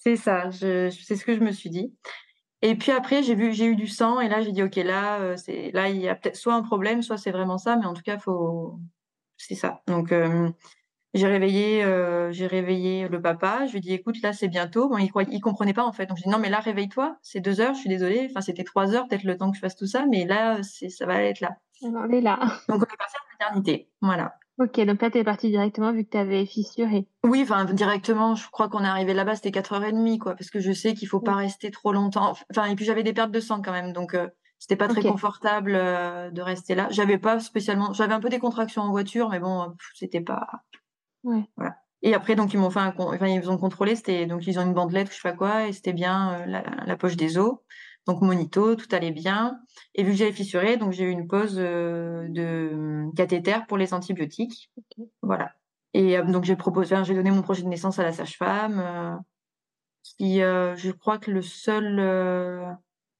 C'est 0.00 0.16
ça, 0.16 0.48
je, 0.50 0.88
c'est 0.90 1.16
ce 1.16 1.24
que 1.24 1.34
je 1.34 1.40
me 1.40 1.52
suis 1.52 1.68
dit. 1.68 1.92
Et 2.62 2.74
puis 2.74 2.90
après, 2.90 3.22
j'ai 3.22 3.34
vu, 3.34 3.52
j'ai 3.52 3.66
eu 3.66 3.76
du 3.76 3.86
sang 3.86 4.20
et 4.20 4.28
là, 4.28 4.40
j'ai 4.40 4.52
dit 4.52 4.62
ok, 4.62 4.76
là, 4.76 5.20
euh, 5.20 5.36
c'est, 5.36 5.70
là, 5.72 5.88
il 5.88 6.00
y 6.00 6.08
a 6.08 6.14
peut-être 6.14 6.36
soit 6.36 6.54
un 6.54 6.62
problème, 6.62 7.02
soit 7.02 7.18
c'est 7.18 7.30
vraiment 7.30 7.58
ça, 7.58 7.76
mais 7.76 7.84
en 7.84 7.94
tout 7.94 8.02
cas, 8.02 8.18
faut, 8.18 8.80
c'est 9.36 9.54
ça. 9.54 9.82
Donc 9.86 10.10
euh, 10.10 10.50
j'ai 11.14 11.26
réveillé, 11.26 11.84
euh, 11.84 12.32
j'ai 12.32 12.46
réveillé 12.46 13.08
le 13.08 13.20
papa. 13.22 13.66
Je 13.66 13.72
lui 13.72 13.78
ai 13.78 13.80
dit, 13.80 13.92
écoute, 13.92 14.20
là, 14.22 14.32
c'est 14.32 14.48
bientôt. 14.48 14.88
Bon, 14.88 14.98
il, 14.98 15.08
croyait, 15.10 15.28
il 15.30 15.40
comprenait 15.40 15.74
pas 15.74 15.84
en 15.84 15.92
fait. 15.92 16.06
Donc 16.06 16.16
je 16.18 16.22
lui 16.22 16.28
ai 16.28 16.32
dit, 16.32 16.36
non, 16.36 16.42
mais 16.42 16.50
là, 16.50 16.60
réveille-toi. 16.60 17.16
C'est 17.22 17.40
deux 17.40 17.60
heures. 17.60 17.74
Je 17.74 17.80
suis 17.80 17.88
désolée. 17.88 18.26
Enfin, 18.30 18.40
c'était 18.40 18.64
trois 18.64 18.94
heures, 18.94 19.06
peut-être 19.06 19.24
le 19.24 19.36
temps 19.36 19.50
que 19.50 19.56
je 19.56 19.60
fasse 19.60 19.76
tout 19.76 19.86
ça, 19.86 20.06
mais 20.06 20.24
là, 20.24 20.62
c'est, 20.62 20.88
ça 20.88 21.06
va 21.06 21.22
être 21.22 21.40
là. 21.40 21.58
On 21.82 22.10
est 22.10 22.20
là. 22.20 22.38
Donc 22.68 22.80
on 22.80 22.84
est 22.84 23.00
à 23.00 23.06
la 23.06 23.46
maternité. 23.46 23.90
Voilà. 24.00 24.34
Ok, 24.60 24.80
donc 24.80 25.00
là, 25.00 25.10
tu 25.10 25.18
es 25.18 25.24
partie 25.24 25.50
directement 25.50 25.92
vu 25.92 26.04
que 26.04 26.10
tu 26.10 26.16
avais 26.18 26.44
fissuré. 26.44 27.06
Oui, 27.22 27.42
enfin, 27.44 27.64
directement, 27.64 28.34
je 28.34 28.50
crois 28.50 28.68
qu'on 28.68 28.82
est 28.82 28.88
arrivé 28.88 29.14
là-bas, 29.14 29.36
c'était 29.36 29.50
4h30, 29.52 30.18
quoi, 30.18 30.34
parce 30.34 30.50
que 30.50 30.58
je 30.58 30.72
sais 30.72 30.94
qu'il 30.94 31.06
faut 31.06 31.20
pas 31.20 31.36
rester 31.36 31.70
trop 31.70 31.92
longtemps. 31.92 32.34
Enfin, 32.50 32.64
et 32.64 32.74
puis 32.74 32.84
j'avais 32.84 33.04
des 33.04 33.12
pertes 33.12 33.30
de 33.30 33.38
sang 33.38 33.62
quand 33.62 33.70
même, 33.70 33.92
donc 33.92 34.14
euh, 34.14 34.26
c'était 34.58 34.74
pas 34.74 34.88
très 34.88 35.02
confortable 35.12 35.74
euh, 35.76 36.32
de 36.32 36.42
rester 36.42 36.74
là. 36.74 36.88
J'avais 36.90 37.18
pas 37.18 37.38
spécialement, 37.38 37.92
j'avais 37.92 38.14
un 38.14 38.18
peu 38.20 38.30
des 38.30 38.40
contractions 38.40 38.82
en 38.82 38.90
voiture, 38.90 39.28
mais 39.28 39.38
bon, 39.38 39.70
pff, 39.70 39.90
c'était 39.94 40.20
pas. 40.20 40.48
Ouais. 41.22 41.48
Voilà. 41.56 41.76
Et 42.02 42.14
après, 42.14 42.34
donc, 42.34 42.52
ils 42.52 42.58
m'ont 42.58 42.70
fait 42.70 42.80
un, 42.80 42.90
con- 42.90 43.14
enfin, 43.14 43.26
ils 43.28 43.48
ont 43.50 43.58
contrôlé, 43.58 43.94
c'était, 43.94 44.26
donc, 44.26 44.44
ils 44.48 44.58
ont 44.58 44.62
une 44.62 44.74
bandelette, 44.74 45.10
je 45.10 45.14
sais 45.14 45.20
pas 45.30 45.32
quoi, 45.36 45.68
et 45.68 45.72
c'était 45.72 45.92
bien 45.92 46.32
euh, 46.40 46.46
la, 46.46 46.64
la 46.84 46.96
poche 46.96 47.16
des 47.16 47.38
os. 47.38 47.58
Donc, 48.08 48.22
monito, 48.22 48.74
tout 48.74 48.88
allait 48.92 49.12
bien. 49.12 49.60
Et 49.94 50.02
vu 50.02 50.12
que 50.12 50.16
j'avais 50.16 50.32
fissuré, 50.32 50.78
donc, 50.78 50.92
j'ai 50.92 51.04
eu 51.04 51.10
une 51.10 51.28
pause 51.28 51.56
euh, 51.58 52.26
de 52.30 52.70
hum, 52.72 53.12
cathéter 53.14 53.58
pour 53.68 53.76
les 53.76 53.92
antibiotiques. 53.92 54.70
Voilà. 55.22 55.52
Et 55.92 56.16
euh, 56.18 56.24
donc, 56.24 56.44
j'ai 56.44 56.56
proposé, 56.56 56.96
j'ai 57.04 57.14
donné 57.14 57.30
mon 57.30 57.42
projet 57.42 57.62
de 57.62 57.68
naissance 57.68 57.98
à 57.98 58.02
la 58.02 58.12
sage-femme, 58.12 58.80
euh, 58.80 59.14
qui, 60.02 60.42
euh, 60.42 60.74
je 60.76 60.90
crois 60.90 61.18
que 61.18 61.30
le 61.30 61.42
seul 61.42 61.98
euh, 62.00 62.64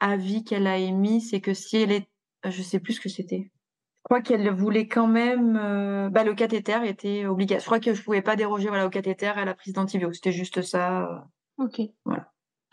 avis 0.00 0.42
qu'elle 0.42 0.66
a 0.66 0.78
émis, 0.78 1.20
c'est 1.20 1.40
que 1.40 1.52
si 1.52 1.76
elle 1.76 1.92
est, 1.92 2.08
je 2.44 2.62
sais 2.62 2.80
plus 2.80 2.94
ce 2.94 3.00
que 3.00 3.08
c'était. 3.10 3.50
Je 3.50 4.02
crois 4.04 4.22
qu'elle 4.22 4.48
voulait 4.50 4.88
quand 4.88 5.06
même, 5.06 5.58
euh, 5.62 6.08
bah, 6.08 6.24
le 6.24 6.34
cathéter 6.34 6.78
était 6.86 7.26
obligatoire. 7.26 7.60
Je 7.60 7.66
crois 7.66 7.80
que 7.80 7.92
je 7.92 8.02
pouvais 8.02 8.22
pas 8.22 8.36
déroger, 8.36 8.68
voilà, 8.68 8.86
au 8.86 8.90
cathéter 8.90 9.26
et 9.26 9.40
à 9.40 9.44
la 9.44 9.54
prise 9.54 9.74
d'antibiotiques. 9.74 10.24
C'était 10.24 10.32
juste 10.32 10.62
ça. 10.62 11.02
euh. 11.02 11.18
Ok. 11.58 11.82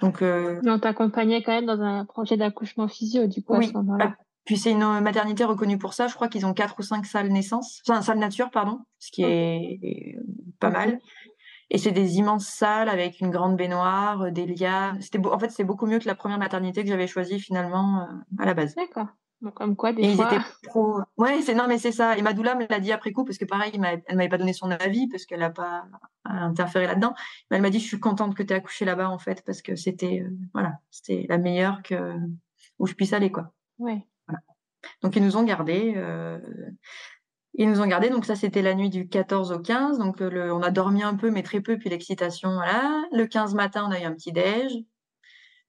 Donc, 0.02 0.22
euh, 0.22 0.60
Mais 0.64 0.72
on 0.72 0.80
t'accompagnait 0.80 1.42
quand 1.42 1.54
même 1.54 1.66
dans 1.66 1.82
un 1.82 2.06
projet 2.06 2.38
d'accouchement 2.38 2.88
physio, 2.88 3.28
du 3.28 3.44
coup, 3.44 3.54
à 3.54 3.60
Oui. 3.60 3.68
ce 3.68 3.74
moment-là. 3.74 4.16
puis 4.44 4.58
c'est 4.58 4.72
une 4.72 5.00
maternité 5.00 5.44
reconnue 5.44 5.78
pour 5.78 5.94
ça. 5.94 6.08
Je 6.08 6.16
crois 6.16 6.28
qu'ils 6.28 6.46
ont 6.46 6.54
quatre 6.54 6.76
ou 6.80 6.84
cinq 6.84 7.06
salles 7.06 7.30
naissance, 7.30 7.82
enfin, 7.88 8.02
salles 8.02 8.20
nature, 8.20 8.52
pardon, 8.52 8.80
ce 9.00 9.12
qui 9.12 9.24
est 9.24 10.18
pas 10.60 10.70
mal. 10.70 11.00
Et 11.72 11.78
c'est 11.80 11.92
des 11.92 12.18
immenses 12.18 12.46
salles 12.46 12.90
avec 12.90 13.20
une 13.22 13.32
grande 13.32 13.58
baignoire, 13.58 14.22
euh, 14.22 14.32
des 14.32 14.46
lias. 14.46 14.94
C'était 15.02 15.20
en 15.26 15.40
fait, 15.40 15.50
c'est 15.50 15.64
beaucoup 15.64 15.88
mieux 15.88 15.98
que 15.98 16.06
la 16.06 16.14
première 16.14 16.38
maternité 16.38 16.84
que 16.84 16.90
j'avais 16.90 17.08
choisie 17.08 17.40
finalement 17.40 18.02
euh, 18.02 18.44
à 18.44 18.46
la 18.46 18.54
base. 18.54 18.76
D'accord. 18.76 19.08
Donc, 19.42 19.54
comme 19.54 19.76
quoi, 19.76 19.94
des 19.94 20.04
Et 20.04 20.16
fois. 20.16 20.30
trop. 20.64 21.00
Ouais, 21.18 21.42
c'est 21.42 21.54
non, 21.54 21.68
mais 21.68 21.78
c'est 21.78 21.92
ça. 21.92 22.18
Et 22.18 22.22
Madoula 22.22 22.56
me 22.56 22.66
l'a 22.68 22.80
dit 22.80 22.92
après 22.92 23.12
coup 23.12 23.26
parce 23.26 23.38
que 23.38 23.46
pareil, 23.46 23.72
elle 23.74 24.16
m'avait 24.16 24.30
pas 24.30 24.38
donné 24.38 24.54
son 24.54 24.72
avis 24.72 25.08
parce 25.08 25.26
qu'elle 25.26 25.44
a 25.44 25.50
pas 25.52 25.86
interféré 26.24 26.88
là-dedans. 26.88 27.14
Mais 27.50 27.58
elle 27.58 27.62
m'a 27.62 27.70
dit, 27.70 27.80
je 27.80 27.86
suis 27.88 28.00
contente 28.00 28.34
que 28.36 28.44
tu 28.44 28.54
aies 28.54 28.58
accouché 28.58 28.86
là-bas 28.86 29.10
en 29.10 29.20
fait 29.20 29.44
parce 29.46 29.62
que 29.62 29.76
c'était 29.76 30.22
euh, 30.26 30.32
voilà, 30.54 30.80
c'était 30.90 31.26
la 31.30 31.38
meilleure 31.38 31.82
que 31.84 32.16
où 32.80 32.88
je 32.88 32.94
puisse 32.94 33.14
aller 33.14 33.32
quoi. 33.32 33.54
Ouais. 33.78 34.06
Donc 35.02 35.16
ils 35.16 35.24
nous 35.24 35.38
ont 35.38 35.44
gardés. 35.44 35.94
euh, 35.98 36.40
Ils 37.56 37.70
nous 37.70 37.82
ont 37.82 37.88
gardés. 37.88 38.10
Donc 38.10 38.26
ça, 38.26 38.36
c'était 38.36 38.62
la 38.62 38.74
nuit 38.76 38.90
du 38.90 39.08
14 39.08 39.52
au 39.52 39.60
15. 39.60 39.98
Donc 40.00 40.20
le, 40.20 40.54
on 40.54 40.62
a 40.62 40.72
dormi 40.72 41.04
un 41.04 41.16
peu, 41.16 41.30
mais 41.32 41.44
très 41.44 41.62
peu. 41.62 41.78
Puis 41.78 41.90
l'excitation, 41.90 42.54
voilà. 42.54 43.04
Le 43.12 43.26
15 43.28 43.54
matin, 43.56 43.86
on 43.88 43.92
a 43.92 44.00
eu 44.00 44.04
un 44.04 44.14
petit 44.14 44.32
déj. 44.32 44.74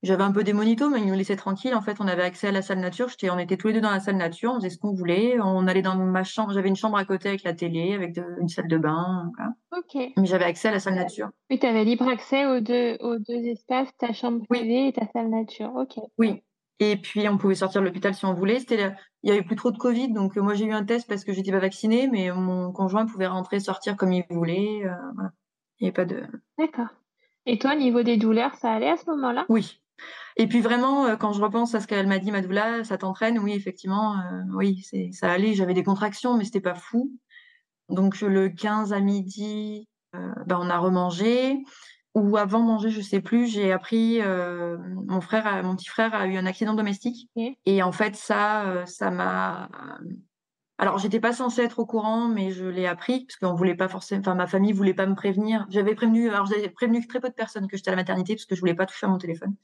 J'avais 0.03 0.23
un 0.23 0.31
peu 0.33 0.45
des 0.45 0.53
monitos, 0.53 0.89
mais 0.91 1.01
ils 1.01 1.07
nous 1.07 1.15
laissaient 1.15 1.37
tranquilles. 1.37 1.75
En 1.75 1.81
fait, 1.81 1.97
on 2.01 2.07
avait 2.07 2.23
accès 2.23 2.49
à 2.49 2.53
la 2.53 2.63
salle 2.63 2.79
nature. 2.81 3.09
J'étais, 3.09 3.31
on 3.31 3.39
était 3.39 3.57
tous 3.57 3.69
les 3.69 3.73
deux 3.75 3.81
dans 3.81 3.91
la 3.91 3.99
salle 4.01 4.17
nature. 4.17 4.53
On 4.53 4.57
faisait 4.57 4.71
ce 4.71 4.79
qu'on 4.79 4.93
voulait. 4.95 5.41
On 5.41 5.67
allait 5.67 5.83
dans 5.83 5.97
ma 5.97 6.23
chambre. 6.23 6.53
J'avais 6.53 6.69
une 6.69 6.77
chambre 6.77 6.97
à 6.99 7.05
côté 7.05 7.29
avec 7.31 7.43
la 7.43 7.55
télé, 7.55 7.95
avec 7.95 8.15
de- 8.15 8.25
une 8.41 8.49
salle 8.49 8.69
de 8.69 8.77
bain. 8.79 9.31
voilà. 9.37 9.53
Ok. 9.77 10.13
Mais 10.17 10.27
j'avais 10.27 10.45
accès 10.45 10.69
à 10.69 10.73
la 10.73 10.81
salle 10.81 10.95
nature. 10.95 11.31
Oui, 11.51 11.59
tu 11.59 11.67
avais 11.67 11.85
libre 11.85 12.07
accès 12.09 12.47
aux 12.47 12.61
deux, 12.61 12.97
aux 13.01 13.19
deux 13.19 13.43
espaces, 13.47 13.89
ta 13.99 14.13
chambre 14.13 14.45
Oui. 14.51 14.59
privée 14.59 14.89
et 14.89 14.93
ta 14.93 15.07
salle 15.13 15.31
nature. 15.31 15.73
Ok. 15.75 15.99
Oui. 16.19 16.43
Et 16.79 16.97
puis, 16.99 17.27
on 17.29 17.39
pouvait 17.39 17.55
sortir 17.55 17.81
de 17.81 17.87
l'hôpital 17.87 18.15
si 18.15 18.27
on 18.27 18.35
voulait. 18.35 18.61
C'était, 18.61 18.77
la- 18.77 18.95
il 19.23 19.31
y 19.31 19.33
avait 19.33 19.43
plus 19.43 19.57
trop 19.57 19.71
de 19.71 19.79
Covid, 19.79 20.13
donc 20.13 20.37
euh, 20.37 20.43
moi 20.43 20.53
j'ai 20.55 20.67
eu 20.67 20.73
un 20.73 20.85
test 20.85 21.09
parce 21.09 21.25
que 21.25 21.33
j'étais 21.33 21.51
pas 21.51 21.59
vaccinée, 21.59 22.07
mais 22.13 22.31
mon 22.31 22.71
conjoint 22.71 23.07
pouvait 23.07 23.27
rentrer, 23.27 23.61
sortir 23.61 23.97
comme 23.97 24.13
il 24.13 24.25
voulait. 24.31 24.83
euh, 24.85 24.91
voilà. 25.15 25.31
Il 25.81 25.85
n'y 25.85 25.89
avait 25.89 25.95
pas 25.95 26.05
de. 26.05 26.23
D'accord. 26.59 26.89
Et 27.47 27.59
toi, 27.59 27.73
au 27.73 27.79
niveau 27.79 28.03
des 28.03 28.19
douleurs, 28.19 28.55
ça 28.57 28.73
allait 28.73 28.91
à 28.91 28.97
ce 28.99 29.09
moment-là? 29.11 29.47
Oui. 29.49 29.81
Et 30.37 30.47
puis 30.47 30.61
vraiment, 30.61 31.07
euh, 31.07 31.17
quand 31.17 31.33
je 31.33 31.43
repense 31.43 31.75
à 31.75 31.81
ce 31.81 31.87
qu'elle 31.87 32.07
m'a 32.07 32.19
dit, 32.19 32.31
Madoula, 32.31 32.85
ça 32.85 32.99
t'entraîne, 32.99 33.39
oui, 33.39 33.53
effectivement, 33.53 34.15
euh, 34.19 34.43
oui, 34.55 34.83
c'est, 34.89 35.11
ça 35.13 35.31
allait. 35.33 35.55
J'avais 35.55 35.75
des 35.75 35.83
contractions, 35.83 36.37
mais 36.37 36.45
c'était 36.45 36.61
pas 36.61 36.75
fou. 36.75 37.13
Donc 37.89 38.21
le 38.21 38.49
15 38.49 38.93
à 38.93 39.01
midi, 39.01 39.89
euh, 40.15 40.33
ben, 40.47 40.59
on 40.61 40.71
a 40.71 40.79
remangé. 40.79 41.63
Ou 42.15 42.39
avant 42.39 42.61
manger, 42.61 42.89
je 42.89 43.03
sais 43.03 43.21
plus, 43.21 43.47
j'ai 43.47 43.73
appris, 43.73 44.23
euh, 44.23 44.79
mon 45.07 45.21
frère, 45.21 45.63
mon 45.63 45.77
petit 45.77 45.89
frère 45.89 46.15
a 46.15 46.27
eu 46.27 46.37
un 46.37 46.47
accident 46.47 46.73
domestique. 46.73 47.29
Et 47.67 47.83
en 47.83 47.93
fait, 47.93 48.17
ça, 48.17 48.85
ça 48.87 49.11
m'a. 49.11 49.69
Alors, 50.79 50.99
j'étais 50.99 51.21
pas 51.21 51.33
censée 51.33 51.63
être 51.63 51.79
au 51.79 51.87
courant, 51.87 52.29
mais 52.29 52.51
je 52.51 52.67
l'ai 52.67 52.87
appris 52.87 53.25
parce 53.25 53.37
qu'on 53.37 53.55
voulait 53.55 53.75
pas 53.75 53.89
forcément. 53.89 54.21
Enfin, 54.21 54.35
ma 54.35 54.47
famille 54.47 54.73
voulait 54.73 54.95
pas 54.95 55.07
me 55.07 55.15
prévenir. 55.15 55.67
J'avais 55.71 55.95
prévenu. 55.95 56.29
Alors, 56.29 56.47
j'avais 56.47 56.69
prévenu 56.69 57.07
très 57.07 57.21
peu 57.21 57.29
de 57.29 57.35
personnes 57.35 57.67
que 57.67 57.77
j'étais 57.77 57.89
à 57.89 57.93
la 57.93 58.03
maternité 58.03 58.35
parce 58.35 58.45
que 58.45 58.55
je 58.55 58.61
voulais 58.61 58.75
pas 58.75 58.85
toucher 58.87 59.07
à 59.07 59.09
mon 59.09 59.19
téléphone. 59.19 59.55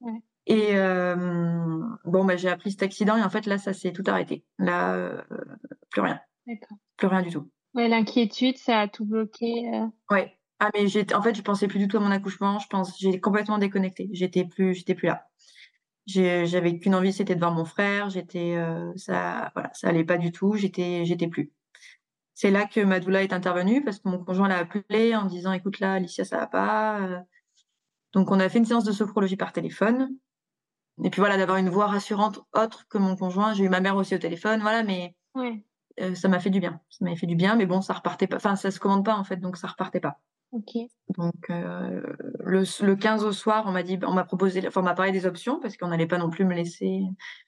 Ouais. 0.00 0.22
Et 0.46 0.76
euh, 0.76 1.82
bon, 2.04 2.24
bah, 2.24 2.36
j'ai 2.36 2.48
appris 2.48 2.70
cet 2.70 2.82
accident 2.82 3.16
et 3.16 3.22
en 3.22 3.30
fait, 3.30 3.46
là, 3.46 3.58
ça 3.58 3.72
s'est 3.72 3.92
tout 3.92 4.04
arrêté. 4.06 4.44
Là, 4.58 4.94
euh, 4.94 5.22
plus 5.90 6.00
rien, 6.02 6.20
plus 6.96 7.06
rien 7.06 7.22
du 7.22 7.30
tout. 7.30 7.50
Ouais, 7.74 7.88
l'inquiétude, 7.88 8.56
ça 8.56 8.80
a 8.80 8.88
tout 8.88 9.04
bloqué. 9.04 9.68
euh. 9.74 9.86
Ouais. 10.10 10.38
Ah, 10.60 10.70
mais. 10.74 11.14
En 11.14 11.22
fait, 11.22 11.34
je 11.34 11.42
pensais 11.42 11.66
plus 11.66 11.78
du 11.78 11.88
tout 11.88 11.96
à 11.96 12.00
mon 12.00 12.10
accouchement. 12.10 12.58
Je 12.58 12.68
pense, 12.68 12.98
j'ai 12.98 13.20
complètement 13.20 13.58
déconnecté. 13.58 14.08
J'étais 14.12 14.44
plus, 14.44 14.74
j'étais 14.74 14.94
plus 14.94 15.08
là. 15.08 15.26
J'avais 16.06 16.78
qu'une 16.78 16.94
envie, 16.94 17.12
c'était 17.12 17.34
de 17.34 17.40
voir 17.40 17.52
mon 17.52 17.64
frère. 17.64 18.10
J'étais, 18.10 18.56
euh, 18.56 18.92
ça, 18.96 19.50
voilà, 19.54 19.70
ça 19.72 19.88
allait 19.88 20.04
pas 20.04 20.18
du 20.18 20.32
tout. 20.32 20.54
J'étais, 20.56 21.04
j'étais 21.04 21.28
plus. 21.28 21.52
C'est 22.34 22.50
là 22.50 22.66
que 22.66 22.80
Madoula 22.80 23.22
est 23.22 23.32
intervenue 23.32 23.82
parce 23.82 24.00
que 24.00 24.08
mon 24.08 24.18
conjoint 24.22 24.48
l'a 24.48 24.58
appelé 24.58 25.14
en 25.14 25.24
disant, 25.24 25.52
écoute 25.52 25.78
là, 25.80 25.94
Alicia, 25.94 26.24
ça 26.24 26.38
va 26.38 26.46
pas. 26.46 27.00
euh. 27.00 27.20
Donc 28.12 28.30
on 28.30 28.38
a 28.40 28.48
fait 28.48 28.58
une 28.58 28.64
séance 28.64 28.84
de 28.84 28.92
sophrologie 28.92 29.36
par 29.36 29.52
téléphone. 29.52 30.10
Et 31.02 31.10
puis 31.10 31.20
voilà, 31.20 31.36
d'avoir 31.36 31.56
une 31.58 31.70
voix 31.70 31.86
rassurante 31.86 32.40
autre 32.54 32.86
que 32.88 32.98
mon 32.98 33.16
conjoint. 33.16 33.54
J'ai 33.54 33.64
eu 33.64 33.68
ma 33.68 33.80
mère 33.80 33.96
aussi 33.96 34.14
au 34.14 34.18
téléphone, 34.18 34.60
voilà, 34.60 34.82
mais 34.84 35.16
euh, 36.00 36.14
ça 36.14 36.28
m'a 36.28 36.38
fait 36.38 36.50
du 36.50 36.60
bien. 36.60 36.80
Ça 36.90 37.04
m'a 37.04 37.16
fait 37.16 37.26
du 37.26 37.34
bien, 37.34 37.56
mais 37.56 37.66
bon, 37.66 37.80
ça 37.80 37.94
repartait 37.94 38.26
pas. 38.28 38.36
Enfin, 38.36 38.56
ça 38.56 38.70
se 38.70 38.78
commande 38.78 39.04
pas 39.04 39.16
en 39.16 39.24
fait, 39.24 39.36
donc 39.38 39.56
ça 39.56 39.66
repartait 39.68 40.00
pas. 40.00 40.20
Donc 41.18 41.34
euh, 41.50 42.00
le, 42.40 42.62
le 42.84 42.96
15 42.96 43.24
au 43.24 43.32
soir, 43.32 43.64
on 43.66 43.72
m'a 43.72 43.82
dit, 43.82 43.98
on 44.06 44.12
m'a 44.14 44.24
proposé, 44.24 44.66
enfin 44.66 44.80
on 44.80 44.84
m'a 44.84 44.94
parlé 44.94 45.12
des 45.12 45.26
options 45.26 45.60
parce 45.60 45.76
qu'on 45.76 45.88
n'allait 45.88 46.06
pas 46.06 46.16
non 46.18 46.30
plus 46.30 46.44
me 46.46 46.54
laisser. 46.54 47.02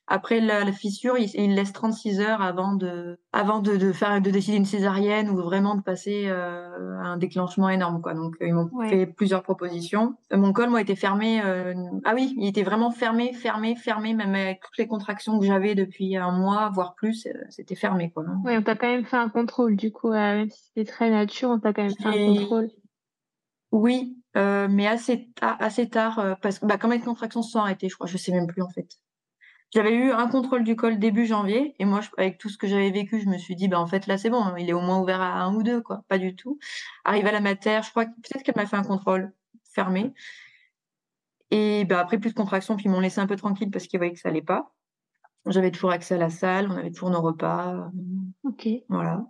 Après 0.09 0.41
la, 0.41 0.63
la 0.63 0.73
fissure, 0.73 1.17
il, 1.19 1.29
il 1.35 1.55
laisse 1.55 1.73
36 1.73 2.21
heures 2.21 2.43
avant 2.43 2.75
de, 2.75 3.19
avant 3.33 3.61
de, 3.61 3.77
de 3.77 3.93
faire, 3.93 4.21
de 4.21 4.31
décider 4.31 4.59
une 4.59 4.67
césarienne 4.67 5.31
ou 5.31 5.37
vraiment 5.37 5.75
de 5.75 5.81
passer 5.83 6.27
euh, 6.29 6.99
à 7.01 7.07
un 7.07 7.17
déclenchement 7.17 7.69
énorme 7.71 8.03
quoi. 8.03 8.13
Donc 8.15 8.37
ils 8.41 8.53
m'ont 8.55 8.69
Ouais. 8.73 8.89
fait 8.91 9.07
plusieurs 9.07 9.43
propositions. 9.43 10.17
Euh, 10.33 10.37
Mon 10.37 10.53
col 10.53 10.69
moi 10.69 10.81
était 10.83 10.95
fermé. 10.95 11.41
euh, 11.43 11.73
ah 12.05 12.13
oui, 12.15 12.35
il 12.39 12.47
était 12.49 12.63
vraiment 12.63 12.91
fermé, 12.91 13.33
fermé, 13.33 13.75
fermé, 13.75 14.13
même 14.15 14.35
avec 14.35 14.61
toutes 14.61 14.77
les 14.79 14.87
contractions 14.87 15.41
que 15.41 15.47
j'avais 15.47 15.75
depuis 15.75 16.17
un 16.17 16.31
mois, 16.31 16.71
voire 16.75 16.95
plus, 16.95 17.27
c'était 17.49 17.75
fermé 17.75 18.11
quoi. 18.11 18.25
Ouais, 18.45 18.59
on 18.59 18.63
t'a 18.63 18.77
quand 18.77 18.87
même 18.89 19.05
fait 19.07 19.17
un 19.17 19.29
contrôle, 19.31 19.77
du 19.77 19.91
coup, 19.93 20.11
même 20.11 20.51
si 20.51 20.65
c'était 20.67 20.85
très 20.91 21.11
nature, 21.11 21.49
on 21.51 21.59
t'a 21.59 21.73
quand 21.73 21.83
même 21.83 21.95
fait 21.97 22.07
un 22.09 22.35
contrôle. 22.37 22.69
Oui, 23.73 24.17
euh, 24.37 24.69
mais 24.71 24.87
assez, 24.87 25.31
ta- 25.35 25.55
assez 25.59 25.89
tard, 25.89 26.19
euh, 26.19 26.35
parce 26.41 26.59
que 26.59 26.67
bah, 26.67 26.79
quand 26.79 26.89
mes 26.89 27.01
contractions 27.01 27.43
se 27.43 27.51
sont 27.53 27.59
arrêtées, 27.61 27.89
je 27.89 27.95
crois, 27.95 28.07
je 28.07 28.17
sais 28.17 28.33
même 28.33 28.47
plus 28.47 28.63
en 28.63 28.69
fait. 28.71 28.89
J'avais 29.75 29.95
eu 29.95 30.13
un 30.13 30.29
contrôle 30.29 30.65
du 30.65 30.77
col 30.77 30.99
début 30.99 31.27
janvier, 31.27 31.75
et 31.81 31.85
moi, 31.85 32.01
je- 32.01 32.11
avec 32.19 32.39
tout 32.39 32.49
ce 32.49 32.59
que 32.59 32.69
j'avais 32.69 32.91
vécu, 32.91 33.21
je 33.21 33.29
me 33.29 33.39
suis 33.39 33.57
dit, 33.57 33.69
bah 33.69 33.81
en 33.81 33.87
fait 33.87 34.07
là 34.07 34.19
c'est 34.19 34.31
bon, 34.31 34.57
il 34.57 34.69
est 34.71 34.73
au 34.75 34.81
moins 34.81 35.01
ouvert 35.01 35.21
à 35.21 35.41
un 35.43 35.55
ou 35.55 35.63
deux, 35.63 35.83
quoi, 35.83 36.05
pas 36.09 36.19
du 36.19 36.37
tout. 36.37 36.59
Arrivé 37.05 37.29
à 37.29 37.33
la 37.33 37.41
mater, 37.41 37.81
je 37.85 37.91
crois 37.91 38.07
que 38.07 38.13
peut-être 38.13 38.43
qu'elle 38.45 38.57
m'a 38.57 38.67
fait 38.67 38.77
un 38.77 38.85
contrôle 38.85 39.33
fermé, 39.75 40.15
et 41.51 41.85
bah 41.85 42.01
après 42.01 42.19
plus 42.19 42.31
de 42.31 42.35
contractions, 42.37 42.77
puis 42.77 42.87
ils 42.87 42.91
m'ont 42.91 43.01
laissé 43.01 43.21
un 43.21 43.27
peu 43.27 43.37
tranquille 43.37 43.71
parce 43.71 43.87
qu'ils 43.87 43.99
voyaient 43.99 44.13
que 44.13 44.19
ça 44.21 44.29
allait 44.29 44.43
pas. 44.43 44.73
J'avais 45.47 45.71
toujours 45.73 45.91
accès 45.93 46.17
à 46.17 46.19
la 46.19 46.31
salle, 46.31 46.71
on 46.71 46.77
avait 46.77 46.91
toujours 46.91 47.11
nos 47.11 47.23
repas, 47.23 47.91
Ok. 48.45 48.69
voilà. 48.89 49.27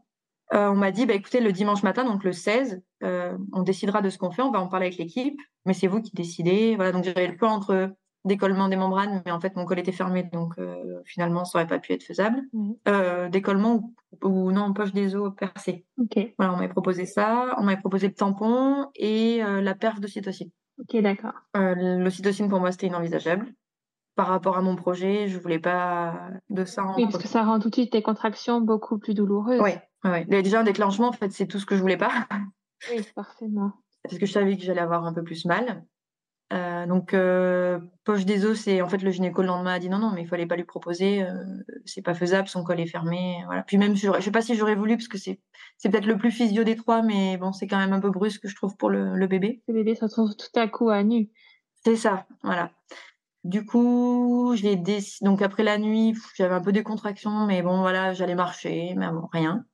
On 0.52 0.74
m'a 0.74 0.90
dit, 0.90 1.06
bah, 1.06 1.14
écoutez, 1.14 1.40
le 1.40 1.52
dimanche 1.52 1.82
matin, 1.82 2.04
donc 2.04 2.24
le 2.24 2.32
16, 2.32 2.82
on 3.02 3.62
décidera 3.62 4.02
de 4.02 4.10
ce 4.10 4.18
qu'on 4.18 4.30
fait, 4.30 4.42
on 4.42 4.50
va 4.50 4.60
en 4.60 4.68
parler 4.68 4.86
avec 4.86 4.98
l'équipe, 4.98 5.40
mais 5.64 5.74
c'est 5.74 5.86
vous 5.86 6.00
qui 6.00 6.12
décidez. 6.14 6.76
Voilà, 6.76 6.92
donc 6.92 7.04
j'avais 7.04 7.28
le 7.28 7.36
choix 7.38 7.50
entre 7.50 7.90
décollement 8.24 8.68
des 8.68 8.74
membranes, 8.74 9.22
mais 9.24 9.30
en 9.30 9.38
fait 9.38 9.54
mon 9.54 9.64
col 9.64 9.78
était 9.78 9.92
fermé, 9.92 10.28
donc 10.32 10.54
finalement 11.04 11.44
ça 11.44 11.58
aurait 11.58 11.68
pas 11.68 11.78
pu 11.78 11.92
être 11.92 12.02
faisable. 12.02 12.42
décollement 13.30 13.92
ou, 14.24 14.50
non 14.50 14.72
poche 14.72 14.92
des 14.92 15.14
os 15.14 15.32
percée. 15.36 15.84
Voilà, 16.38 16.52
on 16.52 16.56
m'avait 16.56 16.68
proposé 16.68 17.06
ça, 17.06 17.54
on 17.58 17.62
m'avait 17.62 17.80
proposé 17.80 18.08
le 18.08 18.14
tampon 18.14 18.88
et 18.96 19.42
la 19.42 19.74
perf 19.74 20.00
d'ocytocine. 20.00 20.50
Ok, 20.80 21.00
d'accord. 21.02 21.34
L'ocytocine 21.54 22.48
pour 22.48 22.58
moi 22.58 22.72
c'était 22.72 22.88
inenvisageable 22.88 23.46
par 24.16 24.28
rapport 24.28 24.56
à 24.56 24.62
mon 24.62 24.76
projet, 24.76 25.28
je 25.28 25.38
voulais 25.38 25.58
pas 25.58 26.30
de 26.48 26.64
ça. 26.64 26.84
oui, 26.96 27.04
parce 27.04 27.18
que 27.18 27.28
ça 27.28 27.44
rend 27.44 27.58
tout 27.60 27.68
de 27.68 27.74
suite 27.74 27.92
tes 27.92 28.02
contractions 28.02 28.62
beaucoup 28.62 28.98
plus 28.98 29.12
douloureuses. 29.14 29.60
Oui, 29.60 29.72
ouais. 30.10 30.24
déjà 30.42 30.60
un 30.60 30.64
déclenchement, 30.64 31.08
en 31.08 31.12
fait, 31.12 31.32
c'est 31.32 31.46
tout 31.46 31.58
ce 31.58 31.66
que 31.66 31.76
je 31.76 31.80
voulais 31.80 31.96
pas. 31.96 32.26
Oui, 32.90 33.02
forcément. 33.14 33.72
Parce 34.02 34.18
que 34.18 34.26
je 34.26 34.32
savais 34.32 34.56
que 34.56 34.62
j'allais 34.62 34.80
avoir 34.80 35.04
un 35.04 35.12
peu 35.12 35.24
plus 35.24 35.44
mal. 35.44 35.84
Euh, 36.52 36.86
donc 36.86 37.12
euh, 37.12 37.80
poche 38.04 38.24
des 38.24 38.44
os, 38.44 38.56
c'est 38.56 38.80
en 38.80 38.88
fait 38.88 39.02
le 39.02 39.10
gynéco 39.10 39.42
le 39.42 39.48
lendemain 39.48 39.74
a 39.74 39.78
dit 39.80 39.88
non 39.88 39.98
non 39.98 40.12
mais 40.12 40.22
il 40.22 40.28
fallait 40.28 40.46
pas 40.46 40.54
lui 40.54 40.62
proposer, 40.62 41.24
euh, 41.24 41.42
c'est 41.84 42.02
pas 42.02 42.14
faisable, 42.14 42.46
son 42.46 42.62
col 42.62 42.78
est 42.78 42.86
fermé, 42.86 43.42
voilà. 43.46 43.64
Puis 43.64 43.78
même 43.78 43.96
je, 43.96 44.20
sais 44.20 44.30
pas 44.30 44.42
si 44.42 44.54
j'aurais 44.54 44.76
voulu 44.76 44.96
parce 44.96 45.08
que 45.08 45.18
c'est 45.18 45.40
c'est 45.76 45.90
peut-être 45.90 46.06
le 46.06 46.16
plus 46.16 46.30
physio 46.30 46.62
des 46.62 46.76
trois, 46.76 47.02
mais 47.02 47.36
bon 47.36 47.52
c'est 47.52 47.66
quand 47.66 47.78
même 47.78 47.92
un 47.92 47.98
peu 47.98 48.10
brusque 48.10 48.46
je 48.46 48.54
trouve 48.54 48.76
pour 48.76 48.90
le, 48.90 49.16
le 49.16 49.26
bébé. 49.26 49.64
Le 49.66 49.74
bébé 49.74 49.96
se 49.96 50.04
retrouve 50.04 50.36
tout 50.36 50.60
à 50.60 50.68
coup 50.68 50.88
à 50.88 51.02
nu. 51.02 51.30
C'est 51.84 51.96
ça, 51.96 52.26
voilà. 52.44 52.70
Du 53.46 53.64
coup, 53.64 54.54
j'ai. 54.56 54.76
Donc 55.22 55.40
après 55.40 55.62
la 55.62 55.78
nuit, 55.78 56.14
j'avais 56.34 56.54
un 56.54 56.60
peu 56.60 56.72
des 56.72 56.82
contractions, 56.82 57.46
mais 57.46 57.62
bon, 57.62 57.80
voilà, 57.80 58.12
j'allais 58.12 58.34
marcher, 58.34 58.94
mais 58.96 59.08
bon, 59.08 59.28
rien. 59.32 59.64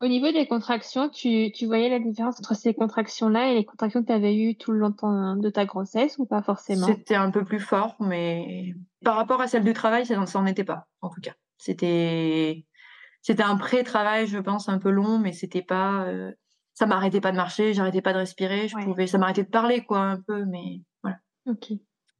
Au 0.00 0.06
niveau 0.06 0.32
des 0.32 0.46
contractions, 0.46 1.08
tu, 1.08 1.52
tu 1.52 1.66
voyais 1.66 1.88
la 1.88 1.98
différence 1.98 2.38
entre 2.38 2.54
ces 2.54 2.74
contractions-là 2.74 3.50
et 3.50 3.54
les 3.54 3.64
contractions 3.64 4.00
que 4.02 4.06
tu 4.06 4.12
avais 4.12 4.34
eues 4.34 4.56
tout 4.56 4.72
le 4.72 4.78
long 4.78 5.36
de 5.36 5.50
ta 5.50 5.66
grossesse 5.66 6.18
ou 6.18 6.24
pas 6.26 6.42
forcément? 6.42 6.86
C'était 6.86 7.14
un 7.14 7.30
peu 7.30 7.44
plus 7.44 7.60
fort, 7.60 7.96
mais 8.00 8.74
par 9.04 9.16
rapport 9.16 9.40
à 9.40 9.48
celle 9.48 9.64
du 9.64 9.72
travail, 9.74 10.06
ça 10.06 10.16
n'en 10.16 10.46
était 10.46 10.64
pas, 10.64 10.86
en 11.00 11.10
tout 11.10 11.20
cas. 11.20 11.34
C'était 11.58 12.66
c'était 13.20 13.42
un 13.42 13.56
pré-travail, 13.56 14.26
je 14.26 14.38
pense, 14.38 14.68
un 14.68 14.78
peu 14.78 14.90
long, 14.90 15.18
mais 15.18 15.32
c'était 15.32 15.62
pas. 15.62 16.04
Euh, 16.06 16.32
ça 16.74 16.86
m'arrêtait 16.86 17.20
pas 17.20 17.32
de 17.32 17.36
marcher, 17.36 17.72
j'arrêtais 17.72 18.02
pas 18.02 18.12
de 18.12 18.18
respirer, 18.18 18.68
je 18.68 18.76
pouvais, 18.76 19.06
ça 19.06 19.16
m'arrêtait 19.16 19.44
de 19.44 19.48
parler, 19.48 19.84
quoi, 19.84 20.00
un 20.00 20.20
peu, 20.20 20.44
mais 20.44 20.82
voilà. 21.02 21.18
Ok. 21.46 21.72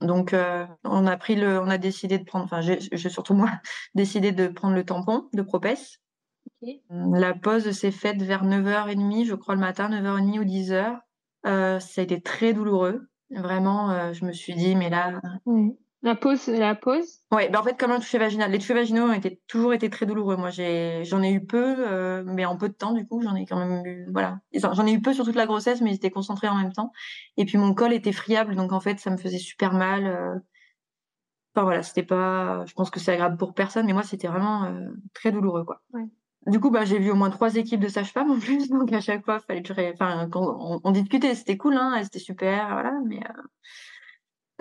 Donc, 0.04 0.32
euh, 0.32 0.66
on 0.84 1.06
a 1.06 1.16
pris 1.16 1.36
le, 1.36 1.60
on 1.60 1.68
a 1.68 1.78
décidé 1.78 2.18
de 2.18 2.24
prendre, 2.24 2.44
enfin, 2.44 2.60
j'ai 2.60 3.08
surtout 3.08 3.34
moi 3.34 3.50
décidé 3.94 4.32
de 4.32 4.48
prendre 4.48 4.74
le 4.74 4.84
tampon 4.84 5.28
de 5.32 5.42
Propès. 5.42 6.00
La 6.90 7.34
pause 7.34 7.70
s'est 7.72 7.90
faite 7.90 8.22
vers 8.22 8.44
9h30, 8.44 9.26
je 9.26 9.34
crois, 9.34 9.54
le 9.54 9.60
matin, 9.60 9.90
9h30 9.90 10.38
ou 10.38 10.44
10h. 10.44 10.98
Euh, 11.46 11.78
ça 11.78 12.00
a 12.00 12.04
été 12.04 12.20
très 12.20 12.52
douloureux. 12.52 13.08
Vraiment, 13.30 13.90
euh, 13.90 14.12
je 14.12 14.24
me 14.24 14.32
suis 14.32 14.54
dit, 14.54 14.74
mais 14.74 14.90
là. 14.90 15.20
La 16.04 16.14
pause, 16.14 16.48
la 16.48 16.74
pause. 16.74 17.22
Ouais, 17.32 17.48
bah 17.48 17.62
en 17.62 17.64
fait, 17.64 17.80
comme 17.80 17.90
un 17.90 17.98
toucher 17.98 18.18
vaginal. 18.18 18.50
Les 18.50 18.58
touchés 18.58 18.74
vaginaux 18.74 19.04
ont 19.04 19.12
été, 19.14 19.40
toujours 19.46 19.72
été 19.72 19.88
très 19.88 20.04
douloureux. 20.04 20.36
Moi, 20.36 20.50
j'en 20.50 21.22
ai, 21.22 21.32
eu 21.32 21.46
peu, 21.46 21.76
euh, 21.78 22.22
mais 22.26 22.44
en 22.44 22.58
peu 22.58 22.68
de 22.68 22.74
temps, 22.74 22.92
du 22.92 23.06
coup, 23.06 23.22
j'en 23.22 23.34
ai 23.34 23.46
quand 23.46 23.56
même 23.56 23.86
eu, 23.86 24.06
voilà. 24.12 24.38
J'en 24.52 24.86
ai 24.86 24.92
eu 24.92 25.00
peu 25.00 25.14
sur 25.14 25.24
toute 25.24 25.34
la 25.34 25.46
grossesse, 25.46 25.80
mais 25.80 25.92
j'étais 25.92 26.10
concentrée 26.10 26.46
en 26.46 26.56
même 26.56 26.74
temps. 26.74 26.92
Et 27.38 27.46
puis, 27.46 27.56
mon 27.56 27.72
col 27.72 27.94
était 27.94 28.12
friable, 28.12 28.54
donc 28.54 28.72
en 28.72 28.80
fait, 28.80 29.00
ça 29.00 29.08
me 29.08 29.16
faisait 29.16 29.38
super 29.38 29.72
mal. 29.72 30.06
Euh. 30.06 30.34
Enfin, 31.54 31.64
voilà, 31.64 31.82
c'était 31.82 32.02
pas, 32.02 32.66
je 32.66 32.74
pense 32.74 32.90
que 32.90 33.00
c'est 33.00 33.12
agréable 33.12 33.38
pour 33.38 33.54
personne, 33.54 33.86
mais 33.86 33.94
moi, 33.94 34.02
c'était 34.02 34.28
vraiment 34.28 34.64
euh, 34.64 34.90
très 35.14 35.32
douloureux, 35.32 35.64
quoi. 35.64 35.80
Du 36.46 36.60
coup, 36.60 36.70
bah, 36.70 36.84
j'ai 36.84 36.98
vu 36.98 37.12
au 37.12 37.14
moins 37.14 37.30
trois 37.30 37.56
équipes 37.56 37.80
de 37.80 37.88
sages-femmes 37.88 38.30
en 38.30 38.38
plus, 38.38 38.68
donc 38.68 38.92
à 38.92 39.00
chaque 39.00 39.24
fois, 39.24 39.40
fallait 39.40 39.62
que 39.62 39.72
je, 39.72 39.92
enfin, 39.94 40.28
on, 40.34 40.90
discutait, 40.90 41.34
c'était 41.34 41.56
cool, 41.56 41.78
hein, 41.78 41.98
c'était 42.02 42.18
super, 42.18 42.68
voilà, 42.68 42.92
mais 43.06 43.20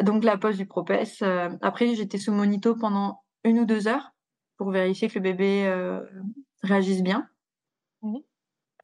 donc 0.01 0.23
la 0.23 0.38
pause 0.38 0.58
du 0.58 0.65
propès. 0.65 1.21
Euh, 1.21 1.49
après, 1.62 1.93
j'étais 1.95 2.17
sous 2.17 2.32
monito 2.32 2.75
pendant 2.75 3.21
une 3.43 3.60
ou 3.60 3.65
deux 3.65 3.88
heures 3.88 4.12
pour 4.58 4.71
vérifier 4.71 5.08
que 5.10 5.15
le 5.15 5.21
bébé 5.21 5.65
euh, 5.65 6.01
réagisse 6.63 7.03
bien. 7.03 7.27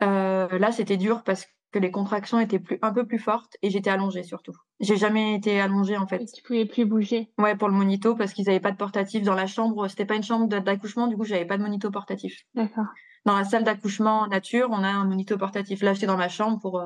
Euh, 0.02 0.60
là, 0.60 0.72
c'était 0.72 0.98
dur 0.98 1.24
parce 1.24 1.46
que 1.72 1.80
les 1.80 1.92
contractions 1.92 2.40
étaient 2.40 2.60
plus, 2.60 2.80
un 2.82 2.92
peu 2.94 3.06
plus 3.06 3.20
fortes 3.20 3.58
et 3.62 3.70
j'étais 3.70 3.90
allongée 3.90 4.24
surtout. 4.24 4.54
J'ai 4.80 4.98
jamais 4.98 5.36
été 5.36 5.60
allongée 5.60 5.98
en 5.98 6.08
fait. 6.08 6.22
Et 6.22 6.26
tu 6.26 6.42
pouvais 6.42 6.66
plus 6.66 6.86
bouger. 6.86 7.32
Ouais, 7.38 7.56
pour 7.56 7.68
le 7.68 7.76
monito 7.76 8.16
parce 8.16 8.34
qu'ils 8.34 8.46
n'avaient 8.46 8.60
pas 8.60 8.72
de 8.72 8.78
portatif 8.78 9.24
dans 9.24 9.36
la 9.36 9.46
chambre. 9.46 9.88
C'était 9.88 10.06
pas 10.06 10.16
une 10.16 10.24
chambre 10.24 10.48
d'accouchement, 10.48 11.08
du 11.08 11.18
coup, 11.18 11.26
j'avais 11.26 11.46
pas 11.46 11.58
de 11.58 11.64
monito 11.64 11.92
portatif. 11.92 12.44
D'accord. 12.56 12.86
Dans 13.26 13.38
la 13.38 13.44
salle 13.44 13.64
d'accouchement 13.64 14.28
nature, 14.28 14.70
on 14.72 14.84
a 14.84 14.88
un 14.88 15.06
monito 15.06 15.38
portatif. 15.38 15.82
Là, 15.82 15.94
j'étais 15.94 16.08
dans 16.08 16.18
ma 16.18 16.30
chambre 16.30 16.60
pour 16.60 16.82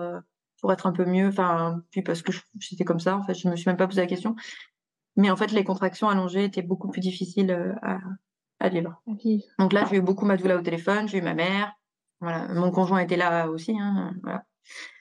pour 0.64 0.72
être 0.72 0.88
un 0.88 0.94
peu 0.94 1.04
mieux. 1.04 1.28
Enfin, 1.28 1.84
puis 1.92 2.02
parce 2.02 2.22
que 2.22 2.32
j'étais 2.58 2.86
comme 2.86 3.02
ça, 3.02 3.18
en 3.18 3.24
fait, 3.24 3.34
je 3.34 3.50
me 3.50 3.58
suis 3.58 3.68
même 3.68 3.76
pas 3.76 3.86
posé 3.86 4.00
la 4.00 4.08
question. 4.08 4.34
Mais 5.18 5.30
en 5.30 5.36
fait, 5.36 5.52
les 5.52 5.66
contractions 5.66 6.08
allongées 6.08 6.46
étaient 6.46 6.62
beaucoup 6.62 6.90
plus 6.90 7.02
difficiles 7.02 7.52
euh, 7.52 7.74
à, 7.82 8.00
à 8.62 8.70
vivre. 8.70 9.04
Donc 9.60 9.74
là, 9.74 9.86
j'ai 9.90 9.98
eu 9.98 10.02
beaucoup 10.02 10.26
ma 10.26 10.38
doula 10.38 10.56
au 10.56 10.62
téléphone, 10.62 11.10
j'ai 11.10 11.18
eu 11.18 11.22
ma 11.22 11.34
mère. 11.34 11.74
Voilà, 12.22 12.48
mon 12.54 12.72
conjoint 12.72 13.00
était 13.00 13.18
là 13.18 13.50
aussi. 13.50 13.78
Hein, 13.78 14.16
voilà. 14.24 14.46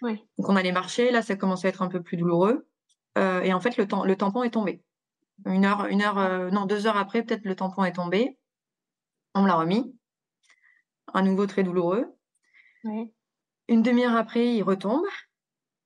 Donc 0.02 0.48
on 0.48 0.56
allait 0.56 0.72
marcher. 0.72 1.12
Là, 1.12 1.22
ça 1.22 1.36
commençait 1.36 1.68
à 1.68 1.70
être 1.70 1.82
un 1.82 1.88
peu 1.88 2.02
plus 2.02 2.16
douloureux. 2.16 2.66
Euh, 3.16 3.42
et 3.42 3.52
en 3.52 3.60
fait, 3.60 3.76
le, 3.76 3.86
tampon 4.16 4.42
est 4.42 4.50
tombé. 4.50 4.82
Une 5.46 5.64
heure, 5.64 5.86
une 5.86 6.02
heure, 6.02 6.18
euh, 6.18 6.50
non, 6.50 6.66
deux 6.66 6.88
heures 6.88 6.96
après, 6.96 7.22
peut-être 7.22 7.44
le 7.44 7.54
tampon 7.54 7.84
est 7.84 7.92
tombé. 7.92 8.36
On 9.36 9.42
me 9.42 9.46
l'a 9.46 9.54
remis. 9.54 9.96
À 11.14 11.22
nouveau 11.22 11.46
très 11.46 11.62
douloureux. 11.62 12.06
Une 13.68 13.82
demi-heure 13.82 14.16
après, 14.16 14.56
il 14.56 14.64
retombe. 14.64 15.04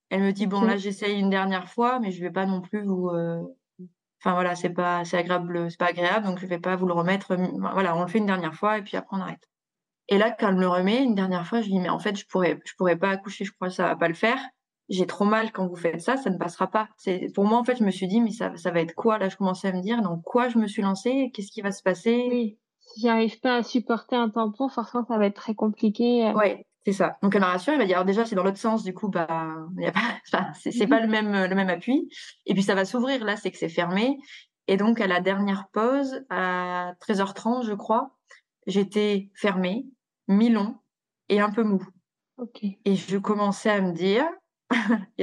Elle 0.09 0.23
me 0.23 0.33
dit 0.33 0.47
bon 0.47 0.61
là 0.63 0.77
j'essaye 0.77 1.19
une 1.19 1.31
dernière 1.31 1.69
fois, 1.69 1.99
mais 1.99 2.13
je 2.13 2.21
vais 2.21 2.31
pas 2.31 2.47
non 2.47 2.61
plus 2.61 2.83
vous. 2.85 3.09
Euh, 3.09 3.43
enfin 4.21 4.35
voilà, 4.35 4.55
c'est 4.55 4.71
pas 4.71 5.05
c'est 5.05 5.17
agréable, 5.19 5.71
c'est 5.71 5.79
pas 5.79 5.87
agréable, 5.87 6.27
donc 6.27 6.39
je 6.39 6.47
vais 6.47 6.61
pas 6.61 6.77
vous 6.77 6.87
le 6.87 6.93
remettre. 6.93 7.37
Voilà, 7.73 7.97
on 7.97 8.03
le 8.03 8.09
fait 8.09 8.19
une 8.19 8.27
dernière 8.27 8.55
fois 8.55 8.79
et 8.79 8.83
puis 8.83 8.97
après 8.97 9.17
on 9.17 9.21
arrête. 9.21 9.49
Et 10.09 10.19
là 10.19 10.31
quand 10.31 10.49
elle 10.49 10.55
me 10.57 10.61
le 10.61 10.69
remet 10.69 11.03
une 11.03 11.17
dernière 11.17 11.47
fois, 11.47 11.61
je 11.61 11.69
dis 11.69 11.81
mais 11.81 11.89
en 11.89 11.99
fait 11.99 12.17
je 12.17 12.27
pourrais 12.27 12.61
je 12.65 12.75
pourrais 12.77 12.97
pas 12.97 13.11
accoucher, 13.11 13.45
je 13.45 13.53
crois 13.53 13.69
que 13.69 13.75
ça 13.75 13.87
va 13.87 13.97
pas 13.97 14.09
le 14.09 14.15
faire. 14.15 14.39
J'ai 14.89 15.07
trop 15.07 15.25
mal 15.25 15.51
quand 15.51 15.67
vous 15.67 15.75
faites 15.75 16.01
ça, 16.01 16.17
ça 16.17 16.31
ne 16.31 16.39
passera 16.39 16.69
pas. 16.69 16.89
C'est 16.97 17.33
pour 17.35 17.45
moi 17.45 17.59
en 17.59 17.65
fait 17.65 17.77
je 17.77 17.85
me 17.85 17.91
suis 17.91 18.07
dit 18.07 18.21
mais 18.21 18.31
ça 18.31 18.57
ça 18.57 18.71
va 18.71 18.81
être 18.81 18.95
quoi? 18.95 19.19
Là 19.19 19.29
Je 19.29 19.37
commençais 19.37 19.69
à 19.69 19.73
me 19.73 19.83
dire 19.83 20.01
dans 20.03 20.21
quoi 20.21 20.49
je 20.49 20.59
me 20.59 20.69
suis 20.69 20.83
lancée, 20.83 21.33
qu'est-ce 21.35 21.51
qui 21.51 21.63
va 21.63 21.73
se 21.73 21.83
passer? 21.83 22.29
Oui. 22.31 22.59
Si 22.79 23.01
j'arrive 23.01 23.41
pas 23.41 23.57
à 23.57 23.63
supporter 23.65 24.15
un 24.15 24.31
tampon, 24.31 24.69
forcément 24.69 25.05
ça 25.05 25.19
va 25.19 25.27
être 25.27 25.35
très 25.35 25.57
compliqué. 25.57 26.33
Ouais, 26.37 26.65
c'est 26.87 26.93
ça. 26.93 27.19
Donc 27.21 27.35
elle 27.35 27.41
m'a 27.41 27.49
rassurée, 27.49 27.75
elle 27.75 27.81
m'a 27.81 27.85
dit 27.85 27.95
alors 27.95 28.05
déjà 28.05 28.25
c'est 28.25 28.37
dans 28.37 28.45
l'autre 28.45 28.59
sens, 28.59 28.85
du 28.85 28.95
coup 28.95 29.09
bah 29.09 29.27
y 29.77 29.87
a 29.87 29.93
pas, 29.93 30.53
c'est 30.55 30.87
pas 30.87 31.01
le 31.01 31.09
même 31.09 31.33
le 31.33 31.55
même 31.57 31.69
appui. 31.69 32.09
Et 32.47 32.55
puis 32.55 32.63
ça 32.63 32.77
va 32.77 32.85
s'ouvrir 32.85 33.25
là, 33.25 33.37
c'est 33.37 33.51
que 33.51 33.59
c'est 33.59 33.69
fermé. 33.69 34.19
Et 34.69 34.77
donc 34.77 35.01
à 35.01 35.09
la 35.09 35.21
dernière 35.21 35.67
pause 35.73 36.25
à 36.31 36.93
13h30 37.01 37.67
je 37.67 37.73
crois, 37.73 38.17
j'étais 38.69 39.31
fermée, 39.35 39.87
mi-long 40.29 40.77
et 41.29 41.41
un 41.41 41.51
peu 41.51 41.65
mou. 41.65 41.85
Et 42.85 42.95
je 42.95 43.19
commençais 43.19 43.71
à 43.71 43.81
me 43.81 43.93
dire, 43.93 44.25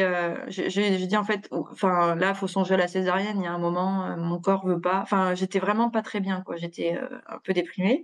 j'ai 0.47 1.07
dit 1.07 1.15
en 1.15 1.23
fait, 1.23 1.47
enfin 1.51 2.15
là 2.15 2.33
faut 2.33 2.47
songer 2.47 2.73
à 2.73 2.77
la 2.77 2.89
césarienne. 2.89 3.37
Il 3.39 3.43
y 3.43 3.47
a 3.47 3.53
un 3.53 3.57
moment, 3.57 4.05
euh, 4.05 4.17
mon 4.17 4.41
corps 4.41 4.65
veut 4.67 4.81
pas. 4.81 4.99
Enfin 5.01 5.33
j'étais 5.33 5.59
vraiment 5.59 5.89
pas 5.89 6.01
très 6.01 6.19
bien 6.19 6.41
quoi. 6.41 6.57
J'étais 6.57 6.97
euh, 6.97 7.07
un 7.27 7.37
peu 7.37 7.53
déprimée. 7.53 8.03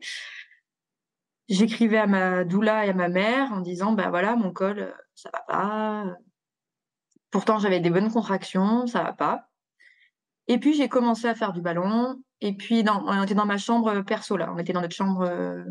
J'écrivais 1.49 1.97
à 1.97 2.05
ma 2.05 2.43
doula 2.43 2.85
et 2.85 2.89
à 2.89 2.93
ma 2.93 3.09
mère 3.09 3.51
en 3.51 3.61
disant 3.61 3.93
ben 3.93 4.11
voilà 4.11 4.35
mon 4.35 4.51
col 4.51 4.79
euh, 4.79 4.91
ça 5.15 5.31
va 5.33 5.39
pas. 5.47 6.05
Pourtant 7.31 7.57
j'avais 7.57 7.79
des 7.79 7.89
bonnes 7.89 8.11
contractions, 8.11 8.85
ça 8.85 9.01
va 9.01 9.13
pas. 9.13 9.49
Et 10.47 10.59
puis 10.59 10.73
j'ai 10.73 10.89
commencé 10.89 11.27
à 11.27 11.33
faire 11.33 11.51
du 11.51 11.61
ballon. 11.61 12.21
Et 12.41 12.53
puis 12.53 12.83
dans, 12.83 13.03
on 13.05 13.23
était 13.23 13.33
dans 13.33 13.47
ma 13.47 13.57
chambre 13.57 14.01
perso 14.01 14.37
là, 14.37 14.51
on 14.55 14.59
était 14.59 14.73
dans 14.73 14.81
notre 14.81 14.95
chambre, 14.95 15.23
euh, 15.23 15.63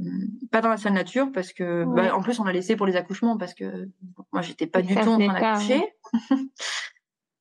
pas 0.50 0.60
dans 0.60 0.68
la 0.68 0.76
salle 0.76 0.92
nature 0.92 1.30
parce 1.32 1.52
que 1.52 1.84
bah, 1.84 2.14
en 2.14 2.22
plus 2.22 2.40
on 2.40 2.44
a 2.44 2.52
laissé 2.52 2.76
pour 2.76 2.84
les 2.84 2.96
accouchements 2.96 3.38
parce 3.38 3.54
que 3.54 3.88
moi 4.32 4.42
j'étais 4.42 4.66
pas 4.66 4.82
du 4.82 4.94
tout 4.94 5.08
en 5.08 5.18
train 5.18 5.40
d'accoucher. 5.40 5.94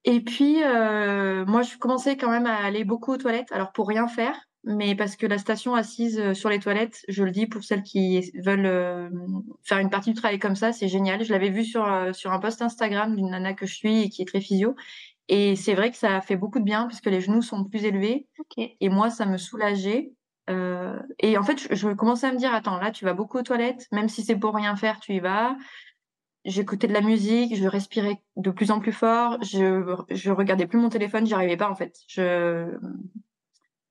et 0.05 0.21
puis 0.21 0.63
euh, 0.63 1.43
moi 1.45 1.63
je 1.63 1.75
commençais 1.77 2.17
quand 2.17 2.29
même 2.29 2.45
à 2.45 2.55
aller 2.55 2.85
beaucoup 2.85 3.13
aux 3.13 3.17
toilettes, 3.17 3.51
alors 3.51 3.71
pour 3.71 3.87
rien 3.87 4.07
faire 4.07 4.46
mais 4.63 4.95
parce 4.95 5.15
que 5.15 5.25
la 5.25 5.37
station 5.37 5.75
assise 5.75 6.19
euh, 6.19 6.33
sur 6.33 6.49
les 6.49 6.59
toilettes, 6.59 7.05
je 7.07 7.23
le 7.23 7.31
dis 7.31 7.47
pour 7.47 7.63
celles 7.63 7.83
qui 7.83 8.31
veulent 8.43 8.65
euh, 8.65 9.09
faire 9.63 9.77
une 9.79 9.89
partie 9.89 10.11
du 10.11 10.19
travail 10.19 10.39
comme 10.39 10.55
ça, 10.55 10.73
c'est 10.73 10.87
génial. 10.87 11.23
Je 11.23 11.31
l'avais 11.31 11.49
vu 11.49 11.63
sur 11.63 11.85
euh, 11.85 12.11
sur 12.13 12.31
un 12.31 12.39
post 12.39 12.61
Instagram 12.61 13.15
d'une 13.15 13.29
nana 13.29 13.53
que 13.53 13.65
je 13.65 13.73
suis 13.73 14.03
et 14.03 14.09
qui 14.09 14.21
est 14.21 14.25
très 14.25 14.41
physio, 14.41 14.75
et 15.29 15.55
c'est 15.55 15.73
vrai 15.73 15.91
que 15.91 15.97
ça 15.97 16.21
fait 16.21 16.35
beaucoup 16.35 16.59
de 16.59 16.63
bien 16.63 16.83
parce 16.87 17.01
que 17.01 17.09
les 17.09 17.21
genoux 17.21 17.41
sont 17.41 17.63
plus 17.65 17.83
élevés 17.85 18.27
et 18.57 18.89
moi 18.89 19.09
ça 19.09 19.25
me 19.25 19.37
soulageait. 19.37 20.11
Euh, 20.49 20.97
et 21.19 21.37
en 21.37 21.43
fait, 21.43 21.59
je, 21.59 21.75
je, 21.75 21.89
commençais 21.89 22.27
à 22.27 22.31
me 22.31 22.37
dire 22.37 22.53
attends 22.53 22.77
là 22.77 22.91
tu 22.91 23.03
vas 23.05 23.13
beaucoup 23.13 23.37
aux 23.37 23.43
toilettes, 23.43 23.87
même 23.91 24.07
si 24.07 24.23
c'est 24.23 24.37
pour 24.37 24.55
rien 24.55 24.75
faire, 24.75 24.99
tu 24.99 25.13
y 25.13 25.19
vas. 25.19 25.57
J'écoutais 26.45 26.87
de 26.87 26.93
la 26.93 27.01
musique, 27.01 27.55
je 27.57 27.67
respirais 27.67 28.21
de 28.37 28.51
plus 28.51 28.71
en 28.71 28.79
plus 28.79 28.93
fort, 28.93 29.37
je 29.43 29.83
je 30.09 30.31
regardais 30.31 30.67
plus 30.67 30.79
mon 30.79 30.89
téléphone, 30.89 31.25
j'y 31.25 31.33
arrivais 31.33 31.57
pas 31.57 31.69
en 31.69 31.75
fait. 31.75 31.99
Je 32.07 32.77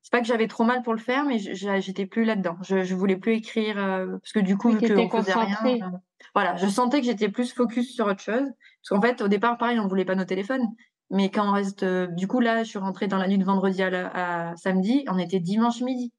c'est 0.07 0.13
pas 0.13 0.21
que 0.21 0.27
j'avais 0.29 0.47
trop 0.47 0.63
mal 0.63 0.83
pour 0.85 0.93
le 0.95 1.01
faire, 1.01 1.25
mais 1.25 1.37
j'étais 1.41 2.07
plus 2.07 2.23
là-dedans. 2.25 2.57
Je, 2.63 2.85
je 2.85 2.95
voulais 2.95 3.17
plus 3.17 3.33
écrire 3.35 3.77
euh, 3.77 4.07
parce 4.19 4.31
que 4.31 4.39
du 4.39 4.57
coup, 4.57 4.69
Oui, 4.69 4.79
vu 4.79 4.95
qu'on 5.09 5.19
faisait 5.21 5.33
rien, 5.35 5.59
euh, 5.83 5.97
voilà, 6.33 6.55
je 6.55 6.69
sentais 6.69 7.01
que 7.01 7.07
j'étais 7.07 7.29
plus 7.29 7.53
focus 7.53 7.93
sur 7.93 8.07
autre 8.07 8.21
chose. 8.21 8.45
Parce 8.45 8.89
qu'en 8.91 9.01
fait, 9.01 9.21
au 9.21 9.27
départ, 9.27 9.59
pareil, 9.59 9.81
on 9.81 9.89
voulait 9.89 10.05
pas 10.05 10.15
nos 10.15 10.25
téléphones. 10.25 10.63
Mais 11.11 11.29
quand 11.29 11.49
on 11.49 11.51
reste, 11.51 11.83
euh, 11.83 12.07
du 12.07 12.29
coup, 12.29 12.39
là, 12.39 12.63
je 12.63 12.69
suis 12.69 12.79
rentrée 12.79 13.09
dans 13.09 13.19
la 13.19 13.27
nuit 13.27 13.39
de 13.39 13.45
vendredi 13.45 13.83
à, 13.83 13.91
la- 13.91 14.51
à 14.53 14.57
samedi, 14.57 15.05
on 15.11 15.19
était 15.19 15.41
dimanche 15.41 15.81
midi. 15.81 16.13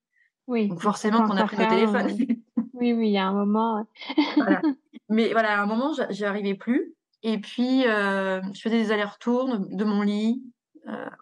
Oui, 0.47 0.67
Donc 0.67 0.81
forcément 0.81 1.25
qu'on 1.25 1.37
a 1.37 1.45
pris 1.45 1.55
nos 1.55 1.67
téléphones. 1.69 2.11
oui, 2.73 2.91
oui, 2.91 3.07
il 3.07 3.13
y 3.13 3.17
a 3.17 3.25
un 3.27 3.33
moment. 3.33 3.87
Voilà. 4.35 4.61
Mais 5.09 5.31
voilà, 5.31 5.59
à 5.59 5.63
un 5.63 5.65
moment, 5.65 5.93
j'y 6.09 6.25
arrivais 6.25 6.55
plus. 6.55 6.93
Et 7.23 7.37
puis, 7.39 7.83
je 7.83 8.59
faisais 8.61 8.83
des 8.83 8.91
allers-retours 8.91 9.47
de, 9.47 9.77
de 9.77 9.83
mon 9.85 10.01
lit 10.01 10.43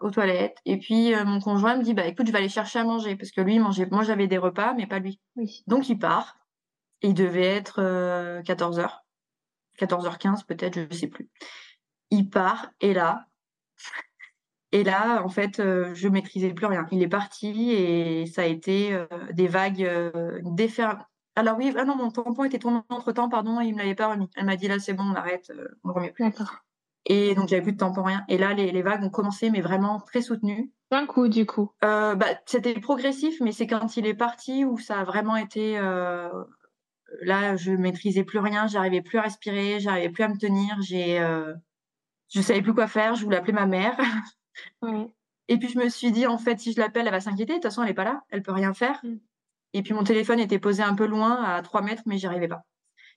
aux 0.02 0.12
toilettes. 0.12 0.58
Et 0.66 0.78
puis, 0.78 1.14
euh, 1.14 1.26
mon 1.26 1.40
conjoint 1.40 1.78
me 1.78 1.84
dit, 1.84 1.94
bah 1.94 2.06
écoute, 2.06 2.28
je 2.28 2.32
vais 2.32 2.38
aller 2.38 2.50
chercher 2.50 2.80
à 2.80 2.84
manger. 2.84 3.16
Parce 3.16 3.32
que 3.32 3.42
lui, 3.42 3.56
il 3.56 3.62
mangeait, 3.62 3.88
moi, 3.92 4.04
j'avais 4.04 4.28
des 4.28 4.38
repas, 4.38 4.74
mais 4.74 4.88
pas 4.88 5.00
lui. 5.00 5.20
Oui. 5.36 5.64
Donc, 5.68 5.90
il 5.90 5.98
part. 5.98 6.38
Et 7.02 7.10
il 7.10 7.14
devait 7.14 7.46
être 7.46 7.82
14h. 8.44 8.90
14h15 9.80 10.46
peut-être, 10.46 10.88
je 10.90 10.98
sais 10.98 11.08
plus. 11.08 11.30
Il 12.10 12.30
part. 12.30 12.72
Et 12.80 12.94
là, 12.94 13.28
et 14.76 14.84
là, 14.84 15.24
en 15.24 15.30
fait, 15.30 15.62
euh, 15.62 15.94
je 15.94 16.10
maîtrisais 16.10 16.54
plus 16.54 16.66
rien. 16.66 16.86
Il 16.92 17.02
est 17.02 17.08
parti 17.08 17.72
et 17.72 18.26
ça 18.26 18.42
a 18.42 18.46
été 18.46 18.94
euh, 18.94 19.08
des 19.32 19.48
vagues 19.48 19.84
euh. 19.84 20.42
Alors 21.38 21.58
oui, 21.58 21.74
ah 21.78 21.86
non, 21.86 21.96
mon 21.96 22.12
tampon 22.12 22.44
était 22.44 22.60
tombé 22.60 22.82
entre 22.90 23.14
temps, 23.14 23.30
pardon, 23.30 23.62
et 23.62 23.68
il 23.68 23.74
me 23.74 23.80
l'avait 23.80 23.96
pas 23.96 24.08
remis. 24.08 24.30
Elle 24.36 24.46
m'a 24.46 24.58
dit 24.58 24.68
là, 24.68 24.80
c'est 24.80 24.94
bon, 24.94 25.04
on 25.04 25.16
arrête, 25.16 25.50
euh, 25.52 25.68
on 25.86 25.94
remet 25.94 26.12
plus. 26.12 26.26
D'accord. 26.26 26.65
Et 27.06 27.36
donc 27.36 27.50
j'avais 27.50 27.62
plus 27.62 27.74
de 27.74 27.78
tampon, 27.78 28.04
rien. 28.04 28.24
Et 28.30 28.38
là, 28.38 28.54
les, 28.54 28.72
les 28.72 28.82
vagues 28.82 29.04
ont 29.04 29.10
commencé, 29.10 29.50
mais 29.50 29.62
vraiment 29.62 30.00
très 30.00 30.22
soutenues. 30.22 30.72
D'un 30.92 31.06
coup, 31.06 31.28
du 31.28 31.46
coup. 31.46 31.72
Euh, 31.84 32.16
bah, 32.16 32.28
c'était 32.46 32.74
progressif, 32.80 33.40
mais 33.42 33.52
c'est 33.52 33.68
quand 33.68 33.98
il 33.98 34.06
est 34.06 34.14
parti 34.16 34.66
où 34.66 34.78
ça 34.78 35.00
a 35.00 35.04
vraiment 35.04 35.36
été. 35.36 35.78
euh, 35.78 36.30
Là, 37.22 37.56
je 37.56 37.72
maîtrisais 37.72 38.24
plus 38.24 38.40
rien, 38.40 38.68
j'arrivais 38.68 39.02
plus 39.02 39.18
à 39.20 39.22
respirer, 39.22 39.80
j'arrivais 39.80 40.10
plus 40.10 40.24
à 40.24 40.28
me 40.28 40.38
tenir, 40.38 40.76
j'ai, 40.82 41.20
euh, 41.20 41.54
je 42.30 42.42
savais 42.42 42.62
plus 42.62 42.74
quoi 42.74 42.88
faire, 42.88 43.16
je 43.16 43.24
voulais 43.24 43.38
appeler 43.38 43.54
ma 43.54 43.66
mère. 43.68 43.98
Ouais. 44.82 45.08
Et 45.50 45.58
puis 45.58 45.68
je 45.68 45.78
me 45.78 45.90
suis 45.90 46.12
dit, 46.14 46.26
en 46.28 46.38
fait, 46.38 46.60
si 46.60 46.72
je 46.72 46.80
l'appelle, 46.80 47.06
elle 47.08 47.12
va 47.12 47.20
s'inquiéter. 47.20 47.54
De 47.54 47.58
toute 47.58 47.64
façon, 47.64 47.84
elle 47.84 47.90
est 47.90 47.94
pas 47.94 48.06
là, 48.06 48.24
elle 48.30 48.42
peut 48.42 48.54
rien 48.54 48.74
faire. 48.74 49.00
Mm. 49.04 49.18
Et 49.74 49.84
puis 49.84 49.94
mon 49.94 50.04
téléphone 50.06 50.40
était 50.40 50.60
posé 50.60 50.82
un 50.82 50.96
peu 50.96 51.06
loin, 51.06 51.44
à 51.44 51.62
3 51.62 51.82
mètres, 51.82 52.04
mais 52.06 52.18
j'y 52.18 52.26
arrivais 52.26 52.48
pas. 52.48 52.64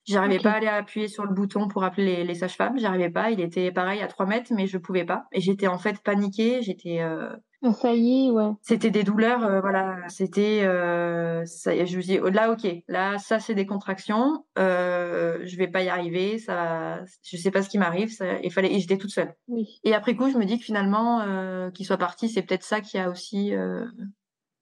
J'arrivais 0.09 0.39
pas 0.39 0.53
à 0.53 0.57
aller 0.57 0.67
appuyer 0.67 1.09
sur 1.09 1.25
le 1.25 1.35
bouton 1.35 1.69
pour 1.69 1.85
appeler 1.85 2.17
les, 2.17 2.25
les 2.25 2.35
sages-femmes. 2.35 2.79
J'y 2.79 2.87
arrivais 2.87 3.11
pas. 3.11 3.31
Il 3.31 3.41
était 3.41 3.71
pareil 3.71 4.01
à 4.01 4.07
3 4.07 4.27
mètres, 4.27 4.53
mais 4.55 4.67
je 4.67 4.79
pouvais 4.79 5.05
pas. 5.05 5.27
Et 5.33 5.41
j'étais 5.41 5.67
en 5.67 5.79
fait 5.79 5.99
paniquée. 6.03 6.63
J'étais, 6.63 7.01
euh, 7.01 7.29
Ça 7.75 7.93
y 7.95 8.27
est, 8.27 8.31
ouais. 8.31 8.51
c'était 8.63 8.91
des 8.91 9.03
douleurs, 9.03 9.45
euh, 9.45 9.61
voilà. 9.61 9.97
C'était, 10.09 10.63
euh, 10.63 11.45
ça, 11.45 11.73
je 11.85 11.97
me 11.97 12.03
dis, 12.03 12.19
oh, 12.23 12.29
là, 12.29 12.53
ok, 12.53 12.67
là, 12.89 13.19
ça, 13.19 13.39
c'est 13.41 13.55
des 13.55 13.67
contractions. 13.67 14.45
Euh, 14.59 15.39
je 15.45 15.57
vais 15.57 15.69
pas 15.69 15.83
y 15.83 15.89
arriver. 15.89 16.39
Ça, 16.39 17.01
je 17.25 17.37
sais 17.37 17.51
pas 17.51 17.63
ce 17.63 17.69
qui 17.69 17.79
m'arrive. 17.79 18.11
Ça, 18.13 18.41
il 18.43 18.53
fallait, 18.53 18.73
et 18.73 18.79
j'étais 18.81 18.97
toute 18.99 19.11
seule. 19.11 19.35
Oui. 19.49 19.81
Et 19.85 19.95
après 19.95 20.15
coup, 20.17 20.31
je 20.31 20.39
me 20.39 20.45
dis 20.45 20.59
que 20.59 20.65
finalement, 20.65 21.21
euh, 21.21 21.71
qu'il 21.71 21.85
soit 21.87 21.99
parti, 21.99 22.29
c'est 22.29 22.43
peut-être 22.43 22.65
ça 22.65 22.81
qui 22.81 22.99
a 22.99 23.11
aussi. 23.11 23.53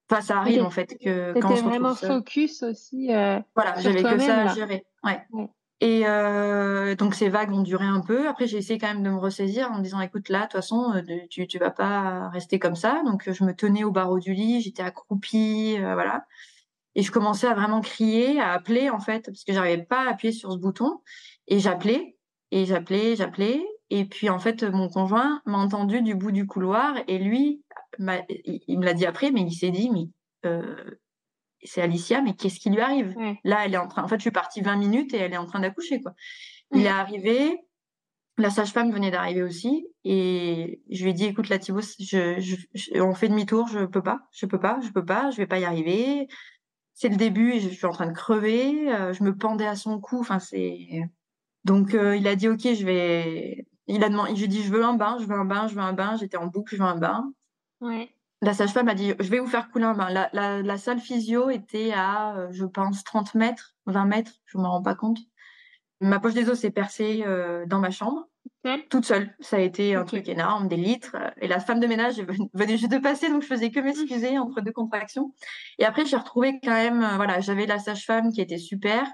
Enfin, 0.08 0.20
ça 0.20 0.38
arrive 0.38 0.62
en 0.62 0.70
fait 0.70 0.96
que 0.98 1.38
quand 1.40 1.52
on 1.52 1.56
se 1.56 1.62
vraiment 1.62 1.94
seul. 1.94 2.10
focus 2.10 2.62
aussi. 2.62 3.12
euh, 3.12 3.40
Voilà, 3.54 3.74
j'avais 3.80 4.02
que 4.02 4.18
ça 4.18 4.42
à 4.42 4.54
gérer. 4.54 4.86
Ouais. 5.02 5.20
Ouais. 5.32 5.48
Et 5.80 6.06
euh, 6.06 6.94
donc 6.94 7.14
ces 7.14 7.28
vagues 7.28 7.52
ont 7.52 7.62
duré 7.62 7.84
un 7.84 8.00
peu. 8.00 8.28
Après, 8.28 8.46
j'ai 8.46 8.56
essayé 8.56 8.78
quand 8.78 8.86
même 8.86 9.02
de 9.02 9.10
me 9.10 9.18
ressaisir 9.18 9.70
en 9.70 9.78
me 9.78 9.82
disant, 9.82 10.00
écoute, 10.00 10.28
là, 10.28 10.38
de 10.38 10.44
toute 10.44 10.52
façon, 10.52 10.92
euh, 10.94 11.02
tu 11.28 11.46
tu 11.46 11.58
vas 11.58 11.70
pas 11.70 12.28
rester 12.30 12.58
comme 12.58 12.76
ça. 12.76 13.02
Donc 13.04 13.30
je 13.30 13.44
me 13.44 13.52
tenais 13.52 13.84
au 13.84 13.90
barreau 13.90 14.18
du 14.18 14.32
lit, 14.32 14.60
j'étais 14.62 14.82
accroupie, 14.82 15.76
euh, 15.78 15.94
voilà. 15.94 16.24
Et 16.94 17.02
je 17.02 17.12
commençais 17.12 17.46
à 17.46 17.52
vraiment 17.54 17.82
crier, 17.82 18.40
à 18.40 18.52
appeler 18.52 18.88
en 18.88 19.00
fait, 19.00 19.26
parce 19.26 19.44
que 19.44 19.52
j'arrivais 19.52 19.82
pas 19.82 20.06
à 20.06 20.10
appuyer 20.12 20.32
sur 20.32 20.50
ce 20.52 20.56
bouton. 20.56 21.02
Et 21.46 21.58
j'appelais, 21.58 22.16
et 22.52 22.64
j'appelais, 22.64 23.16
j'appelais. 23.16 23.60
Et 23.90 24.04
puis 24.04 24.28
en 24.30 24.38
fait, 24.38 24.62
mon 24.64 24.88
conjoint 24.88 25.40
m'a 25.46 25.58
entendu 25.58 26.02
du 26.02 26.14
bout 26.14 26.32
du 26.32 26.46
couloir 26.46 26.96
et 27.08 27.18
lui, 27.18 27.62
il, 27.98 28.60
il 28.66 28.78
me 28.78 28.84
l'a 28.84 28.94
dit 28.94 29.06
après, 29.06 29.30
mais 29.30 29.42
il 29.42 29.52
s'est 29.52 29.70
dit, 29.70 29.90
mais 29.90 30.08
euh, 30.44 30.98
c'est 31.62 31.82
Alicia, 31.82 32.22
mais 32.22 32.34
qu'est-ce 32.34 32.60
qui 32.60 32.70
lui 32.70 32.80
arrive? 32.80 33.14
Là, 33.44 33.64
elle 33.64 33.74
est 33.74 33.78
en 33.78 33.88
train. 33.88 34.02
En 34.04 34.08
fait, 34.08 34.16
je 34.16 34.22
suis 34.22 34.30
partie 34.30 34.60
20 34.60 34.76
minutes 34.76 35.14
et 35.14 35.18
elle 35.18 35.32
est 35.32 35.36
en 35.38 35.46
train 35.46 35.60
d'accoucher, 35.60 36.00
quoi. 36.00 36.14
Il 36.72 36.84
est 36.86 36.88
arrivé. 36.88 37.58
La 38.38 38.50
sage-femme 38.50 38.92
venait 38.92 39.10
d'arriver 39.10 39.42
aussi 39.42 39.86
et 40.04 40.82
je 40.90 41.04
lui 41.04 41.10
ai 41.10 41.14
dit 41.14 41.24
écoute 41.24 41.48
là 41.48 41.58
Thibaut 41.58 41.80
je, 41.80 42.36
je, 42.38 42.56
je- 42.74 43.00
on 43.00 43.14
fait 43.14 43.28
demi-tour 43.28 43.66
je 43.68 43.86
peux 43.86 44.02
pas 44.02 44.20
je 44.32 44.44
peux 44.46 44.60
pas 44.60 44.78
je 44.82 44.90
peux 44.90 45.04
pas 45.04 45.30
je 45.30 45.38
vais 45.38 45.46
pas 45.46 45.58
y 45.58 45.64
arriver 45.64 46.28
c'est 46.94 47.08
le 47.08 47.16
début 47.16 47.52
et 47.52 47.60
je 47.60 47.68
suis 47.70 47.86
en 47.86 47.92
train 47.92 48.06
de 48.06 48.12
crever 48.12 48.92
euh, 48.92 49.12
je 49.14 49.22
me 49.24 49.36
pendais 49.36 49.66
à 49.66 49.74
son 49.76 50.00
cou 50.00 50.20
enfin 50.20 50.38
c'est 50.38 50.78
donc 51.64 51.94
euh, 51.94 52.16
il 52.16 52.28
a 52.28 52.36
dit 52.36 52.48
ok 52.48 52.60
je 52.62 52.84
vais 52.84 53.66
il 53.88 54.02
a 54.04 54.08
demandé 54.08 54.30
je 54.30 54.36
lui 54.36 54.44
ai 54.44 54.48
dit 54.48 54.62
je 54.62 54.70
veux 54.70 54.84
un 54.84 54.94
bain 54.94 55.16
je 55.20 55.26
veux 55.26 55.34
un 55.34 55.44
bain 55.44 55.68
je 55.68 55.74
veux 55.74 55.80
un 55.80 55.92
bain 55.92 56.16
j'étais 56.16 56.36
en 56.36 56.46
boucle 56.46 56.74
je 56.76 56.82
veux 56.82 56.88
un 56.88 56.96
bain 56.96 57.32
Ouais. 57.80 58.08
la 58.40 58.54
sage-femme 58.54 58.88
a 58.88 58.94
dit 58.94 59.12
je 59.20 59.28
vais 59.28 59.38
vous 59.38 59.46
faire 59.46 59.70
couler 59.70 59.84
un 59.84 59.94
bain 59.94 60.08
la, 60.10 60.30
la, 60.32 60.62
la 60.62 60.78
salle 60.78 60.98
physio 61.00 61.50
était 61.50 61.92
à 61.92 62.36
euh, 62.36 62.48
je 62.50 62.64
pense 62.64 63.04
30 63.04 63.34
mètres 63.34 63.74
20 63.86 64.04
mètres 64.06 64.32
je 64.46 64.58
m'en 64.58 64.70
rends 64.70 64.82
pas 64.82 64.94
compte 64.94 65.18
ma 66.00 66.20
poche 66.20 66.34
des 66.34 66.48
os 66.48 66.58
s'est 66.58 66.70
percée 66.70 67.22
euh, 67.26 67.66
dans 67.66 67.80
ma 67.80 67.90
chambre 67.90 68.28
toute 68.90 69.04
seule. 69.04 69.34
Ça 69.40 69.56
a 69.56 69.60
été 69.60 69.94
un 69.94 70.04
truc 70.04 70.28
énorme, 70.28 70.68
des 70.68 70.76
litres. 70.76 71.16
Et 71.40 71.46
la 71.48 71.60
femme 71.60 71.80
de 71.80 71.86
ménage 71.86 72.20
venait 72.54 72.76
juste 72.76 72.92
de 72.92 72.98
passer, 72.98 73.28
donc 73.28 73.42
je 73.42 73.46
faisais 73.46 73.70
que 73.70 73.80
m'excuser 73.80 74.38
entre 74.38 74.60
deux 74.60 74.72
contractions. 74.72 75.32
Et 75.78 75.84
après, 75.84 76.04
j'ai 76.04 76.16
retrouvé 76.16 76.58
quand 76.62 76.72
même, 76.72 77.02
euh, 77.02 77.16
voilà, 77.16 77.40
j'avais 77.40 77.66
la 77.66 77.78
sage-femme 77.78 78.32
qui 78.32 78.40
était 78.40 78.58
super. 78.58 79.06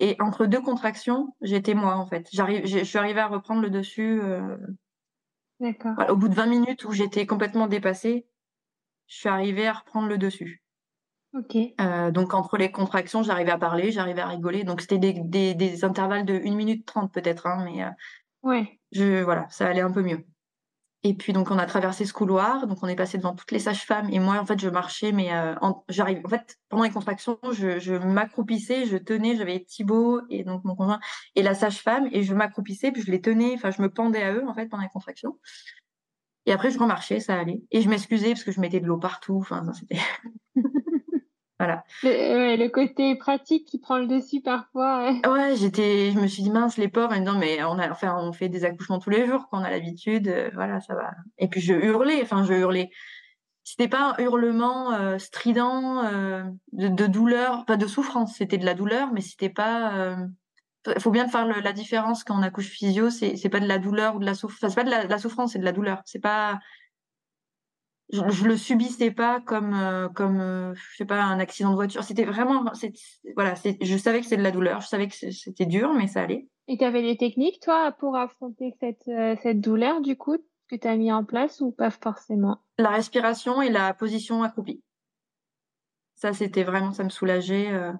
Et 0.00 0.16
entre 0.20 0.46
deux 0.46 0.60
contractions, 0.60 1.34
j'étais 1.40 1.74
moi, 1.74 1.96
en 1.96 2.06
fait. 2.06 2.28
J'arrive, 2.32 2.66
je 2.66 2.84
suis 2.84 2.98
arrivée 2.98 3.20
à 3.20 3.28
reprendre 3.28 3.62
le 3.62 3.70
dessus 3.70 4.20
euh, 4.22 4.56
D'accord. 5.60 5.96
voilà, 5.96 6.12
au 6.12 6.16
bout 6.16 6.28
de 6.28 6.34
20 6.34 6.46
minutes 6.46 6.84
où 6.84 6.92
j'étais 6.92 7.24
complètement 7.26 7.66
dépassée. 7.66 8.26
Je 9.06 9.16
suis 9.16 9.28
arrivée 9.28 9.66
à 9.68 9.74
reprendre 9.74 10.08
le 10.08 10.18
dessus. 10.18 10.62
Ok. 11.32 11.54
Euh, 11.80 12.10
donc, 12.10 12.34
entre 12.34 12.56
les 12.58 12.70
contractions, 12.70 13.22
j'arrivais 13.22 13.50
à 13.50 13.58
parler, 13.58 13.90
j'arrivais 13.90 14.20
à 14.20 14.26
rigoler. 14.28 14.64
Donc, 14.64 14.80
c'était 14.80 14.98
des, 14.98 15.14
des, 15.14 15.54
des 15.54 15.84
intervalles 15.84 16.24
de 16.26 16.34
1 16.34 16.54
minute 16.54 16.86
30 16.86 17.12
peut-être, 17.12 17.46
hein, 17.46 17.64
mais 17.64 17.82
euh, 17.82 17.90
Ouais. 18.42 18.80
je 18.92 19.22
voilà, 19.22 19.48
ça 19.50 19.66
allait 19.68 19.80
un 19.80 19.92
peu 19.92 20.02
mieux. 20.02 20.24
Et 21.04 21.14
puis 21.14 21.32
donc 21.32 21.50
on 21.50 21.58
a 21.58 21.66
traversé 21.66 22.04
ce 22.04 22.12
couloir, 22.12 22.68
donc 22.68 22.78
on 22.82 22.86
est 22.86 22.94
passé 22.94 23.18
devant 23.18 23.34
toutes 23.34 23.50
les 23.50 23.58
sages-femmes 23.58 24.08
et 24.12 24.20
moi 24.20 24.38
en 24.38 24.46
fait 24.46 24.60
je 24.60 24.68
marchais 24.68 25.10
mais 25.10 25.34
euh, 25.34 25.54
j'arrive 25.88 26.20
en 26.24 26.28
fait 26.28 26.60
pendant 26.68 26.84
les 26.84 26.90
contractions 26.90 27.40
je, 27.50 27.80
je 27.80 27.94
m'accroupissais, 27.94 28.86
je 28.86 28.96
tenais, 28.96 29.34
j'avais 29.34 29.64
Thibaut 29.64 30.20
et 30.30 30.44
donc 30.44 30.62
mon 30.62 30.76
conjoint 30.76 31.00
et 31.34 31.42
la 31.42 31.54
sage-femme 31.54 32.08
et 32.12 32.22
je 32.22 32.34
m'accroupissais 32.34 32.92
puis 32.92 33.02
je 33.02 33.10
les 33.10 33.20
tenais, 33.20 33.54
enfin 33.54 33.72
je 33.72 33.82
me 33.82 33.90
pendais 33.90 34.22
à 34.22 34.32
eux 34.32 34.46
en 34.46 34.54
fait 34.54 34.68
pendant 34.68 34.84
les 34.84 34.88
contractions. 34.90 35.40
Et 36.46 36.52
après 36.52 36.70
je 36.70 36.78
remarchais, 36.78 37.18
ça 37.18 37.36
allait 37.36 37.62
et 37.72 37.80
je 37.80 37.88
m'excusais 37.88 38.30
parce 38.30 38.44
que 38.44 38.52
je 38.52 38.60
mettais 38.60 38.78
de 38.78 38.86
l'eau 38.86 38.98
partout, 38.98 39.38
enfin 39.38 39.64
c'était 39.72 39.98
voilà. 41.66 41.84
Le, 42.02 42.68
côté 42.68 43.14
pratique 43.16 43.66
qui 43.66 43.78
prend 43.78 43.98
le 43.98 44.06
dessus 44.06 44.40
parfois. 44.40 45.04
ouais. 45.04 45.28
Ouais, 45.28 45.56
j'étais, 45.56 46.10
je 46.12 46.18
me 46.18 46.26
suis 46.26 46.42
dit 46.42 46.50
mince 46.50 46.76
les 46.76 46.88
pauvres 46.88 47.12
en 47.12 47.14
me 47.14 47.20
disant 47.20 47.38
mais 47.38 47.62
on 47.64 47.78
a, 47.78 47.90
enfin 47.90 48.16
on 48.18 48.32
fait 48.32 48.48
des 48.48 48.64
accouchements 48.64 48.98
tous 48.98 49.10
les 49.10 49.26
jours, 49.26 49.48
qu'on 49.48 49.58
a 49.64 49.70
l'habitude, 49.70 50.28
euh, 50.28 50.50
voilà 50.54 50.80
ça 50.80 50.94
va. 50.94 51.10
Et 51.38 51.48
puis 51.48 51.60
je 51.60 51.74
hurlais, 51.74 52.20
enfin 52.22 52.44
je 52.44 52.52
hurlais. 52.54 52.90
C'était 53.64 53.88
pas 53.88 54.14
un 54.18 54.22
hurlement 54.22 54.92
euh, 54.92 55.18
strident 55.18 56.04
euh, 56.04 56.42
de, 56.72 56.88
de 56.88 57.06
douleur, 57.06 57.64
pas 57.64 57.76
de 57.76 57.86
souffrance, 57.86 58.34
c'était 58.36 58.58
de 58.58 58.64
la 58.64 58.74
douleur, 58.74 59.12
mais 59.12 59.20
c'était 59.20 59.48
pas. 59.50 59.94
euh, 59.94 60.16
faut 60.98 61.12
bien 61.12 61.28
faire 61.28 61.46
le- 61.46 61.60
la 61.60 61.72
différence 61.72 62.24
quand 62.24 62.36
on 62.36 62.42
accouche 62.42 62.66
physio, 62.68 63.08
c'est 63.10 63.36
c'est 63.36 63.48
pas 63.48 63.60
de 63.60 63.68
la 63.68 63.78
douleur 63.78 64.16
ou 64.16 64.18
de 64.18 64.24
la 64.26 64.34
souffrance, 64.34 64.58
enfin, 64.64 64.68
c'est 64.68 64.74
pas 64.74 64.84
de 64.84 64.90
la, 64.90 65.04
de 65.04 65.10
la 65.10 65.18
souffrance, 65.18 65.52
c'est 65.52 65.60
de 65.60 65.64
la 65.64 65.72
douleur. 65.72 66.02
C'est 66.06 66.18
pas. 66.18 66.58
Je, 68.12 68.20
je 68.28 68.44
le 68.44 68.56
subissais 68.58 69.10
pas 69.10 69.40
comme 69.40 69.72
euh, 69.74 70.08
comme 70.08 70.38
euh, 70.40 70.74
je 70.74 70.96
sais 70.98 71.04
pas 71.06 71.22
un 71.22 71.38
accident 71.38 71.70
de 71.70 71.76
voiture. 71.76 72.04
C'était 72.04 72.24
vraiment, 72.24 72.64
voilà, 73.34 73.56
c'est- 73.56 73.82
je 73.82 73.96
savais 73.96 74.20
que 74.20 74.26
c'est 74.26 74.36
de 74.36 74.42
la 74.42 74.50
douleur, 74.50 74.80
je 74.82 74.88
savais 74.88 75.08
que 75.08 75.14
c'était 75.14 75.66
dur, 75.66 75.92
mais 75.94 76.06
ça 76.06 76.22
allait. 76.22 76.46
Et 76.68 76.76
tu 76.76 76.84
avais 76.84 77.02
des 77.02 77.16
techniques, 77.16 77.60
toi, 77.60 77.92
pour 77.92 78.16
affronter 78.16 78.74
cette, 78.80 79.08
euh, 79.08 79.34
cette 79.42 79.60
douleur, 79.60 80.00
du 80.00 80.16
coup, 80.16 80.36
que 80.68 80.76
tu 80.76 80.86
as 80.86 80.96
mis 80.96 81.10
en 81.10 81.24
place 81.24 81.60
ou 81.60 81.72
pas 81.72 81.90
forcément? 81.90 82.58
La 82.78 82.90
respiration 82.90 83.62
et 83.62 83.70
la 83.70 83.94
position 83.94 84.42
accroupie. 84.42 84.82
Ça, 86.16 86.32
c'était 86.32 86.62
vraiment, 86.64 86.92
ça 86.92 87.04
me 87.04 87.08
soulageait. 87.08 87.70
euh. 87.72 87.92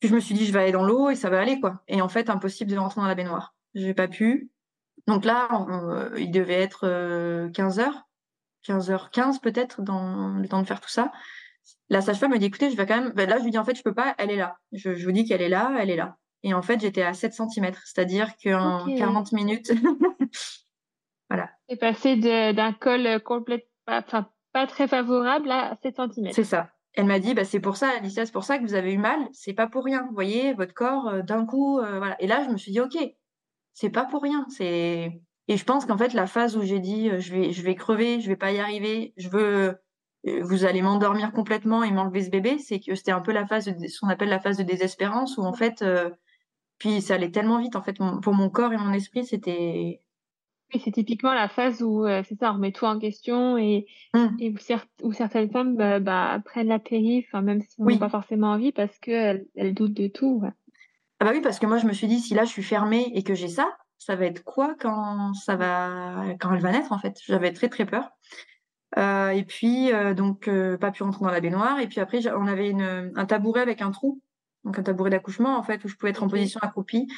Puis 0.00 0.08
je 0.08 0.14
me 0.14 0.20
suis 0.20 0.34
dit, 0.34 0.44
je 0.46 0.52
vais 0.52 0.60
aller 0.60 0.72
dans 0.72 0.84
l'eau 0.84 1.10
et 1.10 1.16
ça 1.16 1.30
va 1.30 1.40
aller, 1.40 1.60
quoi. 1.60 1.82
Et 1.88 2.00
en 2.00 2.08
fait, 2.08 2.30
impossible 2.30 2.70
de 2.70 2.76
rentrer 2.76 3.00
dans 3.00 3.06
la 3.06 3.14
baignoire. 3.14 3.54
J'ai 3.74 3.94
pas 3.94 4.06
pu. 4.08 4.50
Donc 5.06 5.24
là, 5.24 5.48
on- 5.52 6.14
il 6.16 6.30
devait 6.30 6.60
être 6.60 6.86
euh, 6.86 7.48
15 7.50 7.80
heures, 7.80 8.06
15h15 8.66 9.40
peut-être, 9.40 9.82
dans 9.82 10.28
le 10.30 10.48
temps 10.48 10.62
de 10.62 10.66
faire 10.66 10.80
tout 10.80 10.88
ça. 10.90 11.12
La 11.88 12.00
sage-femme 12.00 12.30
me 12.32 12.38
dit, 12.38 12.46
écoutez, 12.46 12.70
je 12.70 12.76
vais 12.76 12.86
quand 12.86 13.00
même. 13.00 13.12
Ben 13.12 13.28
là, 13.28 13.38
je 13.38 13.44
lui 13.44 13.50
dis, 13.50 13.58
en 13.58 13.64
fait, 13.64 13.74
je 13.76 13.82
peux 13.82 13.94
pas, 13.94 14.14
elle 14.18 14.30
est 14.30 14.36
là. 14.36 14.56
Je, 14.72 14.94
je 14.94 15.04
vous 15.04 15.12
dis 15.12 15.24
qu'elle 15.24 15.42
est 15.42 15.48
là, 15.48 15.74
elle 15.78 15.90
est 15.90 15.96
là. 15.96 16.16
Et 16.42 16.52
en 16.52 16.60
fait, 16.62 16.80
j'étais 16.80 17.02
à 17.02 17.14
7 17.14 17.32
cm, 17.32 17.72
c'est-à-dire 17.84 18.32
qu'en 18.42 18.86
Ok. 18.86 18.96
40 18.98 19.32
minutes, 19.32 19.72
C'est 21.68 21.76
passé 21.76 22.16
d'un 22.16 22.72
col 22.72 23.20
complet, 23.22 23.66
pas- 23.86 24.02
enfin, 24.06 24.28
pas 24.52 24.66
très 24.66 24.86
favorable 24.86 25.50
à 25.50 25.76
7 25.82 25.96
cm. 25.96 26.32
C'est 26.32 26.44
ça. 26.44 26.70
Elle 26.92 27.06
m'a 27.06 27.18
dit, 27.18 27.34
bah, 27.34 27.44
c'est 27.44 27.58
pour 27.58 27.76
ça, 27.76 27.88
Alicia, 27.96 28.24
c'est 28.24 28.32
pour 28.32 28.44
ça 28.44 28.58
que 28.58 28.62
vous 28.62 28.74
avez 28.74 28.92
eu 28.92 28.98
mal. 28.98 29.18
C'est 29.32 29.54
pas 29.54 29.66
pour 29.66 29.84
rien. 29.84 30.04
Vous 30.06 30.14
voyez, 30.14 30.52
votre 30.52 30.74
corps, 30.74 31.08
euh, 31.08 31.22
d'un 31.22 31.44
coup, 31.44 31.80
euh, 31.80 31.98
voilà. 31.98 32.20
Et 32.22 32.26
là, 32.28 32.44
je 32.44 32.50
me 32.50 32.56
suis 32.56 32.70
dit, 32.70 32.80
OK, 32.80 32.96
c'est 33.72 33.90
pas 33.90 34.04
pour 34.04 34.22
rien. 34.22 34.46
C'est, 34.48 35.20
et 35.48 35.56
je 35.56 35.64
pense 35.64 35.86
qu'en 35.86 35.98
fait, 35.98 36.14
la 36.14 36.26
phase 36.26 36.56
où 36.56 36.62
j'ai 36.62 36.80
dit, 36.80 37.10
euh, 37.10 37.20
je 37.20 37.32
vais, 37.32 37.52
je 37.52 37.62
vais 37.62 37.74
crever, 37.74 38.20
je 38.20 38.28
vais 38.28 38.36
pas 38.36 38.52
y 38.52 38.58
arriver, 38.58 39.12
je 39.16 39.28
veux, 39.28 39.76
vous 40.42 40.64
allez 40.64 40.80
m'endormir 40.80 41.32
complètement 41.32 41.82
et 41.82 41.90
m'enlever 41.90 42.22
ce 42.22 42.30
bébé, 42.30 42.58
c'est 42.58 42.80
que 42.80 42.94
c'était 42.94 43.12
un 43.12 43.20
peu 43.20 43.32
la 43.32 43.46
phase, 43.46 43.66
de, 43.66 43.86
ce 43.86 44.00
qu'on 44.00 44.08
appelle 44.08 44.30
la 44.30 44.40
phase 44.40 44.56
de 44.56 44.62
désespérance 44.62 45.36
où 45.36 45.42
en 45.42 45.52
fait, 45.52 45.84
puis 46.78 47.02
ça 47.02 47.14
allait 47.14 47.30
tellement 47.30 47.58
vite, 47.58 47.76
en 47.76 47.82
fait, 47.82 47.98
pour 48.22 48.34
mon 48.34 48.48
corps 48.48 48.72
et 48.72 48.78
mon 48.78 48.92
esprit, 48.92 49.24
c'était, 49.24 50.00
c'est 50.78 50.92
typiquement 50.92 51.34
la 51.34 51.48
phase 51.48 51.82
où 51.82 52.04
euh, 52.04 52.22
c'est 52.28 52.38
ça, 52.38 52.50
on 52.50 52.54
remet 52.54 52.72
tout 52.72 52.84
en 52.84 52.98
question 52.98 53.56
et, 53.56 53.86
mmh. 54.14 54.26
et 54.40 54.54
où, 55.02 55.12
certaines 55.12 55.50
femmes 55.50 55.76
bah, 55.76 56.00
bah, 56.00 56.40
prennent 56.44 56.68
la 56.68 56.78
périph', 56.78 57.32
même 57.34 57.60
si 57.62 57.76
on 57.78 57.84
n'a 57.84 57.98
pas 57.98 58.08
forcément 58.08 58.48
envie, 58.48 58.72
parce 58.72 58.98
qu'elles 58.98 59.46
elles 59.54 59.74
doutent 59.74 59.94
de 59.94 60.08
tout. 60.08 60.42
Ah 61.20 61.24
bah 61.24 61.30
oui, 61.32 61.40
parce 61.40 61.58
que 61.58 61.66
moi 61.66 61.78
je 61.78 61.86
me 61.86 61.92
suis 61.92 62.06
dit, 62.06 62.20
si 62.20 62.34
là 62.34 62.44
je 62.44 62.50
suis 62.50 62.62
fermée 62.62 63.10
et 63.14 63.22
que 63.22 63.34
j'ai 63.34 63.48
ça, 63.48 63.76
ça 63.98 64.16
va 64.16 64.26
être 64.26 64.44
quoi 64.44 64.74
quand 64.78 65.34
ça 65.34 65.56
va 65.56 66.24
quand 66.40 66.52
elle 66.52 66.60
va 66.60 66.72
naître 66.72 66.92
en 66.92 66.98
fait? 66.98 67.18
J'avais 67.24 67.52
très 67.52 67.68
très 67.68 67.86
peur. 67.86 68.10
Euh, 68.96 69.30
et 69.30 69.44
puis 69.44 69.92
euh, 69.92 70.14
donc 70.14 70.48
pas 70.80 70.90
pu 70.90 71.02
rentrer 71.02 71.24
dans 71.24 71.30
la 71.30 71.40
baignoire. 71.40 71.80
Et 71.80 71.88
puis 71.88 72.00
après 72.00 72.26
on 72.28 72.46
avait 72.46 72.70
une, 72.70 73.12
un 73.14 73.26
tabouret 73.26 73.60
avec 73.60 73.82
un 73.82 73.90
trou, 73.90 74.20
donc 74.64 74.78
un 74.78 74.82
tabouret 74.82 75.10
d'accouchement 75.10 75.56
en 75.56 75.62
fait 75.62 75.84
où 75.84 75.88
je 75.88 75.96
pouvais 75.96 76.10
être 76.10 76.22
en 76.22 76.28
position 76.28 76.60
accroupie. 76.60 77.08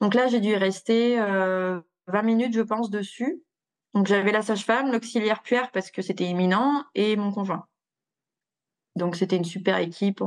Donc 0.00 0.14
là 0.14 0.28
j'ai 0.28 0.40
dû 0.40 0.54
rester 0.54 1.16
20 1.16 2.22
minutes, 2.22 2.54
je 2.54 2.62
pense, 2.62 2.90
dessus. 2.90 3.42
Donc 3.94 4.06
j'avais 4.06 4.32
la 4.32 4.42
sage-femme, 4.42 4.92
l'auxiliaire 4.92 5.42
puère 5.42 5.70
parce 5.70 5.90
que 5.90 6.02
c'était 6.02 6.26
imminent 6.26 6.84
et 6.94 7.16
mon 7.16 7.32
conjoint. 7.32 7.66
Donc 8.94 9.16
c'était 9.16 9.36
une 9.36 9.44
super 9.44 9.78
équipe. 9.78 10.22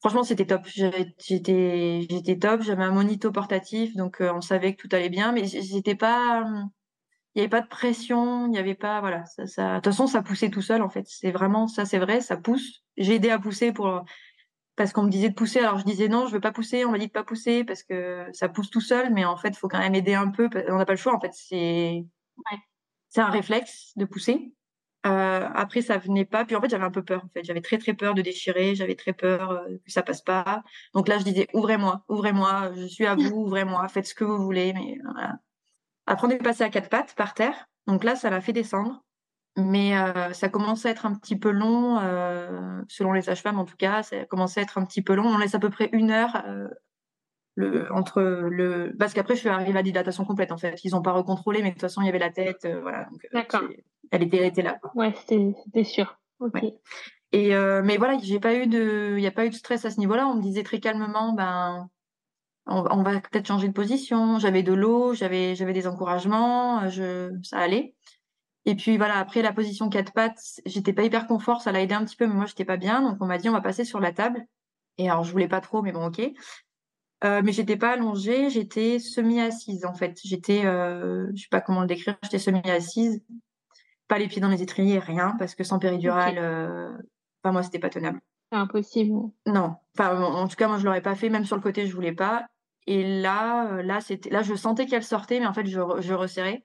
Franchement, 0.00 0.22
c'était 0.22 0.46
top. 0.46 0.62
J'étais, 0.66 2.06
j'étais 2.08 2.38
top. 2.38 2.62
J'avais 2.62 2.84
un 2.84 2.92
monito 2.92 3.30
portatif, 3.32 3.94
donc 3.96 4.20
euh, 4.20 4.32
on 4.34 4.40
savait 4.40 4.74
que 4.74 4.86
tout 4.86 4.94
allait 4.94 5.10
bien, 5.10 5.32
mais 5.32 5.44
j'étais 5.46 5.94
pas. 5.94 6.44
Il 7.34 7.38
n'y 7.38 7.42
avait 7.42 7.48
pas 7.48 7.60
de 7.60 7.68
pression, 7.68 8.46
il 8.46 8.50
n'y 8.50 8.58
avait 8.58 8.74
pas, 8.74 8.98
voilà, 9.00 9.24
ça, 9.24 9.46
ça, 9.46 9.68
de 9.68 9.74
toute 9.76 9.84
façon, 9.84 10.08
ça 10.08 10.20
poussait 10.20 10.50
tout 10.50 10.62
seul, 10.62 10.82
en 10.82 10.88
fait. 10.88 11.04
C'est 11.06 11.30
vraiment, 11.30 11.68
ça, 11.68 11.84
c'est 11.84 11.98
vrai, 11.98 12.20
ça 12.20 12.36
pousse. 12.36 12.82
J'ai 12.96 13.14
aidé 13.14 13.30
à 13.30 13.38
pousser 13.38 13.72
pour, 13.72 14.04
parce 14.80 14.94
qu'on 14.94 15.02
me 15.02 15.10
disait 15.10 15.28
de 15.28 15.34
pousser. 15.34 15.60
Alors 15.60 15.78
je 15.78 15.84
disais 15.84 16.08
non, 16.08 16.26
je 16.26 16.32
veux 16.32 16.40
pas 16.40 16.52
pousser. 16.52 16.86
On 16.86 16.90
m'a 16.90 16.98
dit 16.98 17.08
de 17.08 17.12
pas 17.12 17.22
pousser 17.22 17.64
parce 17.64 17.82
que 17.82 18.26
ça 18.32 18.48
pousse 18.48 18.70
tout 18.70 18.80
seul, 18.80 19.12
mais 19.12 19.26
en 19.26 19.36
fait, 19.36 19.50
il 19.50 19.56
faut 19.56 19.68
quand 19.68 19.78
même 19.78 19.94
aider 19.94 20.14
un 20.14 20.30
peu. 20.30 20.48
On 20.68 20.78
n'a 20.78 20.86
pas 20.86 20.94
le 20.94 20.98
choix. 20.98 21.14
En 21.14 21.20
fait, 21.20 21.32
c'est 21.34 22.04
c'est 23.10 23.20
un 23.20 23.28
réflexe 23.28 23.92
de 23.96 24.06
pousser. 24.06 24.54
Euh, 25.06 25.48
après, 25.54 25.80
ça 25.82 25.96
venait 25.98 26.24
pas. 26.24 26.44
Puis 26.44 26.56
en 26.56 26.60
fait, 26.60 26.68
j'avais 26.68 26.84
un 26.84 26.90
peu 26.90 27.02
peur. 27.02 27.24
En 27.24 27.28
fait, 27.28 27.44
j'avais 27.44 27.62
très 27.62 27.78
très 27.78 27.94
peur 27.94 28.14
de 28.14 28.22
déchirer. 28.22 28.74
J'avais 28.74 28.94
très 28.94 29.12
peur 29.12 29.50
euh, 29.50 29.68
que 29.84 29.90
ça 29.90 30.02
passe 30.02 30.20
pas. 30.20 30.62
Donc 30.94 31.08
là, 31.08 31.18
je 31.18 31.24
disais 31.24 31.48
ouvrez-moi, 31.54 32.04
ouvrez-moi. 32.08 32.72
Je 32.76 32.86
suis 32.86 33.06
à 33.06 33.14
vous, 33.14 33.30
ouvrez-moi. 33.30 33.86
Faites 33.88 34.06
ce 34.06 34.14
que 34.14 34.24
vous 34.24 34.42
voulez. 34.42 34.72
Mais 34.74 34.98
voilà. 35.04 35.38
Après, 36.06 36.26
on 36.26 36.30
est 36.30 36.38
passé 36.38 36.64
à 36.64 36.70
quatre 36.70 36.90
pattes 36.90 37.14
par 37.14 37.34
terre. 37.34 37.68
Donc 37.86 38.04
là, 38.04 38.16
ça 38.16 38.30
l'a 38.30 38.40
fait 38.40 38.52
descendre. 38.52 39.02
Mais 39.56 39.98
euh, 39.98 40.32
ça 40.32 40.48
commence 40.48 40.86
à 40.86 40.90
être 40.90 41.06
un 41.06 41.14
petit 41.14 41.36
peu 41.36 41.50
long, 41.50 41.98
selon 42.88 43.12
les 43.12 43.22
sages-femmes 43.22 43.58
en 43.58 43.64
tout 43.64 43.76
cas, 43.76 44.02
ça 44.02 44.24
commence 44.26 44.56
à 44.56 44.60
être 44.60 44.78
un 44.78 44.84
petit 44.84 45.02
peu 45.02 45.14
long. 45.14 45.26
On 45.26 45.38
laisse 45.38 45.54
à 45.54 45.58
peu 45.58 45.70
près 45.70 45.88
une 45.92 46.10
heure 46.10 46.42
le, 47.60 47.92
entre 47.92 48.20
le. 48.22 48.94
Parce 48.98 49.14
qu'après, 49.14 49.34
je 49.34 49.40
suis 49.40 49.48
arrivée 49.48 49.78
à 49.78 49.82
dilatation 49.82 50.24
complète 50.24 50.52
en 50.52 50.58
fait. 50.58 50.82
Ils 50.84 50.92
n'ont 50.92 51.02
pas 51.02 51.12
recontrôlé, 51.12 51.62
mais 51.62 51.68
de 51.68 51.74
toute 51.74 51.82
façon, 51.82 52.02
il 52.02 52.06
y 52.06 52.08
avait 52.08 52.18
la 52.18 52.30
tête. 52.30 52.66
voilà. 52.82 53.08
D'accord. 53.32 53.62
Elle 54.10 54.24
était, 54.24 54.38
elle 54.38 54.46
était 54.46 54.62
là. 54.62 54.78
Ouais, 54.94 55.14
c'était 55.14 55.84
sûr. 55.84 56.18
Ok. 56.40 56.64
Et 57.32 57.50
mais 57.84 57.96
voilà, 57.96 58.18
j'ai 58.22 58.40
pas 58.40 58.54
eu 58.54 58.66
de, 58.66 59.14
il 59.16 59.20
n'y 59.20 59.26
a 59.26 59.32
pas 59.32 59.46
eu 59.46 59.50
de 59.50 59.54
stress 59.54 59.84
à 59.84 59.90
ce 59.90 60.00
niveau-là. 60.00 60.26
On 60.26 60.34
me 60.34 60.42
disait 60.42 60.64
très 60.64 60.80
calmement, 60.80 61.32
ben, 61.32 61.88
on, 62.66 62.84
on 62.90 63.02
va 63.02 63.20
peut-être 63.20 63.46
changer 63.46 63.68
de 63.68 63.72
position. 63.72 64.38
J'avais 64.38 64.62
de 64.62 64.72
l'eau, 64.72 65.14
j'avais, 65.14 65.54
j'avais 65.54 65.72
des 65.72 65.86
encouragements, 65.86 66.88
je, 66.88 67.30
ça 67.42 67.58
allait. 67.58 67.94
Et 68.66 68.74
puis 68.74 68.96
voilà, 68.96 69.18
après 69.18 69.42
la 69.42 69.52
position 69.52 69.88
quatre 69.88 70.12
pattes, 70.12 70.60
j'étais 70.66 70.92
pas 70.92 71.02
hyper 71.02 71.26
confort, 71.26 71.62
ça 71.62 71.72
l'a 71.72 71.80
aidé 71.80 71.94
un 71.94 72.04
petit 72.04 72.16
peu, 72.16 72.26
mais 72.26 72.34
moi 72.34 72.46
j'étais 72.46 72.64
pas 72.64 72.76
bien, 72.76 73.00
donc 73.00 73.16
on 73.20 73.26
m'a 73.26 73.38
dit 73.38 73.48
on 73.48 73.52
va 73.52 73.62
passer 73.62 73.84
sur 73.84 74.00
la 74.00 74.12
table. 74.12 74.44
Et 74.98 75.08
alors 75.08 75.24
je 75.24 75.32
voulais 75.32 75.48
pas 75.48 75.60
trop, 75.60 75.82
mais 75.82 75.92
bon 75.92 76.06
ok. 76.06 76.20
Euh, 77.22 77.42
mais 77.44 77.52
j'étais 77.52 77.76
pas 77.76 77.90
allongée, 77.92 78.48
j'étais 78.48 78.98
semi-assise 78.98 79.84
en 79.84 79.94
fait. 79.94 80.18
J'étais, 80.24 80.64
euh, 80.64 81.26
je 81.34 81.42
sais 81.42 81.48
pas 81.50 81.60
comment 81.60 81.82
le 81.82 81.86
décrire, 81.86 82.16
j'étais 82.22 82.38
semi-assise, 82.38 83.22
pas 84.08 84.18
les 84.18 84.26
pieds 84.26 84.40
dans 84.40 84.48
les 84.48 84.62
étriers, 84.62 84.98
rien, 84.98 85.36
parce 85.38 85.54
que 85.54 85.62
sans 85.62 85.78
péridurale, 85.78 86.38
euh... 86.38 86.90
enfin 87.42 87.52
moi 87.52 87.62
c'était 87.62 87.78
pas 87.78 87.90
tenable. 87.90 88.20
C'est 88.50 88.58
impossible. 88.58 89.12
Non, 89.46 89.76
enfin 89.96 90.18
en 90.18 90.48
tout 90.48 90.56
cas 90.56 90.66
moi 90.66 90.78
je 90.78 90.84
l'aurais 90.84 91.02
pas 91.02 91.14
fait, 91.14 91.28
même 91.28 91.44
sur 91.44 91.56
le 91.56 91.62
côté 91.62 91.86
je 91.86 91.94
voulais 91.94 92.14
pas. 92.14 92.46
Et 92.86 93.20
là, 93.20 93.70
euh, 93.70 93.82
là 93.82 94.00
c'était, 94.00 94.30
là 94.30 94.42
je 94.42 94.54
sentais 94.54 94.86
qu'elle 94.86 95.04
sortait, 95.04 95.40
mais 95.40 95.46
en 95.46 95.52
fait 95.52 95.66
je, 95.66 95.80
je 95.98 96.14
resserrais 96.14 96.64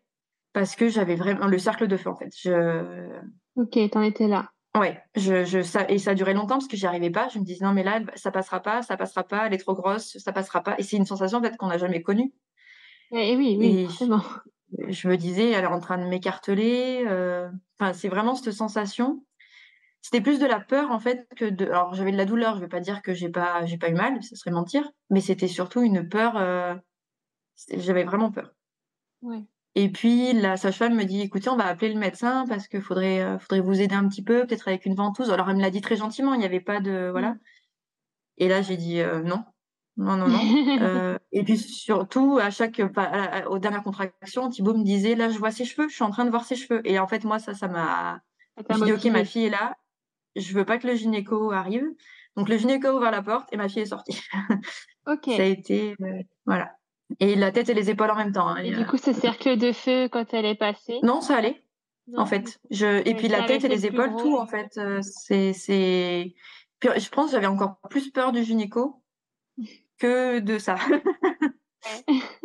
parce 0.54 0.78
que 0.78 0.88
j'avais 0.88 1.16
vraiment 1.16 1.48
le 1.48 1.58
cercle 1.58 1.88
de 1.88 1.98
feu 1.98 2.10
en 2.10 2.16
fait. 2.16 2.34
Je... 2.34 3.10
Ok, 3.58 3.78
t'en 3.92 4.02
étais 4.02 4.30
là. 4.30 4.50
Ouais, 4.76 5.02
je, 5.16 5.46
je, 5.46 5.62
ça, 5.62 5.90
et 5.90 5.98
ça 5.98 6.12
a 6.12 6.16
duré 6.16 6.34
longtemps 6.34 6.56
parce 6.56 6.68
que 6.68 6.76
j'y 6.76 6.86
arrivais 6.86 7.10
pas. 7.10 7.30
Je 7.30 7.40
me 7.40 7.46
disais 7.46 7.64
non 7.64 7.72
mais 7.72 7.84
là 7.84 8.02
ça 8.16 8.30
passera 8.30 8.62
pas, 8.62 8.82
ça 8.82 8.98
passera 8.98 9.24
pas, 9.24 9.48
elle 9.48 9.54
est 9.54 9.58
trop 9.58 9.74
grosse, 9.74 10.18
ça 10.18 10.34
passera 10.34 10.62
pas. 10.62 10.76
Et 10.78 10.84
c'est 10.84 10.98
une 10.98 11.06
sensation 11.06 11.42
qu'on 11.58 11.68
n'a 11.68 11.78
jamais 11.78 12.02
connue. 12.02 12.34
Et 13.12 13.38
oui, 13.38 13.56
oui, 13.58 13.88
Je, 14.90 15.08
me 15.08 15.16
disais 15.16 15.52
elle 15.52 15.64
est 15.64 15.68
en 15.68 15.80
train 15.80 15.98
de 15.98 16.06
m'écarteler. 16.06 17.06
Euh... 17.08 17.50
Enfin 17.80 17.94
c'est 17.94 18.10
vraiment 18.10 18.36
cette 18.36 18.52
sensation. 18.52 19.24
C'était 20.02 20.22
plus 20.22 20.40
de 20.40 20.46
la 20.46 20.60
peur 20.60 20.92
en 20.92 21.00
fait 21.00 21.26
que 21.38 21.46
de. 21.46 21.66
Alors 21.68 21.94
j'avais 21.94 22.12
de 22.12 22.18
la 22.18 22.26
douleur. 22.26 22.56
Je 22.56 22.62
vais 22.62 22.68
pas 22.68 22.82
dire 22.82 23.02
que 23.02 23.14
j'ai 23.14 23.30
pas 23.30 23.66
j'ai 23.66 23.78
pas 23.78 23.88
eu 23.90 23.94
mal, 23.94 24.22
ce 24.24 24.36
serait 24.36 24.52
mentir. 24.52 24.92
Mais 25.10 25.22
c'était 25.22 25.48
surtout 25.48 25.84
une 25.84 26.10
peur. 26.10 26.36
Euh... 26.36 26.76
J'avais 27.78 28.04
vraiment 28.04 28.30
peur. 28.30 28.52
Ouais. 29.22 29.46
Et 29.78 29.90
puis 29.90 30.32
la 30.32 30.56
sage-femme 30.56 30.96
me 30.96 31.04
dit 31.04 31.22
écoutez, 31.22 31.50
on 31.50 31.58
va 31.58 31.66
appeler 31.66 31.94
le 31.94 32.00
médecin 32.00 32.46
parce 32.48 32.70
qu'il 32.70 32.82
faudrait, 32.82 33.22
euh, 33.22 33.38
faudrait 33.38 33.60
vous 33.60 33.82
aider 33.82 33.94
un 33.94 34.08
petit 34.08 34.24
peu, 34.24 34.48
peut-être 34.48 34.70
avec 34.70 34.86
une 34.86 34.96
ventouse. 34.96 35.30
Alors 35.30 35.50
elle 35.50 35.58
me 35.58 35.62
l'a 35.62 35.70
dit 35.70 35.82
très 35.82 35.98
gentiment, 35.98 36.34
il 36.34 36.40
n'y 36.40 36.46
avait 36.46 36.62
pas 36.62 36.80
de 36.80 37.10
voilà. 37.12 37.32
Mm. 37.32 37.40
Et 38.38 38.48
là 38.48 38.62
j'ai 38.62 38.78
dit 38.78 39.02
euh, 39.02 39.22
non, 39.22 39.44
non, 39.98 40.16
non, 40.16 40.30
non. 40.30 40.40
euh, 40.82 41.18
et 41.34 41.44
puis 41.44 41.58
surtout 41.58 42.40
à 42.42 42.52
chaque, 42.52 42.82
aux 43.50 43.60
dernières 43.60 43.84
contractions, 43.84 44.50
Thibaut 44.50 44.76
me 44.76 44.84
disait 44.84 45.16
là 45.16 45.30
je 45.30 45.38
vois 45.38 45.52
ses 45.52 45.66
cheveux, 45.66 45.90
je 45.90 45.96
suis 45.96 46.06
en 46.06 46.12
train 46.12 46.24
de 46.24 46.30
voir 46.30 46.46
ses 46.46 46.56
cheveux. 46.56 46.82
Et 46.86 46.98
en 46.98 47.08
fait 47.08 47.26
moi 47.26 47.40
ça, 47.40 47.54
ça 47.54 47.68
m'a. 47.68 48.22
Je 48.58 48.84
dit 48.86 48.94
ok 48.94 49.06
ma 49.12 49.26
fille 49.26 49.48
est 49.48 49.50
là, 49.50 49.76
je 50.38 50.54
veux 50.54 50.64
pas 50.64 50.78
que 50.78 50.88
le 50.88 50.96
gynéco 50.96 51.52
arrive. 51.52 51.86
Donc 52.38 52.48
le 52.48 52.58
gynéco 52.58 52.88
a 52.88 52.96
ouvert 52.96 53.12
la 53.12 53.22
porte 53.22 53.52
et 53.52 53.58
ma 53.58 53.68
fille 53.68 53.82
est 53.82 53.88
sortie. 53.88 54.22
ok. 55.06 55.26
ça 55.36 55.42
a 55.42 55.46
été 55.46 55.96
voilà. 56.46 56.72
Et 57.20 57.36
la 57.36 57.52
tête 57.52 57.70
et 57.70 57.74
les 57.74 57.90
épaules 57.90 58.10
en 58.10 58.16
même 58.16 58.32
temps. 58.32 58.48
Hein. 58.48 58.58
Et 58.58 58.72
du 58.72 58.86
coup, 58.86 58.98
ce 58.98 59.14
cercle 59.14 59.58
de 59.58 59.72
feu, 59.72 60.10
quand 60.10 60.34
elle 60.34 60.46
est 60.46 60.56
passée? 60.56 61.00
Non, 61.04 61.22
ça 61.22 61.38
allait. 61.38 61.62
En 62.18 62.26
fait, 62.26 62.60
je 62.70 63.02
et 63.08 63.16
puis 63.16 63.28
la 63.28 63.44
tête 63.44 63.64
et 63.64 63.68
les 63.68 63.86
épaules, 63.86 64.16
tout 64.18 64.38
en 64.38 64.46
fait, 64.46 64.78
euh, 64.78 65.02
c'est. 65.02 65.54
Je 66.84 67.10
pense 67.10 67.28
que 67.28 67.32
j'avais 67.32 67.48
encore 67.48 67.80
plus 67.90 68.12
peur 68.12 68.32
du 68.32 68.44
gynéco 68.44 69.02
que 70.00 70.40
de 70.40 70.60
ça. 70.60 70.76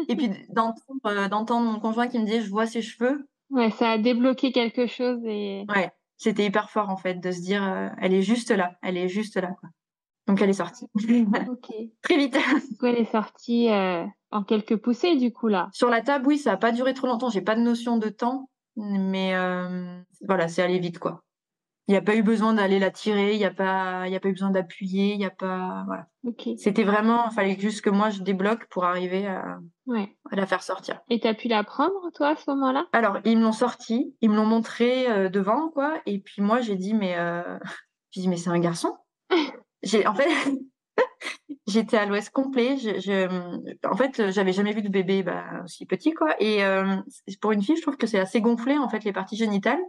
et 0.09 0.17
puis 0.17 0.31
d'entendre 0.49 0.81
euh, 1.07 1.29
d'entendre 1.29 1.71
mon 1.71 1.81
conjoint 1.81 2.09
qui 2.09 2.19
me 2.19 2.25
disait 2.25 2.41
je 2.41 2.51
vois 2.51 2.67
ses 2.67 2.81
cheveux. 2.81 3.29
Ouais, 3.51 3.71
ça 3.71 3.91
a 3.91 3.99
débloqué 3.99 4.53
quelque 4.53 4.87
chose 4.87 5.21
et. 5.25 5.67
Ouais, 5.69 5.91
c'était 6.17 6.47
hyper 6.47 6.71
fort 6.71 6.89
en 6.89 6.97
fait 6.97 7.15
de 7.15 7.31
se 7.31 7.41
dire 7.41 7.63
euh, 7.63 7.89
elle 8.01 8.15
est 8.15 8.23
juste 8.23 8.51
là, 8.51 8.79
elle 8.83 8.97
est 8.97 9.09
juste 9.09 9.37
là. 9.37 9.55
Quoi. 9.61 9.69
Donc 10.27 10.41
elle 10.41 10.51
est 10.51 10.55
sortie. 10.55 10.87
Très 12.03 12.17
vite. 12.17 12.39
Du 12.71 12.77
coup, 12.79 12.87
elle 12.87 12.99
est 12.99 13.11
sortie 13.11 13.69
en 14.31 14.45
quelques 14.45 14.77
poussées 14.77 15.17
du 15.17 15.33
coup 15.33 15.49
là. 15.49 15.69
Sur 15.73 15.91
la 15.91 16.01
table, 16.01 16.27
oui, 16.27 16.39
ça 16.39 16.51
n'a 16.51 16.57
pas 16.57 16.73
duré 16.73 16.95
trop 16.95 17.07
longtemps. 17.07 17.31
J'ai 17.31 17.43
pas 17.43 17.55
de 17.57 17.61
notion 17.61 17.97
de 17.99 18.09
temps, 18.09 18.51
mais 18.77 19.35
euh, 19.35 20.01
voilà, 20.27 20.49
c'est 20.49 20.63
allé 20.63 20.79
vite 20.79 20.99
quoi. 20.99 21.23
Il 21.89 21.93
n'y 21.93 21.99
a 21.99 22.03
pas 22.03 22.15
eu 22.15 22.23
besoin 22.23 22.55
d'aller 22.55 22.79
la 22.79 22.93
tirer, 22.93 23.33
il 23.33 23.39
n'y 23.39 23.45
a 23.45 23.51
pas, 23.51 24.07
il 24.07 24.13
y 24.13 24.15
a 24.15 24.21
pas 24.21 24.29
eu 24.29 24.33
besoin 24.33 24.51
d'appuyer, 24.51 25.15
il 25.15 25.19
n'y 25.19 25.25
a 25.25 25.31
pas, 25.31 25.83
voilà. 25.87 26.07
C'était 26.57 26.85
vraiment, 26.85 27.29
il 27.31 27.35
fallait 27.35 27.59
juste 27.59 27.81
que 27.81 27.91
moi 27.91 28.11
je 28.11 28.23
débloque 28.23 28.69
pour 28.69 28.85
arriver 28.85 29.27
à, 29.27 29.59
ouais. 29.87 30.17
à 30.31 30.37
la 30.37 30.47
faire 30.47 30.63
sortir. 30.63 31.01
Et 31.09 31.19
tu 31.19 31.27
as 31.27 31.35
pu 31.35 31.49
la 31.49 31.65
prendre 31.65 32.13
toi 32.15 32.29
à 32.29 32.37
ce 32.37 32.49
moment-là? 32.53 32.87
Alors 32.93 33.19
ils 33.25 33.37
me 33.37 33.43
l'ont 33.43 33.51
sorti, 33.51 34.15
ils 34.21 34.31
me 34.31 34.37
l'ont 34.37 34.47
montré 34.47 35.11
euh, 35.11 35.29
devant 35.29 35.69
quoi, 35.71 36.01
et 36.07 36.21
puis 36.21 36.43
moi 36.43 36.61
j'ai 36.61 36.77
dit 36.77 36.95
mais, 36.95 37.19
euh... 37.19 37.59
j'ai 38.13 38.21
dit 38.21 38.29
mais 38.29 38.37
c'est 38.37 38.51
un 38.51 38.61
garçon. 38.61 38.97
j'ai 39.83 40.07
en 40.07 40.15
fait 40.15 40.29
J'étais 41.67 41.97
à 41.97 42.07
l'ouest 42.07 42.31
complet. 42.31 42.77
En 43.85 43.97
fait, 43.97 44.31
j'avais 44.31 44.53
jamais 44.53 44.73
vu 44.73 44.83
de 44.83 44.89
bébé 44.89 45.23
bah, 45.23 45.45
aussi 45.65 45.87
petit, 45.87 46.13
quoi. 46.13 46.35
Et 46.41 46.65
euh, 46.65 46.97
pour 47.41 47.53
une 47.53 47.63
fille, 47.63 47.77
je 47.77 47.83
trouve 47.83 47.97
que 47.97 48.07
c'est 48.07 48.19
assez 48.19 48.41
gonflé, 48.41 48.79
en 48.79 48.89
fait, 48.89 49.05
les 49.05 49.13
parties 49.13 49.37
génitales. 49.37 49.81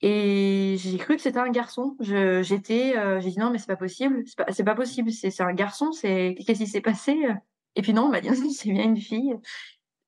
Et 0.00 0.76
j'ai 0.78 0.98
cru 0.98 1.16
que 1.16 1.22
c'était 1.22 1.38
un 1.38 1.50
garçon. 1.50 1.96
J'étais, 2.00 2.96
euh, 2.96 3.20
j'ai 3.20 3.30
dit 3.30 3.38
non, 3.38 3.50
mais 3.50 3.58
c'est 3.58 3.66
pas 3.66 3.76
possible. 3.76 4.22
C'est 4.26 4.64
pas, 4.64 4.72
pas 4.72 4.74
possible. 4.74 5.10
C'est 5.12 5.40
un 5.40 5.54
garçon. 5.54 5.92
C'est 5.92 6.36
qu'est-ce 6.46 6.60
qui 6.60 6.66
s'est 6.66 6.80
passé? 6.80 7.16
Et 7.76 7.82
puis 7.82 7.94
non, 7.94 8.04
on 8.04 8.08
m'a 8.08 8.20
dit 8.20 8.28
c'est 8.52 8.70
bien 8.70 8.84
une 8.84 8.96
fille. 8.96 9.34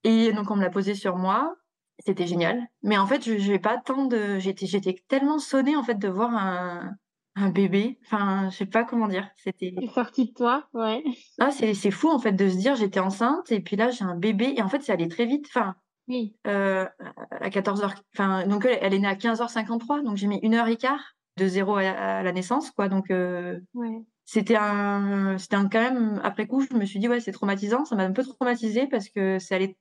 Et 0.05 0.33
donc 0.33 0.51
on 0.51 0.57
me 0.57 0.63
l'a 0.63 0.71
posé 0.71 0.95
sur 0.95 1.17
moi. 1.17 1.57
C'était 2.05 2.27
génial. 2.27 2.69
Mais 2.83 2.99
en 2.99 3.07
fait, 3.07 3.23
je 3.25 3.57
pas 3.57 3.79
tant 3.79 4.05
de 4.05 4.39
j'étais 4.39 4.67
j'étais 4.67 5.03
tellement 5.09 5.39
sonnée, 5.39 5.77
en 5.77 5.83
fait, 5.83 5.99
de 5.99 6.09
voir 6.09 6.35
un 6.35 6.95
un 7.37 7.51
bébé. 7.51 7.99
Enfin, 8.05 8.51
je 8.51 8.57
sais 8.57 8.67
pas 8.67 8.85
comment 8.85 9.09
dire. 9.09 9.31
C'était 9.37 9.75
C'est 9.79 9.89
sorti 9.89 10.27
de 10.29 10.33
toi, 10.33 10.69
ouais. 10.73 11.05
ah, 11.39 11.51
c'est 11.51 11.75
c'est 11.75 11.91
fou, 11.91 12.09
en 12.09 12.19
fait, 12.19 12.33
de 12.33 12.49
se 12.49 12.57
dire: 12.57 12.77
«J'étais 12.77 13.01
enceinte 13.01 13.53
et 13.53 13.61
puis 13.61 13.77
là, 13.77 13.91
j'ai 13.91 14.05
un 14.05 14.15
bébé» 14.17 14.55
et 14.57 14.63
en 14.63 14.69
fait, 14.69 14.81
c'est 14.83 14.93
allé 14.93 15.07
très 15.09 15.27
vite. 15.27 15.47
Enfin, 15.49 15.77
Oui. 16.09 16.37
heu, 16.47 16.89
à 17.33 17.51
14:00 17.51 17.95
enfin, 18.17 18.47
donc 18.47 18.65
elle, 18.67 18.79
elle 18.83 18.95
est 18.95 19.01
née 19.01 19.09
à 19.09 19.17
15:53, 19.17 20.03
donc 20.03 20.17
j'ai 20.17 20.29
mis 20.29 20.41
1 20.43 20.55
heure 20.55 20.69
et 20.69 20.77
quart 20.77 21.17
de 21.39 21.49
0 21.49 21.77
à 21.79 21.83
à 21.91 22.23
la 22.25 22.33
naissance, 22.33 22.71
quoi, 22.73 22.89
donc 22.89 23.11
heu, 23.11 23.63
Ouais. 23.75 24.07
c'était 24.27 24.57
un 24.57 25.39
c'était 25.39 25.57
un 25.57 25.69
quand 25.69 25.81
même 25.83 26.21
après 26.25 26.47
coup, 26.49 26.63
je 26.63 26.75
me 26.77 26.85
suis 26.87 27.01
dit: 27.01 27.09
«Ouais, 27.09 27.21
c'est 27.21 27.33
traumatisant». 27.33 27.85
Ça 27.87 27.97
m'a 27.97 28.05
un 28.05 28.13
peu 28.13 28.25
traumatisée 28.25 28.89
parce 28.89 29.09
que 29.11 29.39
c'est 29.41 29.55
allé 29.57 29.77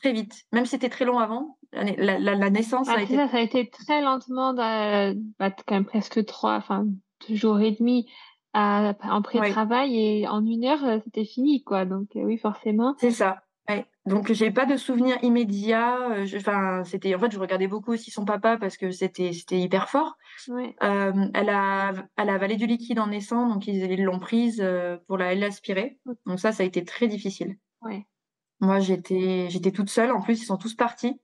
très 0.00 0.12
vite. 0.12 0.34
Même 0.52 0.64
si 0.64 0.70
c'était 0.72 0.88
très 0.88 1.04
long 1.04 1.18
avant, 1.18 1.58
la 1.72 1.84
nai 1.84 1.96
la 1.96 2.18
la 2.18 2.34
la 2.34 2.50
naissance 2.50 2.88
Ah, 2.88 2.94
a 2.96 3.02
été 3.02 3.16
ça, 3.16 3.28
ça 3.28 3.36
a 3.38 3.40
été 3.40 3.68
très 3.70 4.00
lentement 4.02 4.54
bah, 4.54 5.12
quand 5.66 5.74
même 5.74 5.84
presque 5.84 6.24
3 6.24 6.54
enfin 6.56 6.86
2 7.28 7.34
jours 7.34 7.60
et 7.60 7.72
demi 7.72 8.08
à 8.54 8.94
en 9.02 9.16
Ouais. 9.18 9.22
pré-travail 9.22 9.96
et 9.98 10.28
en 10.28 10.40
1 10.44 10.64
heure, 10.64 10.84
heu, 10.84 11.00
c'était 11.04 11.24
fini, 11.24 11.62
quoi, 11.62 11.84
donc 11.84 12.08
heu, 12.16 12.22
oui, 12.24 12.38
forcément. 12.38 12.94
C'est 12.98 13.10
ça, 13.10 13.42
ouais. 13.68 13.86
Donc 14.06 14.32
j'ai 14.32 14.50
pas 14.50 14.64
de 14.64 14.76
souvenir 14.76 15.22
immédiat, 15.22 16.24
je 16.24 16.38
enfin, 16.38 16.82
c'était 16.84 17.14
en 17.14 17.18
fait, 17.18 17.30
je 17.30 17.38
regardais 17.38 17.66
beaucoup 17.68 17.92
aussi 17.92 18.10
son 18.10 18.24
papa 18.24 18.56
parce 18.56 18.78
que 18.78 18.90
c'était 18.90 19.32
c'était 19.34 19.58
hyper 19.60 19.90
fort. 19.90 20.16
Ouais. 20.48 20.74
Elle 20.80 21.50
a 21.50 21.92
elle 22.16 22.30
a 22.30 22.34
avalé 22.34 22.56
du 22.56 22.66
liquide 22.66 22.98
en 23.00 23.08
naissant, 23.08 23.48
donc 23.48 23.66
ils 23.66 24.02
l'ont 24.02 24.18
prise, 24.18 24.64
pour 25.06 25.18
la 25.18 25.34
l'aspirer. 25.34 25.98
Donc 26.24 26.40
ça, 26.40 26.52
ça 26.52 26.62
a 26.62 26.66
été 26.66 26.84
très 26.84 27.06
difficile. 27.06 27.56
Ouais. 27.82 28.06
Moi, 28.60 28.80
j'étais 28.80 29.48
j'étais 29.50 29.72
toute 29.72 29.90
seule. 29.90 30.10
En 30.12 30.20
plus, 30.20 30.40
ils 30.42 30.46
sont 30.46 30.56
tous 30.56 30.74
partis. 30.74 31.20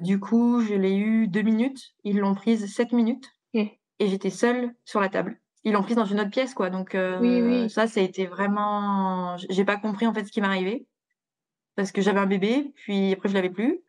Du 0.00 0.18
coup, 0.18 0.60
je 0.60 0.74
l'ai 0.74 0.96
eue 0.96 1.28
2 1.28 1.42
minutes. 1.42 1.94
Ils 2.02 2.18
l'ont 2.18 2.34
prise 2.34 2.72
7 2.72 2.92
minutes 2.92 3.30
et 3.54 4.08
j'étais 4.08 4.30
seule 4.30 4.74
sur 4.84 5.00
la 5.00 5.08
table. 5.08 5.40
Ils 5.62 5.72
l'ont 5.72 5.82
prise 5.82 5.96
dans 5.96 6.04
une 6.04 6.20
autre 6.20 6.30
pièce, 6.30 6.52
quoi, 6.52 6.68
donc 6.68 6.96
Oui, 7.20 7.40
oui. 7.40 7.70
ça, 7.70 7.86
ça 7.86 8.00
a 8.00 8.02
été 8.02 8.26
vraiment 8.26 9.36
j'ai 9.48 9.64
pas 9.64 9.76
compris, 9.76 10.06
en 10.06 10.12
fait, 10.12 10.24
ce 10.24 10.32
qui 10.32 10.40
m'arrivait 10.40 10.86
parce 11.76 11.92
que 11.92 12.00
j'avais 12.00 12.20
un 12.20 12.26
bébé, 12.26 12.72
puis 12.76 13.12
après 13.12 13.28
je 13.28 13.34
l'avais 13.34 13.50
plus. 13.50 13.80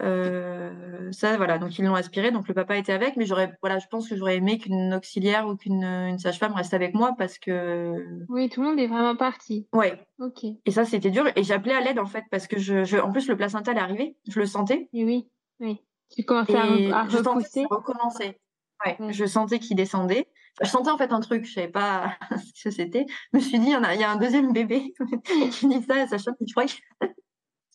Heu, 0.00 1.10
ça, 1.12 1.36
voilà, 1.36 1.58
donc 1.58 1.78
ils 1.78 1.84
l'ont 1.84 1.94
aspiré, 1.94 2.30
donc 2.32 2.48
le 2.48 2.54
papa 2.54 2.76
était 2.78 2.92
avec, 2.92 3.16
mais 3.16 3.26
j'aurais 3.26 3.52
voilà, 3.62 3.78
je 3.78 3.86
pense 3.88 4.08
que 4.08 4.16
j'aurais 4.16 4.36
aimé 4.36 4.58
qu'une 4.58 4.94
auxiliaire 4.94 5.46
ou 5.48 5.56
qu'une, 5.56 6.18
sage-femme 6.18 6.54
reste 6.54 6.74
avec 6.74 6.94
moi 6.94 7.14
parce 7.18 7.38
que 7.38 7.94
Oui, 8.28 8.48
tout 8.48 8.60
le 8.62 8.68
monde 8.68 8.80
est 8.80 8.86
vraiment 8.88 9.14
parti. 9.16 9.68
ouais 9.72 10.06
OK. 10.18 10.44
et 10.66 10.72
ça, 10.72 10.84
c'était 10.84 11.10
dur 11.10 11.26
et 11.36 11.52
appelé 11.52 11.74
à 11.74 11.80
l'aide, 11.80 11.98
en 12.00 12.06
fait, 12.06 12.24
parce 12.30 12.46
que 12.48 12.58
je 12.58 12.84
je 12.84 12.98
en 12.98 13.12
plus, 13.12 13.28
le 13.28 13.36
placenta, 13.36 13.72
est 13.72 13.78
arrivé, 13.78 14.16
je 14.28 14.40
le 14.40 14.46
sentais 14.46 14.90
Et 14.92 15.04
oui, 15.04 15.30
oui. 15.60 15.80
Tu 16.10 16.24
commençais 16.24 16.58
à 16.58 16.66
re 16.76 16.80
et 16.80 16.90
à 16.90 17.04
je 17.08 17.16
sentais 17.18 17.44
que 17.44 17.50
ça 17.60 17.60
repousser? 17.60 17.74
recommençait. 17.76 18.40
Ouais, 18.84 18.98
Ouais. 18.98 19.12
je 19.12 19.24
sentais 19.26 19.58
qu'il 19.58 19.76
descendait. 19.76 20.28
Je 20.60 20.68
sentais, 20.68 20.90
en 20.90 20.98
fait, 20.98 21.12
un 21.12 21.20
truc, 21.20 21.44
je 21.44 21.52
savais 21.54 21.68
pas 21.68 22.16
ce 22.56 22.64
que 22.64 22.70
c'était. 22.70 23.06
Je 23.32 23.38
me 23.38 23.42
suis 23.42 23.58
dit: 23.58 23.66
«Il 23.66 23.70
y 23.72 23.74
a 23.74 23.94
il 23.94 24.00
y 24.00 24.04
a 24.04 24.10
un 24.10 24.16
2e 24.16 24.52
bébé». 24.52 24.92
J'ai 25.60 25.68
dit 25.68 25.82
ça 25.82 25.94
à 25.94 25.96
la 25.98 26.06
sage-femme, 26.08 26.34
je 26.46 26.52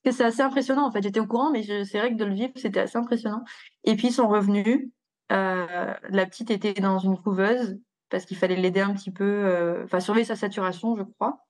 crois 0.02 0.12
que 0.12 0.18
c'est 0.18 0.24
assez 0.26 0.42
impressionnant, 0.42 0.86
en 0.88 0.92
fait. 0.92 1.02
J'étais 1.04 1.20
au 1.20 1.28
courant, 1.28 1.52
mais 1.52 1.64
c'est 1.64 2.00
vrai 2.00 2.12
que 2.12 2.18
de 2.18 2.26
le 2.26 2.34
vivre, 2.34 2.54
c'était 2.56 2.80
assez 2.82 2.98
impressionnant 2.98 3.44
et 3.84 3.96
puis 3.96 4.08
ils 4.08 4.14
sont 4.14 4.28
revenus. 4.28 4.90
Heu, 5.32 5.68
la 6.10 6.26
petite 6.26 6.52
était 6.52 6.74
dans 6.74 7.00
une 7.00 7.18
couveuse 7.18 7.80
parce 8.10 8.26
qu'il 8.26 8.38
fallait 8.38 8.56
l'aider 8.56 8.80
un 8.82 8.94
petit 8.94 9.12
peu, 9.12 9.24
heu, 9.26 9.82
enfin 9.84 10.00
surveiller 10.00 10.26
sa 10.26 10.36
saturation, 10.38 10.96
je 10.96 11.04
crois. 11.04 11.46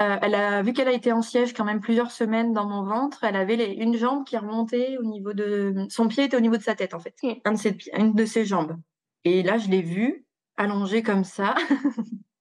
Heu, 0.00 0.18
elle 0.22 0.34
a 0.34 0.62
vu 0.62 0.72
qu'elle 0.72 0.88
a 0.88 0.92
été 0.92 1.12
en 1.12 1.22
siège 1.22 1.52
quand 1.54 1.64
même 1.64 1.80
plusieurs 1.80 2.10
semaines 2.10 2.52
dans 2.54 2.66
mon 2.68 2.84
ventre, 2.84 3.24
elle 3.24 3.36
avait 3.36 3.56
les 3.56 3.72
une 3.74 3.96
jambe 3.96 4.24
qui 4.24 4.36
remontait 4.38 4.96
au 4.98 5.02
niveau 5.04 5.34
de 5.34 5.86
son 5.90 6.08
pied 6.08 6.24
était 6.24 6.36
au 6.36 6.40
niveau 6.40 6.56
de 6.56 6.62
sa 6.62 6.74
tête, 6.74 6.94
en 6.94 7.00
fait, 7.00 7.14
OK. 7.22 7.40
un 7.44 7.52
de 7.52 7.58
ses 7.58 7.76
une 7.98 8.14
de 8.14 8.24
ses 8.24 8.44
jambes 8.46 8.76
et 9.24 9.42
là, 9.42 9.58
je 9.58 9.68
l'ai 9.68 9.82
vue 9.82 10.26
allongée 10.56 11.02
comme 11.02 11.24
ça 11.24 11.54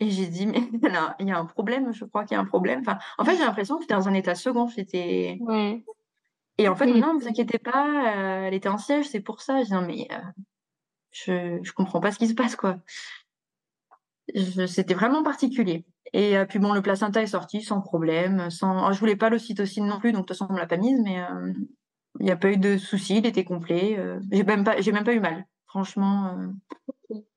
et 0.00 0.10
j'ai 0.10 0.26
dit: 0.28 0.46
«Mais 0.46 0.60
il 0.72 0.80
y 0.92 0.96
a 0.96 1.16
il 1.20 1.28
y 1.28 1.32
a 1.32 1.38
un 1.38 1.46
problème, 1.46 1.92
je 1.92 2.04
crois 2.06 2.24
qu'il 2.24 2.34
y 2.36 2.38
a 2.38 2.40
un 2.42 2.46
problème». 2.46 2.80
Enfin, 2.80 2.98
en 3.18 3.24
fait, 3.24 3.36
j'ai 3.36 3.44
l'impression 3.44 3.76
que 3.76 3.82
j'étais 3.82 3.94
dans 3.94 4.08
un 4.08 4.14
état 4.14 4.34
second, 4.34 4.66
j'étais 4.68 5.44
et 6.58 6.68
en 6.68 6.76
fait, 6.76 6.86
Oui. 6.86 6.94
non, 6.94 7.16
vous 7.18 7.26
inquiétez 7.28 7.58
pas, 7.58 7.86
heu, 7.86 8.44
elle 8.46 8.54
était 8.54 8.68
en 8.68 8.76
siège, 8.78 9.08
c'est 9.08 9.20
pour 9.20 9.40
ça. 9.42 9.60
Je 9.60 9.66
dis: 9.66 9.72
«Non 9.72 9.82
mais 9.82 10.06
heu, 10.12 10.16
je 11.12 11.60
je 11.62 11.72
comprends 11.72 12.00
pas 12.00 12.12
ce 12.12 12.18
qui 12.18 12.28
se 12.28 12.34
passe, 12.34 12.56
quoi». 12.56 12.78
C'était 14.68 14.94
vraiment 14.94 15.22
particulier 15.22 15.84
et 16.12 16.36
heu, 16.36 16.46
puis 16.46 16.58
bon, 16.58 16.72
le 16.72 16.82
placenta 16.82 17.22
est 17.22 17.26
sorti 17.28 17.62
sans 17.62 17.80
problème, 17.80 18.50
sans 18.50 18.70
alors 18.78 18.92
je 18.92 19.00
voulais 19.00 19.16
pas 19.16 19.28
l'ocytocine 19.30 19.86
non 19.86 19.98
plus, 20.00 20.12
donc 20.12 20.22
de 20.22 20.26
toute 20.26 20.36
façon, 20.36 20.46
on 20.50 20.54
me 20.54 20.58
l'a 20.58 20.66
pas 20.66 20.76
mise, 20.76 21.00
mais 21.04 21.18
il 22.20 22.26
y 22.26 22.30
a 22.30 22.36
pas 22.36 22.50
eu 22.52 22.56
de 22.56 22.76
souci, 22.78 23.18
il 23.18 23.26
était 23.26 23.44
complet, 23.44 23.98
j'ai 24.32 24.44
même 24.44 24.64
pas 24.64 24.80
j'ai 24.80 24.92
même 24.92 25.04
pas 25.04 25.14
eu 25.14 25.20
mal. 25.20 25.46
Franchement, 25.66 26.36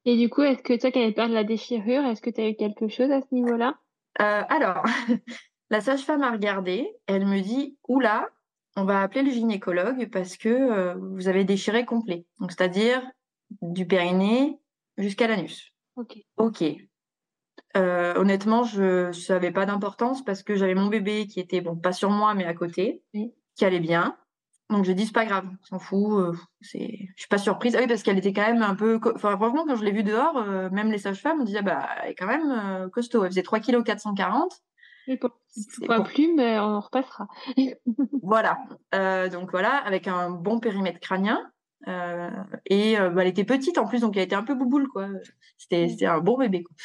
et 0.06 0.18
du 0.18 0.30
coup, 0.30 0.42
est-ce 0.44 0.64
que 0.64 0.80
toi 0.80 0.92
qui 0.92 1.00
avais 1.00 1.12
peur 1.14 1.30
de 1.30 1.34
la 1.34 1.44
déchirure, 1.44 2.06
est-ce 2.06 2.22
que 2.22 2.30
tu 2.30 2.42
as 2.42 2.50
eu 2.50 2.56
quelque 2.56 2.88
chose 2.88 3.12
à 3.12 3.22
ce 3.22 3.34
niveau-là? 3.34 3.80
Heu, 4.20 4.24
alors, 4.50 4.84
la 5.70 5.82
sage-femme 5.82 6.22
a 6.24 6.32
regardé, 6.32 6.88
elle 7.08 7.26
me 7.26 7.40
dit: 7.42 7.78
«Ouh 7.88 8.00
là, 8.00 8.30
on 8.76 8.86
va 8.86 9.02
appeler 9.02 9.24
le 9.24 9.32
gynécologue 9.32 10.10
parce 10.12 10.38
que, 10.38 10.50
heu, 10.50 10.94
vous 11.00 11.28
avez 11.28 11.44
déchiré 11.46 11.86
complet, 11.86 12.26
donc 12.40 12.52
c'est-à-dire 12.52 13.04
du 13.62 13.88
périnée 13.88 14.60
jusqu'à 14.98 15.28
l'anus». 15.28 15.74
OK. 15.96 16.24
OK. 16.38 16.62
Heu, 17.76 18.14
honnêtement, 18.18 18.64
je 18.64 19.12
ça 19.12 19.36
avait 19.36 19.52
pas 19.52 19.66
d'importance 19.66 20.24
parce 20.24 20.44
que 20.44 20.56
j'avais 20.56 20.76
mon 20.76 20.88
bébé 20.88 21.28
qui 21.28 21.40
était 21.40 21.62
bon, 21.62 21.76
pas 21.78 21.94
sur 21.94 22.10
moi, 22.12 22.34
mais 22.36 22.46
à 22.46 22.54
côté, 22.54 23.04
Oui. 23.14 23.34
qui 23.56 23.66
allait 23.66 23.80
bien. 23.80 24.18
Donc 24.74 24.86
j'ai 24.86 24.96
dit: 24.96 25.06
«C'est 25.06 25.14
pas 25.14 25.26
grave, 25.26 25.46
on 25.48 25.66
s'en 25.66 25.80
fout, 25.80 26.12
heu, 26.20 26.32
c'est» 26.62 27.08
je 27.16 27.22
suis 27.22 27.28
pas 27.30 27.38
surprise. 27.38 27.76
Ah 27.76 27.80
oui, 27.82 27.88
parce 27.88 28.04
qu'elle 28.04 28.18
était 28.18 28.34
quand 28.34 28.46
même 28.46 28.62
un 28.62 28.76
peu 28.76 29.00
enfin 29.16 29.36
franchement, 29.38 29.66
quand 29.68 29.76
je 29.76 29.84
l'ai 29.84 29.92
vue 29.92 30.04
dehors, 30.04 30.38
heu, 30.38 30.70
même 30.72 30.92
les 30.92 30.98
sages-femmes 30.98 31.40
me 31.40 31.46
disaient: 31.46 31.62
«Bah, 31.62 31.88
elle 32.04 32.12
est 32.12 32.16
quand 32.16 32.28
même, 32.28 32.52
heu, 32.86 32.90
costaud». 32.90 33.24
Elle 33.24 33.32
faisait 33.32 33.44
3 33.44 33.60
kilogrammes 33.60 33.86
440. 33.86 34.62
Oui, 35.08 35.18
pour 35.18 35.32
pour 35.86 36.04
plume, 36.04 36.40
heu, 36.40 36.60
on 36.60 36.80
repassera. 36.80 37.28
voilà, 38.24 38.58
heu, 38.96 39.30
donc 39.30 39.52
voilà, 39.52 39.78
avec 39.78 40.08
un 40.08 40.32
bon 40.32 40.60
périmètre 40.60 41.00
crânien, 41.00 41.52
et 42.66 42.96
bah, 42.98 43.22
elle 43.22 43.28
était 43.28 43.44
petite 43.44 43.78
en 43.78 43.86
plus, 43.86 44.02
donc 44.02 44.18
elle 44.18 44.24
était 44.24 44.36
un 44.36 44.44
peu 44.44 44.56
bouboule, 44.56 44.88
quoi, 44.88 45.08
c'était 45.58 45.90
c'était 45.90 46.06
un 46.06 46.20
bon 46.20 46.38
bébé, 46.38 46.64
quoi 46.64 46.76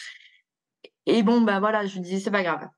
et 1.07 1.23
bon, 1.23 1.41
bah, 1.41 1.59
voilà, 1.59 1.87
je 1.87 1.99
disais: 2.01 2.21
«C'est 2.21 2.31
pas 2.31 2.43
grave». 2.43 2.69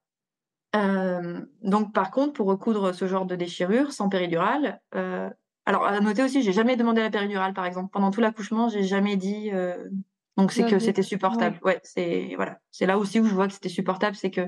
Hem, 0.73 1.49
donc 1.62 1.93
par 1.93 2.11
contre, 2.11 2.33
pour 2.35 2.47
recoudre 2.47 2.95
ce 2.95 3.07
genre 3.07 3.27
de 3.27 3.35
déchirure 3.35 3.93
sans 3.93 4.09
péridurale, 4.09 4.81
heu 4.95 5.29
alors 5.66 5.85
à 5.85 6.01
noter 6.01 6.23
aussi, 6.23 6.43
j'ai 6.43 6.53
jamais 6.53 6.77
demandé 6.77 7.01
la 7.01 7.11
péridurale, 7.11 7.53
par 7.53 7.66
exemple. 7.66 7.91
Pendant 7.93 8.11
tout 8.11 8.21
l'accouchement, 8.21 8.68
j'ai 8.68 8.83
jamais 8.83 9.16
dit, 9.16 9.51
heu 9.53 9.91
donc 10.37 10.53
c'est 10.53 10.64
que 10.64 10.79
c'était 10.79 11.03
supportable. 11.03 11.59
ouais. 11.64 11.75
Ouais, 11.75 11.81
c'est 11.85 12.33
voilà, 12.37 12.59
c'est 12.71 12.87
là 12.87 12.99
aussi 12.99 13.21
où 13.21 13.27
je 13.27 13.35
vois 13.35 13.47
que 13.47 13.53
c'était 13.53 13.68
supportable, 13.68 14.16
c'est 14.16 14.31
que 14.31 14.43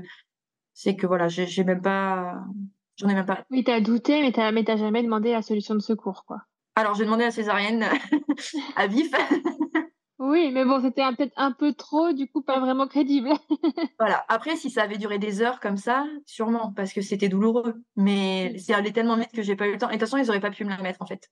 c'est 0.74 0.96
que 0.96 1.06
voilà, 1.06 1.28
j'ai 1.28 1.64
même 1.64 1.82
pas 1.82 2.44
j'en 2.96 3.08
ai 3.08 3.14
même 3.14 3.26
pas 3.26 3.44
Oui, 3.50 3.62
tu 3.64 3.70
as 3.70 3.80
douté, 3.80 4.20
mais 4.22 4.32
tu 4.32 4.40
as 4.40 4.52
mais 4.52 4.64
tu 4.64 4.70
as 4.70 4.76
jamais 4.76 5.02
demandé 5.02 5.32
la 5.32 5.42
solution 5.42 5.74
de 5.74 5.80
secours, 5.80 6.24
quoi. 6.24 6.38
alors 6.76 6.94
j'ai 6.94 7.04
demandé 7.04 7.24
la 7.24 7.30
césarienne 7.30 7.84
à 8.76 8.86
vif. 8.86 9.12
Oui, 10.32 10.50
mais 10.50 10.64
bon, 10.64 10.80
c'était 10.80 11.02
peut-être 11.14 11.34
un 11.36 11.52
peu 11.52 11.74
trop, 11.74 12.14
du 12.14 12.26
coup, 12.26 12.40
pas 12.40 12.58
vraiment 12.58 12.88
crédible. 12.88 13.28
Voilà, 13.98 14.24
après 14.28 14.56
si 14.56 14.70
ça 14.70 14.82
avait 14.82 14.96
duré 14.96 15.18
des 15.18 15.42
heures 15.42 15.60
comme 15.60 15.76
ça, 15.76 16.06
sûrement, 16.24 16.72
parce 16.72 16.94
que 16.94 17.02
c'était 17.02 17.28
douloureux, 17.28 17.84
mais 17.96 18.58
c'est 18.58 18.72
allé 18.72 18.92
tellement 18.92 19.16
vite 19.16 19.30
que 19.32 19.42
j'ai 19.42 19.56
pas 19.56 19.68
eu 19.68 19.72
le 19.72 19.78
temps. 19.78 19.90
Et 19.90 19.96
de 19.96 19.98
toute 19.98 20.08
façon, 20.08 20.16
ils 20.16 20.28
auraient 20.30 20.40
pas 20.40 20.50
pu 20.50 20.64
me 20.64 20.70
la 20.70 20.78
mettre, 20.78 21.02
en 21.02 21.06
fait. 21.06 21.28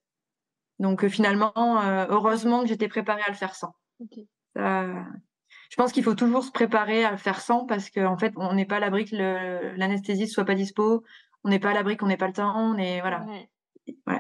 Donc 0.78 1.02
heu, 1.02 1.08
finalement, 1.08 1.52
heu, 1.56 2.06
heureusement 2.10 2.60
que 2.60 2.68
j'étais 2.68 2.88
préparée 2.88 3.22
à 3.26 3.30
le 3.30 3.36
faire 3.36 3.54
sans. 3.54 3.72
Je 4.56 5.76
pense 5.76 5.92
qu'il 5.92 6.04
faut 6.04 6.14
toujours 6.14 6.44
se 6.44 6.52
préparer 6.52 7.02
à 7.02 7.10
le 7.10 7.16
faire 7.16 7.40
sans 7.40 7.64
parce 7.64 7.88
qu'en 7.88 8.18
fait, 8.18 8.34
on 8.36 8.52
n'est 8.52 8.66
pas 8.66 8.76
à 8.76 8.80
l'abri 8.80 9.06
que 9.06 9.16
l'anesthésiste 9.76 10.34
soit 10.34 10.44
pas 10.44 10.54
dispo, 10.54 11.04
on 11.42 11.48
n'est 11.48 11.58
pas 11.58 11.70
à 11.70 11.74
l'abri 11.74 11.96
qu'on 11.96 12.10
ait 12.10 12.18
pas 12.18 12.26
le 12.26 12.34
temps, 12.34 12.54
on 12.56 12.76
est 12.76 13.00
voilà. 13.00 13.24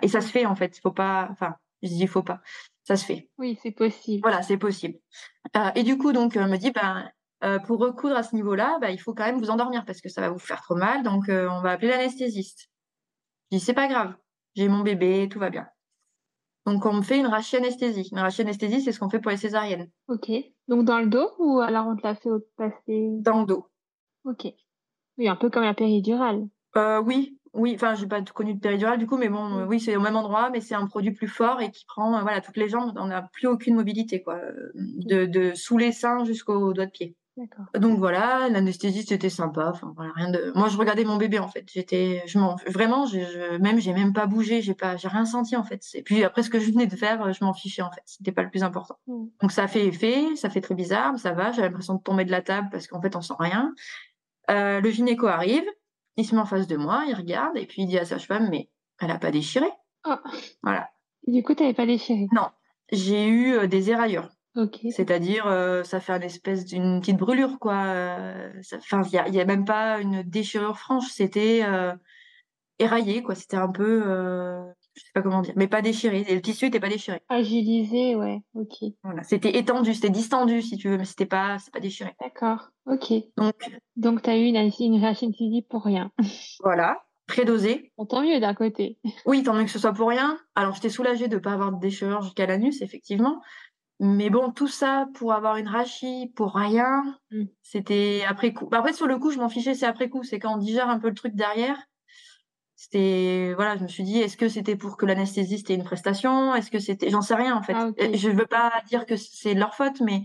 et 0.00 0.08
ça 0.08 0.22
se 0.22 0.28
fait, 0.28 0.46
en 0.46 0.56
fait, 0.56 0.78
il 0.78 0.80
faut 0.80 0.90
pas 0.92 1.28
enfin, 1.30 1.56
je 1.82 1.88
dis: 1.88 2.00
«Il 2.00 2.08
faut 2.08 2.22
pas», 2.22 2.40
ça 2.90 2.96
se 2.96 3.04
fait. 3.06 3.28
Oui, 3.38 3.56
c'est 3.62 3.70
possible. 3.70 4.20
Voilà, 4.22 4.42
c'est 4.42 4.56
possible. 4.56 4.98
Heu 5.56 5.60
et 5.76 5.84
du 5.84 5.96
coup, 5.96 6.12
donc, 6.12 6.36
heu, 6.36 6.40
elle 6.40 6.50
me 6.50 6.56
dit: 6.56 6.72
«Ben, 6.72 7.08
heu, 7.44 7.58
pour 7.66 7.78
recoudre 7.78 8.16
à 8.16 8.24
ce 8.24 8.34
niveau-là, 8.34 8.78
bah, 8.80 8.90
il 8.90 8.98
faut 8.98 9.14
quand 9.14 9.24
même 9.24 9.38
vous 9.38 9.50
endormir 9.50 9.84
parce 9.84 10.00
que 10.00 10.08
ça 10.08 10.20
va 10.20 10.30
vous 10.30 10.38
faire 10.40 10.60
trop 10.62 10.74
mal, 10.74 11.02
donc, 11.04 11.24
on 11.28 11.60
va 11.62 11.70
appeler 11.70 11.88
l'anesthésiste». 11.88 12.68
Je 13.52 13.58
dis: 13.58 13.64
«C'est 13.64 13.74
pas 13.74 13.86
grave, 13.86 14.14
j'ai 14.56 14.68
mon 14.68 14.80
bébé, 14.80 15.28
tout 15.30 15.38
va 15.38 15.50
bien». 15.50 15.66
Donc 16.66 16.84
on 16.84 16.92
me 16.92 17.02
fait 17.02 17.18
une 17.18 17.26
rachianesthésie. 17.26 18.08
Une 18.12 18.18
rachianesthésie, 18.18 18.82
c'est 18.82 18.92
ce 18.92 19.00
qu'on 19.00 19.08
fait 19.08 19.20
pour 19.20 19.30
les 19.30 19.36
césariennes, 19.38 19.88
OK. 20.08 20.30
Donc 20.68 20.84
dans 20.84 20.98
le 20.98 21.06
dos 21.06 21.30
ou 21.38 21.60
alors 21.60 21.86
on 21.86 21.96
te 21.96 22.02
l'a 22.02 22.14
fait 22.14 22.30
au 22.30 22.40
passé? 22.56 23.08
dans 23.20 23.40
le 23.40 23.46
dos. 23.46 23.66
OK. 24.24 24.52
Oui, 25.16 25.28
un 25.28 25.36
peu 25.36 25.48
comme 25.48 25.64
la 25.64 25.74
péridurale. 25.74 26.48
Oui, 27.04 27.39
oui, 27.52 27.72
enfin, 27.74 27.94
j'ai 27.94 28.06
pas 28.06 28.22
connu 28.22 28.54
de 28.54 28.60
péridurale 28.60 28.98
du 28.98 29.06
coup, 29.06 29.16
mais 29.16 29.28
bon, 29.28 29.60
heu, 29.60 29.66
Oui. 29.66 29.80
c'est 29.80 29.96
au 29.96 30.00
même 30.00 30.16
endroit, 30.16 30.50
mais 30.50 30.60
c'est 30.60 30.74
un 30.74 30.86
produit 30.86 31.10
plus 31.12 31.28
fort 31.28 31.60
et 31.60 31.70
qui 31.70 31.84
prend, 31.84 32.18
heu, 32.18 32.22
voilà, 32.22 32.40
toutes 32.40 32.56
les 32.56 32.68
jambes. 32.68 32.92
On 32.96 33.06
n'a 33.06 33.22
plus 33.22 33.48
aucune 33.48 33.74
mobilité 33.74 34.22
quoi, 34.22 34.36
OK. 34.36 34.72
de 35.06 35.26
de 35.26 35.54
sous 35.54 35.76
les 35.78 35.92
seins 35.92 36.24
jusqu'aux 36.24 36.72
doigts 36.72 36.86
de 36.86 36.90
pied. 36.90 37.16
Donc 37.78 37.98
voilà, 37.98 38.48
l'anesthésiste 38.50 39.12
était 39.12 39.30
sympa. 39.30 39.70
Enfin 39.72 39.92
voilà, 39.96 40.12
rien 40.14 40.30
de. 40.30 40.52
Moi, 40.54 40.68
je 40.68 40.76
regardais 40.76 41.04
mon 41.04 41.16
bébé 41.16 41.38
en 41.38 41.48
fait. 41.48 41.64
J'étais, 41.72 42.22
je 42.26 42.38
m'en, 42.38 42.56
vraiment, 42.66 43.06
je, 43.06 43.20
je... 43.20 43.56
même, 43.58 43.80
j'ai 43.80 43.94
même 43.94 44.12
pas 44.12 44.26
bougé, 44.26 44.60
j'ai 44.60 44.74
pas, 44.74 44.96
j'ai 44.96 45.08
rien 45.08 45.24
senti 45.24 45.56
en 45.56 45.64
fait. 45.64 45.82
Et 45.94 46.02
puis 46.02 46.22
après 46.22 46.42
ce 46.42 46.50
que 46.50 46.60
je 46.60 46.70
venais 46.70 46.86
de 46.86 46.96
faire, 46.96 47.32
je 47.32 47.42
m'en 47.42 47.54
fichais 47.54 47.80
en 47.82 47.90
fait. 47.90 48.02
C'était 48.04 48.32
pas 48.32 48.42
le 48.42 48.50
plus 48.50 48.62
important. 48.62 48.98
Mm. 49.06 49.24
Donc 49.40 49.52
ça 49.52 49.68
fait 49.68 49.86
effet, 49.86 50.36
ça 50.36 50.50
fait 50.50 50.60
très 50.60 50.74
bizarre, 50.74 51.12
mais 51.12 51.18
ça 51.18 51.32
va. 51.32 51.50
J'ai 51.52 51.62
l'impression 51.62 51.94
de 51.94 52.02
tomber 52.02 52.26
de 52.26 52.30
la 52.30 52.42
table 52.42 52.68
parce 52.70 52.86
qu'en 52.86 53.00
fait 53.00 53.16
on 53.16 53.22
sent 53.22 53.34
rien. 53.38 53.72
Euh, 54.50 54.80
le 54.80 54.90
gynéco 54.90 55.26
arrive, 55.26 55.64
il 56.20 56.24
se 56.24 56.34
met 56.34 56.40
en 56.40 56.46
face 56.46 56.66
de 56.66 56.76
moi, 56.76 57.04
il 57.08 57.14
regarde 57.14 57.56
et 57.56 57.66
puis 57.66 57.82
il 57.82 57.86
dit 57.86 57.98
à 57.98 58.04
sa 58.04 58.18
femme 58.18 58.48
mais 58.50 58.70
elle 59.00 59.10
a 59.10 59.18
pas 59.18 59.30
déchiré. 59.30 59.66
Oh. 60.06 60.16
Voilà. 60.62 60.90
Et 61.26 61.32
du 61.32 61.42
coup, 61.42 61.54
t'avais 61.54 61.74
pas 61.74 61.86
déchiré 61.86 62.26
Non, 62.32 62.48
j'ai 62.92 63.26
eu 63.26 63.52
euh, 63.54 63.66
des 63.66 63.90
éraillures. 63.90 64.28
C'est-à-dire, 64.90 65.46
euh, 65.46 65.84
ça 65.84 66.00
fait 66.00 66.12
une 66.12 66.24
espèce 66.24 66.64
d'une 66.64 67.00
petite 67.00 67.16
brûlure, 67.16 67.58
quoi. 67.60 67.76
Enfin, 68.74 69.02
il 69.06 69.12
y 69.12 69.38
a, 69.38 69.42
a 69.42 69.44
même 69.44 69.64
pas 69.64 70.00
une 70.00 70.22
déchirure 70.22 70.76
franche, 70.76 71.08
c'était 71.08 71.60
euh, 71.62 71.94
éraillé, 72.80 73.22
quoi. 73.22 73.36
C'était 73.36 73.56
un 73.56 73.70
peu, 73.70 74.02
je 74.94 75.00
sais 75.02 75.10
pas 75.14 75.22
comment 75.22 75.42
dire, 75.42 75.54
mais 75.56 75.68
pas 75.68 75.82
déchiré. 75.82 76.24
Le 76.28 76.40
tissu 76.40 76.66
était 76.66 76.80
pas 76.80 76.88
déchiré. 76.88 77.20
Fragilisé, 77.26 78.16
ouais. 78.16 78.40
Ok. 78.54 78.76
Voilà. 79.02 79.22
C'était 79.22 79.56
étendu, 79.58 79.94
c'était 79.94 80.10
distendu, 80.10 80.62
si 80.62 80.76
tu 80.76 80.88
veux, 80.88 80.98
mais 80.98 81.04
c'était 81.04 81.26
pas, 81.26 81.58
c'est 81.58 81.72
pas 81.72 81.80
déchiré. 81.80 82.14
D'accord. 82.20 82.70
Ok. 82.86 83.12
Donc 83.36 83.54
Donc, 83.96 84.22
t'as 84.22 84.36
eu 84.36 84.44
une, 84.44 84.56
une 84.56 85.00
rachidité 85.04 85.66
pour 85.68 85.84
rien. 85.84 86.10
voilà, 86.64 87.02
prédosé. 87.26 87.92
Bon, 87.96 88.06
tant 88.06 88.22
mieux 88.22 88.40
d'un 88.40 88.54
côté. 88.54 88.98
Oui, 89.26 89.42
tant 89.42 89.54
mieux 89.54 89.64
que 89.64 89.70
ce 89.70 89.78
soit 89.78 89.92
pour 89.92 90.08
rien. 90.08 90.38
Alors, 90.54 90.74
j'étais 90.74 90.88
soulagée 90.88 91.28
de 91.28 91.38
pas 91.38 91.52
avoir 91.52 91.72
de 91.72 91.78
déchirure 91.80 92.22
jusqu'à 92.22 92.46
l'anus, 92.46 92.82
effectivement. 92.82 93.40
Mais 94.02 94.30
bon, 94.30 94.50
tout 94.50 94.66
ça 94.66 95.08
pour 95.14 95.34
avoir 95.34 95.56
une 95.56 95.68
rachie, 95.68 96.32
pour 96.34 96.54
rien, 96.54 97.02
Mm. 97.30 97.44
c'était 97.62 98.22
après 98.26 98.52
coup. 98.54 98.66
Bah, 98.66 98.78
Après, 98.78 98.92
sur 98.94 99.06
le 99.06 99.18
coup, 99.18 99.30
je 99.30 99.38
m'en 99.38 99.48
fichais, 99.50 99.74
c'est 99.74 99.84
après 99.86 100.08
coup. 100.08 100.22
C'est 100.24 100.38
quand 100.38 100.54
on 100.54 100.56
digère 100.56 100.88
un 100.88 100.98
peu 100.98 101.08
le 101.10 101.14
truc 101.14 101.34
derrière. 101.34 101.78
C'était, 102.82 103.52
voilà, 103.56 103.76
je 103.76 103.82
me 103.82 103.88
suis 103.88 104.04
dit, 104.04 104.20
est-ce 104.20 104.38
que 104.38 104.48
c'était 104.48 104.74
pour 104.74 104.96
que 104.96 105.04
l'anesthésiste 105.04 105.68
ait 105.68 105.74
une 105.74 105.84
prestation? 105.84 106.54
Est-ce 106.54 106.70
que 106.70 106.78
c'était, 106.78 107.10
j'en 107.10 107.20
sais 107.20 107.34
rien, 107.34 107.54
en 107.54 107.60
fait. 107.62 107.74
Ah, 107.74 107.88
ok. 107.88 108.00
Euh, 108.00 108.10
Je 108.14 108.30
veux 108.30 108.46
pas 108.46 108.72
dire 108.86 109.04
que 109.04 109.16
c'est 109.16 109.52
leur 109.52 109.74
faute, 109.74 110.00
mais, 110.00 110.22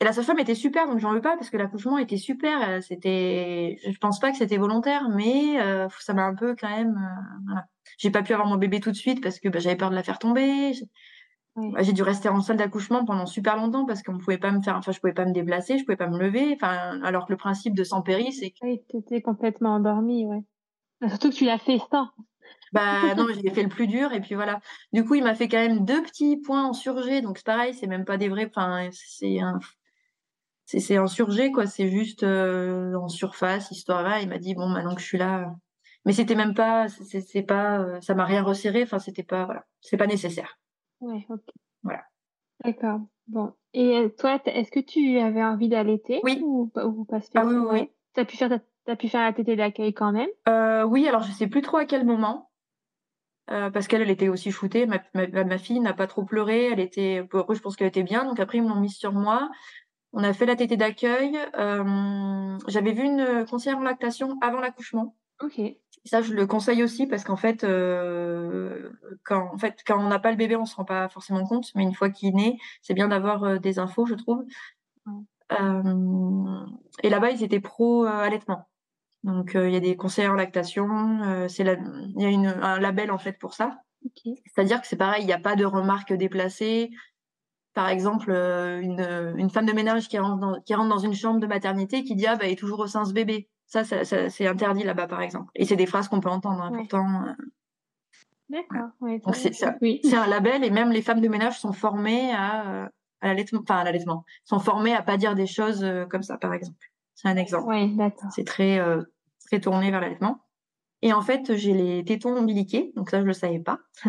et 0.00 0.04
la 0.04 0.12
sage-femme 0.12 0.38
était 0.38 0.54
super, 0.54 0.86
donc 0.86 1.00
j'en 1.00 1.12
veux 1.12 1.20
pas 1.20 1.36
parce 1.36 1.50
que 1.50 1.56
l'accouchement 1.56 1.98
était 1.98 2.16
super. 2.16 2.62
euh, 2.68 2.80
C'était, 2.80 3.78
je 3.84 3.98
pense 3.98 4.20
pas 4.20 4.30
que 4.30 4.36
c'était 4.36 4.56
volontaire, 4.56 5.08
mais 5.08 5.60
euh, 5.60 5.88
ça 5.98 6.14
m'a 6.14 6.22
un 6.26 6.36
peu 6.36 6.54
quand 6.54 6.68
même, 6.70 6.90
euh, 6.96 7.38
voilà. 7.46 7.64
J'ai 7.98 8.10
pas 8.12 8.22
pu 8.22 8.32
avoir 8.32 8.46
mon 8.48 8.56
bébé 8.56 8.78
tout 8.78 8.92
de 8.92 8.96
suite 8.96 9.20
parce 9.20 9.40
que 9.40 9.48
bah, 9.48 9.58
j'avais 9.58 9.74
peur 9.76 9.90
de 9.90 9.96
la 9.96 10.04
faire 10.04 10.20
tomber. 10.20 10.72
J'ai- 10.74 10.84
bah, 11.56 11.82
J'ai 11.82 11.92
dû 11.92 12.02
rester 12.02 12.28
en 12.28 12.40
salle 12.40 12.58
d'accouchement 12.58 13.04
pendant 13.04 13.26
super 13.26 13.56
longtemps 13.56 13.84
parce 13.84 14.04
qu'on 14.04 14.18
pouvait 14.18 14.38
pas 14.38 14.52
me 14.52 14.62
faire, 14.62 14.76
enfin, 14.76 14.92
je 14.92 15.00
pouvais 15.00 15.12
pas 15.12 15.24
me 15.24 15.32
déplacer, 15.32 15.78
je 15.78 15.84
pouvais 15.84 15.96
pas 15.96 16.08
me 16.08 16.18
lever. 16.18 16.52
Enfin, 16.54 17.00
alors 17.02 17.26
que 17.26 17.32
le 17.32 17.36
principe 17.36 17.74
de 17.74 17.82
sans 17.82 18.02
péri, 18.02 18.32
c'est 18.32 18.50
que, 18.50 18.56
Oui, 18.62 18.80
t'étais 18.88 19.20
complètement 19.22 19.74
endormie, 19.74 20.24
ouais. 20.26 20.44
Surtout 21.06 21.30
que 21.30 21.34
tu 21.34 21.44
l'as 21.44 21.58
fait 21.58 21.78
sans. 21.90 22.08
bah, 22.72 23.14
non, 23.14 23.26
j'ai 23.32 23.50
fait 23.50 23.62
le 23.62 23.68
plus 23.68 23.86
dur 23.86 24.12
et 24.12 24.20
puis 24.20 24.34
voilà. 24.34 24.60
Du 24.92 25.04
coup, 25.04 25.14
il 25.14 25.22
m'a 25.24 25.34
fait 25.34 25.48
quand 25.48 25.58
même 25.58 25.84
deux 25.84 26.02
petits 26.02 26.36
points 26.38 26.64
en 26.66 26.72
surgé, 26.72 27.20
donc 27.22 27.38
c'est 27.38 27.46
pareil, 27.46 27.74
c'est 27.74 27.86
même 27.86 28.04
pas 28.04 28.16
des 28.16 28.28
vrais, 28.28 28.46
enfin, 28.46 28.88
c'est 28.92 29.40
un, 29.40 29.58
c'est, 30.66 30.80
c'est 30.80 30.98
en 30.98 31.06
surgé, 31.06 31.50
quoi. 31.50 31.66
C'est 31.66 31.88
juste, 31.90 32.22
euh, 32.24 32.94
en 32.94 33.08
surface, 33.08 33.70
histoire 33.70 34.02
là. 34.02 34.20
Il 34.20 34.28
m'a 34.28 34.38
dit, 34.38 34.54
bon, 34.54 34.68
maintenant 34.68 34.94
que 34.94 35.00
je 35.00 35.06
suis 35.06 35.18
là. 35.18 35.54
Mais 36.04 36.12
c'était 36.12 36.34
même 36.34 36.54
pas, 36.54 36.88
c'est, 36.88 37.42
pas, 37.42 37.80
euh, 37.80 38.00
ça 38.00 38.14
m'a 38.14 38.24
rien 38.24 38.42
resserré, 38.42 38.82
enfin, 38.82 38.98
c'était 38.98 39.22
pas, 39.22 39.44
voilà. 39.44 39.64
C'est 39.80 39.96
pas 39.96 40.06
nécessaire. 40.06 40.58
Ouais, 41.00 41.24
ok. 41.28 41.40
Voilà. 41.82 42.02
D'accord. 42.64 43.00
Bon. 43.28 43.52
Et 43.74 43.96
euh, 43.98 44.08
toi, 44.08 44.40
est-ce 44.46 44.70
que 44.70 44.80
tu 44.80 45.18
avais 45.18 45.44
envie 45.44 45.68
d'allaiter 45.68 46.20
Oui. 46.22 46.40
ou, 46.42 46.66
pas- 46.68 46.86
ou 46.86 47.04
pas 47.04 47.16
Ah 47.16 47.18
oui, 47.18 47.20
oui, 47.20 47.24
spécialement 47.26 47.70
oui. 47.72 47.90
T'as 48.14 48.24
pu 48.24 48.36
faire 48.36 48.48
ta- 48.48 48.60
t'as 48.88 48.96
pu 48.96 49.10
faire 49.10 49.22
la 49.22 49.34
tétée 49.34 49.54
d'accueil 49.54 49.92
quand 49.92 50.12
même? 50.12 50.30
Euh, 50.48 50.82
oui, 50.82 51.06
alors 51.06 51.22
je 51.22 51.30
sais 51.30 51.46
plus 51.46 51.60
trop 51.60 51.76
à 51.76 51.84
quel 51.84 52.06
moment, 52.06 52.50
euh, 53.50 53.68
parce 53.70 53.86
qu'elle, 53.86 54.00
elle 54.00 54.08
était 54.08 54.28
aussi 54.28 54.50
shootée. 54.50 54.86
Ma, 54.86 55.02
ma, 55.12 55.44
ma 55.44 55.58
fille 55.58 55.78
n'a 55.80 55.92
pas 55.92 56.06
trop 56.06 56.24
pleuré, 56.24 56.70
elle 56.72 56.80
était, 56.80 57.22
je 57.32 57.60
pense 57.60 57.76
qu'elle 57.76 57.88
était 57.88 58.02
bien, 58.02 58.24
donc 58.24 58.40
après 58.40 58.58
ils 58.58 58.64
m'ont 58.64 58.80
mise 58.80 58.96
sur 58.96 59.12
moi. 59.12 59.50
On 60.14 60.24
a 60.24 60.32
fait 60.32 60.46
la 60.46 60.56
tétée 60.56 60.78
d'accueil. 60.78 61.38
Euh, 61.58 62.56
j'avais 62.66 62.92
vu 62.92 63.02
une 63.02 63.44
conseillère 63.44 63.76
en 63.76 63.82
lactation 63.82 64.38
avant 64.40 64.58
l'accouchement. 64.58 65.14
Ok. 65.42 65.60
Ça, 66.06 66.22
je 66.22 66.32
le 66.32 66.46
conseille 66.46 66.82
aussi 66.82 67.06
parce 67.06 67.24
qu'en 67.24 67.36
fait, 67.36 67.64
euh, 67.64 68.88
quand, 69.22 69.52
en 69.52 69.58
fait, 69.58 69.82
quand 69.86 70.02
on 70.02 70.08
n'a 70.08 70.18
pas 70.18 70.30
le 70.30 70.38
bébé, 70.38 70.56
on 70.56 70.64
se 70.64 70.74
rend 70.74 70.86
pas 70.86 71.10
forcément 71.10 71.44
compte, 71.44 71.66
mais 71.74 71.82
une 71.82 71.92
fois 71.92 72.08
qu'il 72.08 72.34
naît, 72.34 72.56
c'est 72.80 72.94
bien 72.94 73.08
d'avoir 73.08 73.44
euh, 73.44 73.58
des 73.58 73.78
infos, 73.78 74.06
je 74.06 74.14
trouve. 74.14 74.46
Ouais. 75.04 75.12
Et 77.02 77.10
là-bas, 77.10 77.30
ils 77.30 77.42
étaient 77.42 77.60
pro 77.60 78.06
euh, 78.06 78.08
allaitement. 78.08 78.66
Donc, 79.24 79.56
euh, 79.56 79.68
il 79.68 79.74
y 79.74 79.76
a 79.76 79.80
des 79.80 79.96
conseillers 79.96 80.28
en 80.28 80.34
lactation. 80.34 80.88
euh, 81.24 81.48
c'est 81.48 81.64
la- 81.64 81.74
il 81.74 82.22
y 82.22 82.24
a 82.24 82.28
une, 82.28 82.46
un 82.46 82.78
label 82.78 83.10
en 83.10 83.18
fait 83.18 83.32
pour 83.38 83.54
ça. 83.54 83.78
C'est-à-dire 84.46 84.80
que 84.80 84.86
c'est 84.86 84.96
pareil, 84.96 85.22
il 85.22 85.26
n'y 85.26 85.32
a 85.32 85.38
pas 85.40 85.56
de 85.56 85.64
remarques 85.64 86.12
déplacées. 86.12 86.90
Par 87.74 87.88
exemple, 87.88 88.30
euh, 88.30 88.80
une, 88.80 89.34
une 89.36 89.50
femme 89.50 89.66
de 89.66 89.72
ménage 89.72 90.08
qui 90.08 90.18
rentre, 90.18 90.38
dans, 90.38 90.60
qui 90.62 90.74
rentre 90.74 90.88
dans 90.88 90.98
une 90.98 91.14
chambre 91.14 91.40
de 91.40 91.46
maternité 91.46 92.04
qui 92.04 92.14
dit 92.16 92.26
ah 92.26 92.36
bah 92.36 92.46
il 92.46 92.52
est 92.52 92.56
toujours 92.56 92.78
au 92.80 92.86
sein 92.86 93.04
ce 93.04 93.12
bébé. 93.12 93.48
Ça, 93.66 93.84
ça, 93.84 94.04
ça, 94.04 94.30
c'est 94.30 94.46
interdit 94.46 94.82
là-bas 94.84 95.06
par 95.08 95.20
exemple. 95.20 95.50
Et 95.54 95.64
c'est 95.64 95.76
des 95.76 95.86
phrases 95.86 96.08
qu'on 96.08 96.20
peut 96.20 96.30
entendre. 96.30 96.62
hein, 96.62 96.70
Ouais. 96.72 96.78
Pourtant, 96.78 97.24
D'accord. 98.48 98.88
Ouais, 99.00 99.18
Donc, 99.18 99.36
c'est 99.36 99.52
ça. 99.52 99.76
Oui. 99.82 100.00
c'est 100.04 100.16
un 100.16 100.26
label 100.26 100.64
et 100.64 100.70
même 100.70 100.90
les 100.90 101.02
femmes 101.02 101.20
de 101.20 101.28
ménage 101.28 101.58
sont 101.60 101.72
formées 101.74 102.32
à, 102.32 102.84
à 103.20 103.26
l'allaitement, 103.28 103.60
enfin 103.62 103.76
à 103.76 103.84
l'allaitement, 103.84 104.24
sont 104.44 104.58
formées 104.58 104.94
à 104.94 105.02
pas 105.02 105.18
dire 105.18 105.34
des 105.34 105.46
choses 105.46 105.84
comme 106.08 106.22
ça 106.22 106.38
par 106.38 106.54
exemple. 106.54 106.78
C'est 107.20 107.26
un 107.26 107.36
exemple. 107.36 107.74
D'accord. 107.96 108.30
C'est 108.32 108.44
très 108.44 108.78
euh, 108.78 109.02
très 109.48 109.58
tourné 109.58 109.90
vers 109.90 110.00
l'allaitement. 110.00 110.44
Et 111.02 111.12
en 111.12 111.20
fait, 111.20 111.56
j'ai 111.56 111.72
les 111.72 112.04
tétons 112.04 112.36
ombiliqués, 112.36 112.92
donc 112.94 113.10
ça 113.10 113.20
je 113.20 113.26
le 113.26 113.32
savais 113.32 113.60
pas. 113.60 113.80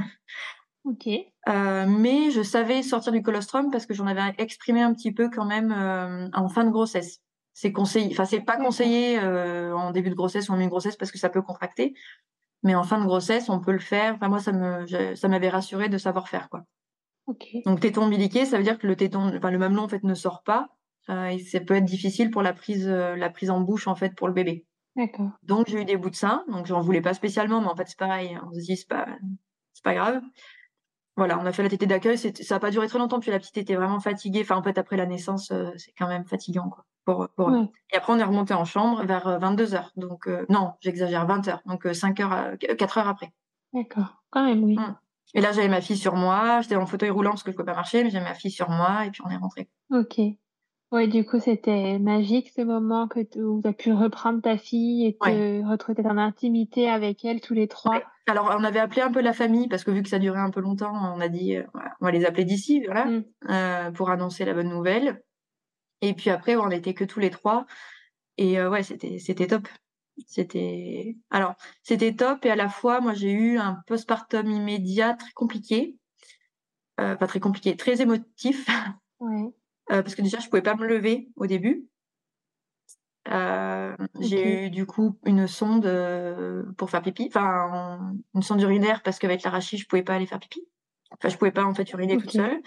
Ok. 0.86 1.08
Euh, 1.08 1.86
mais 1.88 2.32
je 2.32 2.42
savais 2.42 2.82
sortir 2.84 3.12
du 3.12 3.22
colostrum 3.22 3.70
parce 3.70 3.86
que 3.86 3.94
j'en 3.94 4.08
avais 4.08 4.34
exprimé 4.38 4.82
un 4.82 4.94
petit 4.94 5.12
peu 5.12 5.30
quand 5.30 5.44
même 5.44 5.74
euh, 5.74 6.30
en 6.34 6.48
fin 6.48 6.64
de 6.64 6.70
grossesse. 6.70 7.20
C'est 7.54 7.74
conseillé, 7.74 8.08
enfin 8.12 8.24
c'est 8.24 8.40
pas 8.40 8.56
conseillé 8.56 9.20
en 9.20 9.92
début 9.92 10.10
de 10.10 10.16
grossesse 10.16 10.48
ou 10.48 10.54
en 10.54 10.56
milieu 10.56 10.68
de 10.68 10.72
grossesse 10.72 10.96
parce 10.96 11.12
que 11.12 11.20
ça 11.20 11.30
peut 11.30 11.42
contracter, 11.42 11.96
mais 12.64 12.76
en 12.76 12.84
fin 12.84 12.98
de 12.98 13.06
grossesse 13.06 13.50
on 13.50 13.60
peut 13.60 13.74
le 13.74 13.80
faire. 13.80 14.16
Enfin 14.16 14.30
moi 14.30 14.40
ça 14.40 14.54
me 14.54 15.16
ça 15.16 15.28
m'avait 15.28 15.50
rassuré 15.50 15.90
de 15.90 15.98
savoir 15.98 16.30
faire 16.30 16.50
quoi. 16.50 16.64
Donc 17.66 17.82
téton 17.82 18.04
ombiliqué, 18.04 18.46
ça 18.46 18.58
veut 18.58 18.64
dire 18.64 18.80
que 18.80 18.88
le 18.88 18.96
téton, 18.96 19.36
enfin 19.36 19.52
le 19.52 19.60
mamelon 19.60 19.84
en 19.84 19.90
fait 19.90 20.04
ne 20.04 20.16
sort 20.16 20.44
pas 20.44 20.70
et 21.32 21.40
ça 21.40 21.60
peut 21.60 21.76
être 21.76 21.86
difficile 21.86 22.30
pour 22.32 22.42
la 22.42 22.54
prise 22.54 22.88
euh, 22.88 23.16
la 23.16 23.30
prise 23.30 23.50
en 23.50 23.60
bouche 23.62 23.88
en 23.88 23.96
fait 23.96 24.16
pour 24.16 24.28
le 24.28 24.34
bébé. 24.34 24.66
Donc 25.44 25.68
j'ai 25.70 25.82
eu 25.82 25.86
des 25.86 25.98
bouts 25.98 26.10
de 26.10 26.16
sein, 26.16 26.44
donc 26.50 26.66
j'en 26.66 26.82
voulais 26.82 27.02
pas 27.02 27.14
spécialement, 27.14 27.62
mais 27.62 27.68
en 27.68 27.76
fait 27.76 27.88
c'est 27.88 27.98
pareil, 27.98 28.38
on 28.46 28.52
se 28.54 28.60
dit 28.60 28.76
c'est 28.78 28.88
pas 28.88 29.08
pas 29.84 29.94
grave. 29.94 30.22
Voilà, 31.16 31.38
on 31.40 31.46
a 31.46 31.52
fait 31.52 31.64
la 31.64 31.70
tétée 31.70 31.86
d'accueil, 31.86 32.18
ça 32.18 32.56
a 32.56 32.60
pas 32.60 32.72
duré 32.72 32.88
très 32.88 32.98
longtemps, 33.00 33.20
puis 33.20 33.30
la 33.32 33.40
petite 33.40 33.58
était 33.58 33.76
vraiment 33.76 34.00
fatiguée. 34.00 34.42
Enfin 34.42 34.56
en 34.56 34.64
fait 34.64 34.78
après 34.78 34.96
la 34.98 35.06
naissance, 35.06 35.52
euh, 35.52 35.70
c'est 35.78 35.92
quand 35.98 36.08
même 36.08 36.26
fatigant 36.26 36.70
quoi. 36.70 36.86
Pour, 37.06 37.28
pour. 37.36 37.48
Ouais. 37.48 37.68
Et 37.92 37.98
après 37.98 38.14
on 38.14 38.18
est 38.20 38.24
remonté 38.24 38.54
en 38.54 38.66
chambre 38.66 39.04
vers 39.06 39.40
22 39.40 39.74
heures, 39.76 39.92
donc 39.98 40.28
euh, 40.28 40.46
non 40.50 40.74
j'exagère 40.80 41.26
20 41.26 41.48
heures, 41.50 41.62
donc 41.66 41.88
5 41.94 42.20
heures, 42.22 42.32
à- 42.34 42.58
4 42.58 42.98
heures 43.00 43.08
après. 43.08 43.34
D'accord. 43.74 44.22
Quand 44.30 44.46
même, 44.46 44.64
oui. 44.64 44.76
Mm. 44.76 44.96
Et 45.36 45.42
là 45.42 45.52
j'avais 45.52 45.68
ma 45.70 45.82
fille 45.82 45.98
sur 45.98 46.16
moi, 46.16 46.62
j'étais 46.62 46.76
en 46.76 46.86
fauteuil 46.86 47.10
roulant 47.10 47.32
parce 47.32 47.44
que 47.44 47.52
je 47.52 47.56
pouvais 47.56 47.66
pas 47.72 47.76
marcher, 47.76 48.04
mais 48.04 48.10
j'avais 48.10 48.26
ma 48.26 48.34
fille 48.34 48.52
sur 48.52 48.70
moi 48.70 49.06
et 49.06 49.12
puis 49.12 49.22
on 49.26 49.30
est 49.30 49.38
rentré. 49.38 49.70
Ok. 49.92 50.20
Ouais, 50.92 51.08
du 51.08 51.24
coup, 51.24 51.40
c'était 51.40 52.00
magique 52.00 52.52
ce 52.56 52.62
moment 52.62 53.08
que 53.08 53.20
tu 53.20 53.42
où 53.44 53.62
tu 53.62 53.68
as 53.68 53.74
pu 53.74 53.94
reprendre 53.94 54.42
ta 54.42 54.58
fille 54.58 55.06
et 55.06 55.14
te 55.18 55.70
retrouver 55.70 56.04
en 56.06 56.18
intimité 56.18 56.90
avec 56.90 57.24
elle 57.24 57.42
tous 57.42 57.54
les 57.54 57.68
trois. 57.68 58.02
Alors, 58.26 58.56
on 58.60 58.64
avait 58.64 58.80
appelé 58.80 59.02
un 59.02 59.12
peu 59.12 59.22
la 59.22 59.34
famille 59.34 59.68
parce 59.68 59.84
que 59.84 59.92
vu 59.92 60.02
que 60.02 60.10
ça 60.10 60.18
durait 60.18 60.40
un 60.40 60.50
peu 60.50 60.62
longtemps, 60.62 60.92
on 61.16 61.22
a 61.22 61.28
dit 61.28 61.58
euh, 61.58 61.64
voilà, 61.74 61.96
on 62.02 62.06
va 62.06 62.12
les 62.12 62.26
appeler 62.26 62.46
d'ici, 62.46 62.84
voilà, 62.86 63.06
Mm. 63.06 63.24
euh, 63.50 63.92
pour 63.92 64.10
annoncer 64.10 64.46
la 64.46 64.54
bonne 64.56 64.70
nouvelle. 64.70 65.24
Et 66.02 66.14
puis 66.14 66.32
après, 66.32 66.56
on 66.56 66.68
n'était 66.70 66.94
que 66.96 67.04
tous 67.04 67.20
les 67.20 67.30
trois. 67.30 67.66
Et 68.38 68.60
euh, 68.60 68.70
ouais, 68.70 68.82
c'était 68.84 69.20
c'était 69.20 69.48
top. 69.48 69.68
C'était 70.28 71.18
alors 71.30 71.54
c'était 71.84 72.16
top 72.16 72.46
et 72.46 72.52
à 72.52 72.56
la 72.56 72.68
fois, 72.68 73.00
moi 73.00 73.14
j'ai 73.14 73.32
eu 73.32 73.58
un 73.58 73.78
postpartum 73.86 74.50
immédiat 74.50 75.14
très 75.14 75.32
compliqué, 75.34 75.98
euh, 77.00 77.16
pas 77.16 77.28
très 77.28 77.40
compliqué, 77.40 77.76
très 77.78 78.02
émotif. 78.02 78.68
Ouais. 79.20 79.54
Euh, 79.92 80.02
parce 80.04 80.16
que 80.16 80.22
déjà 80.22 80.40
je 80.40 80.48
pouvais 80.48 80.62
pas 80.62 80.76
me 80.76 80.88
lever 80.88 81.30
au 81.36 81.48
début. 81.48 81.88
Euh, 83.30 83.96
J'ai 84.20 84.66
eu 84.66 84.70
du 84.70 84.86
coup 84.86 85.20
une 85.26 85.48
sonde 85.48 85.86
euh, 85.86 86.64
pour 86.78 86.90
faire 86.90 87.02
pipi, 87.02 87.28
enfin 87.28 88.14
une 88.34 88.42
sonde 88.42 88.62
urinaire 88.62 89.04
parce 89.04 89.20
qu'avec 89.20 89.44
l'arachide 89.44 89.80
je 89.80 89.86
pouvais 89.86 90.04
pas 90.04 90.16
aller 90.16 90.26
faire 90.26 90.40
pipi. 90.40 90.68
Enfin 91.12 91.30
je 91.30 91.38
pouvais 91.38 91.52
pas 91.52 91.64
en 91.64 91.74
fait 91.74 91.92
uriner 91.92 92.18
toute 92.18 92.32
seule. 92.32 92.62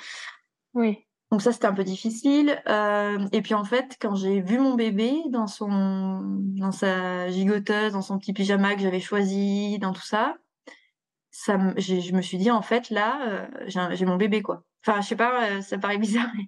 Oui. 0.75 1.07
Donc 1.31 1.43
ça 1.43 1.53
c'était 1.53 1.67
un 1.67 1.73
peu 1.73 1.85
difficile. 1.85 2.63
Euh, 2.69 3.27
et 3.33 3.43
puis 3.43 3.55
en 3.55 3.65
fait 3.65 3.97
quand 4.01 4.15
j'ai 4.15 4.41
vu 4.41 4.59
mon 4.59 4.75
bébé 4.75 5.23
dans 5.31 5.47
son 5.47 6.21
dans 6.23 6.73
sa 6.73 7.29
gigoteuse, 7.31 7.93
dans 7.93 8.03
son 8.03 8.19
petit 8.19 8.33
pyjama 8.33 8.75
que 8.75 8.83
j'avais 8.83 9.01
choisi, 9.01 9.79
dans 9.79 9.93
tout 9.93 10.03
ça, 10.03 10.37
ça 11.31 11.59
je 11.77 12.13
me 12.15 12.23
suis 12.23 12.39
dit 12.39 12.51
en 12.51 12.63
fait 12.63 12.91
là 12.91 13.21
euh, 13.27 13.47
j'ai 13.67 14.07
mon 14.07 14.17
bébé 14.17 14.43
quoi. 14.43 14.65
Enfin, 14.87 15.01
je 15.01 15.07
sais 15.09 15.17
pas, 15.17 15.63
ça 15.63 15.79
paraît 15.79 15.99
bizarre. 15.99 16.31
Mais... 16.37 16.45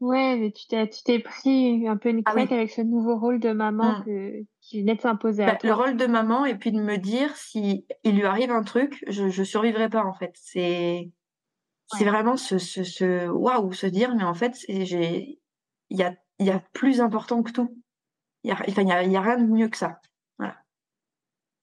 Ouais, 0.00 0.36
mais 0.38 0.52
tu 0.52 0.66
t'es, 0.66 0.88
tu 0.88 1.02
t'es 1.02 1.18
pris 1.20 1.86
un 1.88 1.96
peu 1.98 2.08
une 2.10 2.24
Ah 2.24 2.34
oui. 2.34 2.46
claque 2.46 2.52
avec 2.52 2.70
ce 2.70 2.80
nouveau 2.82 3.18
rôle 3.18 3.40
de 3.40 3.50
maman 3.52 3.92
Mm. 3.92 4.02
que, 4.04 4.42
qui 4.60 4.80
venait 4.80 4.94
de 4.96 5.00
s'imposer 5.00 5.44
à 5.44 5.52
Bah, 5.52 5.58
le 5.62 5.72
rôle 5.72 5.96
de 5.96 6.06
maman 6.06 6.44
et 6.44 6.56
puis 6.58 6.72
de 6.72 6.80
me 6.80 6.96
dire 6.98 7.36
si 7.36 7.86
il 8.04 8.16
lui 8.16 8.24
arrive 8.24 8.50
un 8.50 8.62
truc, 8.64 9.04
je, 9.08 9.28
je 9.28 9.42
survivrai 9.44 9.88
pas 9.88 10.04
en 10.04 10.12
fait. 10.12 10.32
C'est 10.34 11.12
c'est 11.88 12.04
Ouais. 12.04 12.06
vraiment 12.06 12.36
ce 12.36 12.58
ce 12.58 12.84
ce 12.84 13.28
waouh, 13.28 13.72
se 13.72 13.86
dire 13.86 14.14
mais 14.16 14.24
en 14.24 14.34
fait 14.34 14.56
j'ai 14.68 15.40
il 15.90 15.98
y 15.98 16.02
a 16.04 16.16
il 16.40 16.46
y 16.46 16.50
a 16.50 16.60
plus 16.74 17.00
important 17.02 17.42
que 17.42 17.52
tout. 17.52 17.78
Il 18.44 18.50
y 18.50 18.52
a 18.54 18.56
enfin 18.68 18.82
il 18.82 18.88
y 18.88 18.92
a, 18.92 19.04
y 19.04 19.16
a 19.16 19.22
rien 19.22 19.38
de 19.38 19.46
mieux 19.52 19.68
que 19.68 19.78
ça. 19.78 20.00
Voilà. 20.38 20.58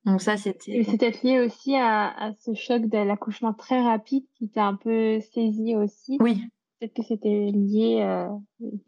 Donc 0.05 0.21
ça 0.21 0.37
Et 0.73 0.83
c'était 0.83 0.83
c'est 0.83 0.97
peut-être 0.97 1.23
lié 1.23 1.39
aussi 1.39 1.73
à, 1.77 2.09
à 2.09 2.33
ce 2.33 2.53
choc 2.53 2.81
de 2.87 2.97
l'accouchement 2.97 3.53
très 3.53 3.81
rapide 3.81 4.25
qui 4.35 4.49
t'a 4.49 4.65
un 4.65 4.75
peu 4.75 5.21
saisi 5.21 5.73
aussi. 5.77 6.19
oui. 6.19 6.49
Peut-être 6.83 6.95
que 6.97 7.03
c'était 7.03 7.49
lié, 7.53 8.01
euh, 8.01 8.27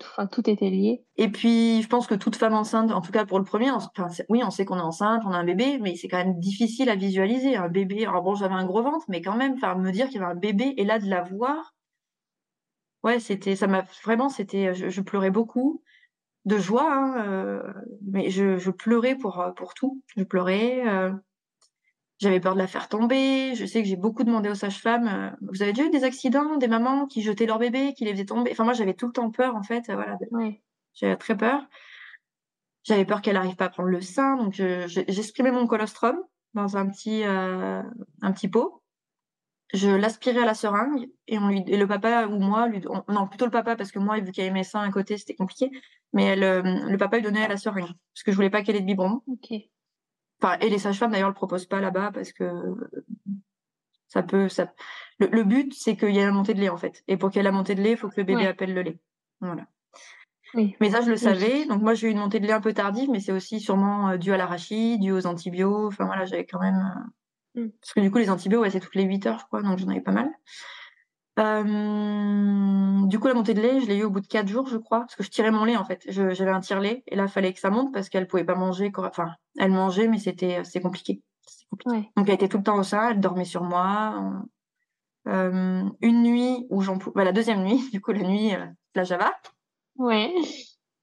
enfin, 0.02 0.28
tout 0.28 0.50
était 0.50 0.70
lié. 0.70 1.06
Et 1.16 1.30
puis 1.30 1.82
je 1.82 1.88
pense 1.88 2.08
que 2.08 2.16
toute 2.16 2.36
femme 2.36 2.54
enceinte, 2.54 2.92
en 2.92 3.00
tout 3.00 3.14
cas 3.14 3.24
pour 3.24 3.40
le 3.40 3.46
premier, 3.46 3.72
enfin 3.72 4.10
oui 4.28 4.42
on 4.44 4.50
sait 4.50 4.66
qu'on 4.66 4.78
est 4.78 4.82
enceinte, 4.82 5.22
on 5.26 5.32
a 5.32 5.38
un 5.38 5.46
bébé, 5.46 5.78
mais 5.82 5.96
c'est 5.96 6.10
quand 6.10 6.18
même 6.18 6.38
difficile 6.38 6.90
à 6.90 6.96
visualiser 6.96 7.56
un 7.56 7.70
bébé. 7.70 8.06
Alors 8.06 8.22
bon 8.22 8.36
j'avais 8.36 8.54
un 8.54 8.66
gros 8.66 8.84
ventre, 8.84 9.06
mais 9.08 9.22
quand 9.22 9.38
même, 9.38 9.54
me 9.54 9.92
dire 9.92 10.08
qu'il 10.08 10.20
y 10.20 10.24
avait 10.24 10.34
un 10.34 10.36
bébé 10.36 10.74
et 10.76 10.84
là 10.84 11.00
de 11.00 11.10
la 11.10 11.22
voir, 11.22 11.74
ouais 13.04 13.22
c'était 13.22 13.56
ça 13.56 13.68
m'a 13.68 13.86
vraiment 14.04 14.28
c'était 14.28 14.74
je, 14.74 15.02
pleurais 15.02 15.32
beaucoup 15.32 15.82
de 16.44 16.58
joie, 16.58 16.94
hein, 16.94 17.26
euh, 17.26 17.64
mais 18.12 18.30
je, 18.30 18.72
pleurais 18.72 19.16
pour 19.16 19.40
euh, 19.40 19.52
pour 19.52 19.74
tout. 19.74 20.02
Je 20.18 20.26
pleurais. 20.26 20.84
J'avais 22.18 22.40
peur 22.40 22.54
de 22.54 22.60
la 22.60 22.68
faire 22.68 22.88
tomber. 22.88 23.56
Je 23.56 23.66
sais 23.66 23.82
que 23.84 23.88
j'ai 23.90 23.98
beaucoup 23.98 24.24
demandé 24.24 24.50
aux 24.50 24.56
sages-femmes. 24.56 25.08
euh, 25.08 25.30
vous 25.42 25.62
avez 25.62 25.74
déjà 25.74 25.88
eu 25.88 25.92
des 25.92 26.04
accidents, 26.06 26.56
des 26.58 26.68
mamans 26.70 27.08
qui 27.08 27.22
jetaient 27.22 27.46
leur 27.46 27.60
bébé, 27.60 27.94
qui 27.94 28.06
les 28.06 28.12
faisaient 28.14 28.26
tomber? 28.26 28.52
Enfin 28.52 28.64
moi 28.64 28.74
j'avais 28.74 28.94
tout 28.94 29.08
le 29.08 29.12
temps 29.14 29.32
peur 29.32 29.56
en 29.56 29.64
fait. 29.64 29.90
euh, 29.90 29.96
Voilà, 29.96 30.18
Ouais. 30.32 30.62
j'avais 30.94 31.18
très 31.18 31.36
peur. 31.36 31.68
J'avais 32.84 33.06
peur 33.06 33.22
qu'elle 33.22 33.34
n'arrive 33.34 33.56
pas 33.56 33.66
à 33.66 33.70
prendre 33.70 33.90
le 33.90 34.02
sein, 34.02 34.38
donc 34.38 34.54
je- 34.54 34.88
j'exprimais 34.88 35.52
mon 35.52 35.66
colostrum 35.68 36.18
dans 36.54 36.78
un 36.78 36.88
petit 36.88 37.24
euh, 37.24 37.82
un 38.22 38.32
petit 38.32 38.48
pot. 38.48 38.82
Je 39.74 39.90
l'aspirais 39.90 40.42
à 40.44 40.46
la 40.46 40.54
seringue 40.54 41.10
et 41.28 41.40
on 41.40 41.48
lui 41.50 41.64
et 41.68 41.76
le 41.78 41.88
papa 41.88 42.28
ou 42.28 42.38
moi 42.40 42.68
lui 42.68 42.82
on- 42.88 43.04
non 43.12 43.28
plutôt 43.28 43.46
le 43.46 43.52
papa 43.52 43.76
parce 43.76 43.92
que 43.92 43.98
moi 44.00 44.20
vu 44.20 44.32
qu'il 44.32 44.44
y 44.44 44.48
avait 44.48 44.54
mes 44.54 44.64
seins 44.64 44.82
à 44.84 44.92
côté 44.92 45.18
c'était 45.18 45.34
compliqué 45.36 45.72
mais 46.14 46.24
elle, 46.26 46.44
euh, 46.44 46.62
le 46.62 46.98
papa 46.98 47.18
lui 47.18 47.24
donnait 47.24 47.44
à 47.44 47.48
la 47.48 47.58
seringue 47.58 47.88
parce 48.14 48.24
que 48.24 48.32
je 48.32 48.36
voulais 48.36 48.52
pas 48.52 48.62
qu'elle 48.62 48.76
ait 48.76 48.82
de 48.82 48.86
biberon 48.86 49.22
Ok. 49.28 49.54
Enfin 50.42 50.58
et 50.60 50.70
les 50.70 50.80
sages-femmes 50.80 51.12
d'ailleurs 51.12 51.30
le 51.30 51.34
proposent 51.36 51.66
pas 51.66 51.82
là-bas 51.82 52.12
parce 52.14 52.32
que 52.34 52.52
ça 54.08 54.24
peut 54.24 54.50
ça 54.50 54.74
le, 55.20 55.28
le 55.28 55.44
but 55.44 55.74
c'est 55.74 55.96
qu'il 55.96 56.16
y 56.16 56.20
ait 56.20 56.26
la 56.26 56.32
montée 56.32 56.54
de 56.54 56.60
lait 56.60 56.70
en 56.70 56.78
fait. 56.78 57.04
Et 57.08 57.18
pour 57.18 57.30
qu'il 57.30 57.38
y 57.38 57.42
ait 57.42 57.44
la 57.44 57.52
montée 57.52 57.76
de 57.76 57.82
lait 57.82 57.92
il 57.92 57.98
faut 57.98 58.10
que 58.10 58.16
le 58.18 58.24
bébé 58.24 58.42
Ouais. 58.42 58.48
appelle 58.48 58.74
le 58.74 58.82
lait. 58.82 59.00
Voilà. 59.42 59.66
Oui. 60.54 60.76
mais 60.80 60.90
ça 60.92 61.02
je 61.02 61.10
le 61.10 61.18
savais. 61.18 61.66
Donc 61.66 61.82
moi 61.82 61.94
j'ai 61.94 62.08
eu 62.08 62.12
une 62.12 62.20
montée 62.20 62.40
de 62.40 62.48
lait 62.48 62.54
un 62.54 62.62
peu 62.62 62.74
tardive 62.74 63.10
mais 63.10 63.20
c'est 63.20 63.32
aussi 63.34 63.60
sûrement 63.60 64.10
euh, 64.10 64.18
dû 64.18 64.32
à 64.34 64.38
l'arachide 64.38 65.02
dû 65.02 65.12
aux 65.12 65.26
antibiotiques. 65.28 65.88
Enfin 65.88 66.06
voilà 66.06 66.26
j'avais 66.26 66.46
quand 66.46 66.60
même 66.60 66.76
euh, 66.76 67.02
Mm. 67.58 67.70
parce 67.80 67.94
que 67.94 68.02
du 68.02 68.12
coup 68.12 68.18
les 68.18 68.30
antibiotiques 68.30 68.64
ouais, 68.64 68.70
c'est 68.70 68.82
toutes 68.82 68.96
les 68.96 69.04
8 69.06 69.26
heures 69.28 69.40
je 69.40 69.46
crois 69.46 69.62
donc 69.62 69.78
j'en 69.80 69.88
avais 69.88 70.02
pas 70.02 70.12
mal 70.12 70.30
Euh, 71.38 73.06
du 73.08 73.20
coup, 73.20 73.28
la 73.28 73.34
montée 73.34 73.54
de 73.54 73.62
lait, 73.62 73.82
je 73.82 73.88
l'ai 73.88 73.98
eu 73.98 74.04
au 74.04 74.10
bout 74.10 74.22
de 74.22 74.28
quatre 74.28 74.48
jours, 74.48 74.68
je 74.68 74.78
crois, 74.78 75.02
parce 75.02 75.16
que 75.16 75.24
je 75.24 75.30
tirais 75.30 75.52
mon 75.52 75.66
lait 75.66 75.76
en 75.78 75.84
fait. 75.86 76.02
Je- 76.08 76.34
J'avais 76.34 76.52
un 76.52 76.62
tire-lait 76.62 77.04
et 77.08 77.16
là, 77.16 77.24
il 77.24 77.30
fallait 77.30 77.54
que 77.54 77.60
ça 77.60 77.70
monte 77.70 77.94
parce 77.94 78.10
qu'elle 78.10 78.28
pouvait 78.28 78.46
pas 78.46 78.56
manger. 78.56 78.92
Enfin, 78.98 79.34
elle 79.58 79.72
mangeait, 79.72 80.08
mais 80.08 80.18
c'était 80.20 80.64
c'est 80.64 80.80
compliqué. 80.82 81.22
Compliqué. 81.70 81.90
Ouais. 81.98 82.10
Donc, 82.16 82.28
elle 82.30 82.36
était 82.36 82.48
tout 82.48 82.58
le 82.58 82.64
temps 82.64 82.78
au 82.78 82.84
sein, 82.84 83.10
elle 83.10 83.20
dormait 83.20 83.46
sur 83.46 83.64
moi. 83.64 84.34
Euh, 85.28 85.84
une 86.02 86.22
nuit 86.24 86.68
où 86.70 86.82
j'en, 86.82 86.98
bah, 87.16 87.24
la 87.24 87.32
deuxième 87.32 87.64
nuit, 87.64 87.80
du 87.92 88.00
coup, 88.02 88.12
la 88.12 88.22
nuit, 88.24 88.54
euh, 88.56 88.66
la 88.94 89.04
Java, 89.04 89.34
Ouais. 89.98 90.32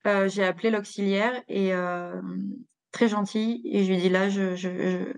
euh, 0.06 0.28
j'ai 0.28 0.44
appelé 0.44 0.70
l'auxiliaire 0.70 1.42
et 1.48 1.74
euh, 1.74 2.20
très 2.92 3.08
gentil 3.08 3.62
et 3.64 3.82
je 3.84 3.88
lui 3.88 3.98
ai 3.98 4.00
dit 4.02 4.08
là, 4.08 4.28
je, 4.28 4.54
je, 4.54 4.68
je- 4.70 5.12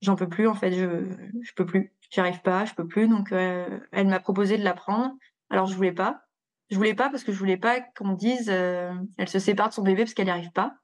j'en 0.00 0.16
peux 0.16 0.28
plus 0.28 0.46
en 0.48 0.54
fait, 0.54 0.72
je, 0.72 1.06
je 1.42 1.52
peux 1.56 1.66
plus, 1.66 1.92
j'y 2.10 2.20
arrive 2.20 2.42
pas, 2.42 2.64
je 2.64 2.74
peux 2.74 2.86
plus. 2.86 3.08
Donc, 3.08 3.32
euh, 3.32 3.80
elle 3.92 4.08
m'a 4.08 4.20
proposé 4.20 4.58
de 4.58 4.64
la 4.64 4.74
prendre. 4.74 5.14
Alors, 5.48 5.66
je 5.66 5.74
voulais 5.74 5.92
pas. 5.92 6.22
Je 6.70 6.76
voulais 6.76 6.94
pas 6.94 7.10
parce 7.10 7.24
que 7.24 7.32
je 7.32 7.38
voulais 7.38 7.56
pas 7.56 7.80
qu'on 7.80 8.12
dise 8.12 8.48
euh, 8.48 8.92
elle 9.18 9.28
se 9.28 9.38
sépare 9.40 9.68
de 9.70 9.74
son 9.74 9.82
bébé 9.82 10.02
parce 10.04 10.14
qu'elle 10.14 10.26
n'y 10.26 10.30
arrive 10.30 10.52
pas. 10.52 10.76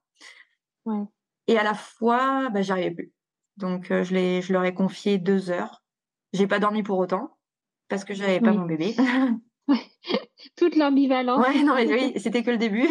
Ouais. 0.85 1.05
Et 1.47 1.59
à 1.59 1.63
la 1.63 1.75
fois, 1.75 2.49
bah, 2.51 2.63
j'y 2.63 2.73
arrivais 2.73 2.91
plus. 2.91 3.13
Donc, 3.57 3.91
euh, 3.91 4.03
je, 4.03 4.13
l'ai, 4.15 4.43
je 4.43 4.53
leur 4.53 4.65
ai 4.65 4.75
confié 4.75 5.19
deux 5.19 5.51
heures. 5.51 5.85
J'ai 6.33 6.47
pas 6.49 6.59
dormi 6.59 6.83
pour 6.83 6.99
autant 6.99 7.39
parce 7.89 8.05
que 8.05 8.15
j'avais 8.15 8.41
pas 8.41 8.51
Oui. 8.51 8.59
mon 8.59 8.67
bébé. 8.67 8.95
Toute 10.57 10.77
l'ambivalence. 10.77 11.45
Ouais, 11.47 11.63
non, 11.63 11.75
mais 11.75 11.87
oui, 11.93 12.13
c'était 12.21 12.43
que 12.43 12.51
le 12.51 12.59
début. 12.59 12.89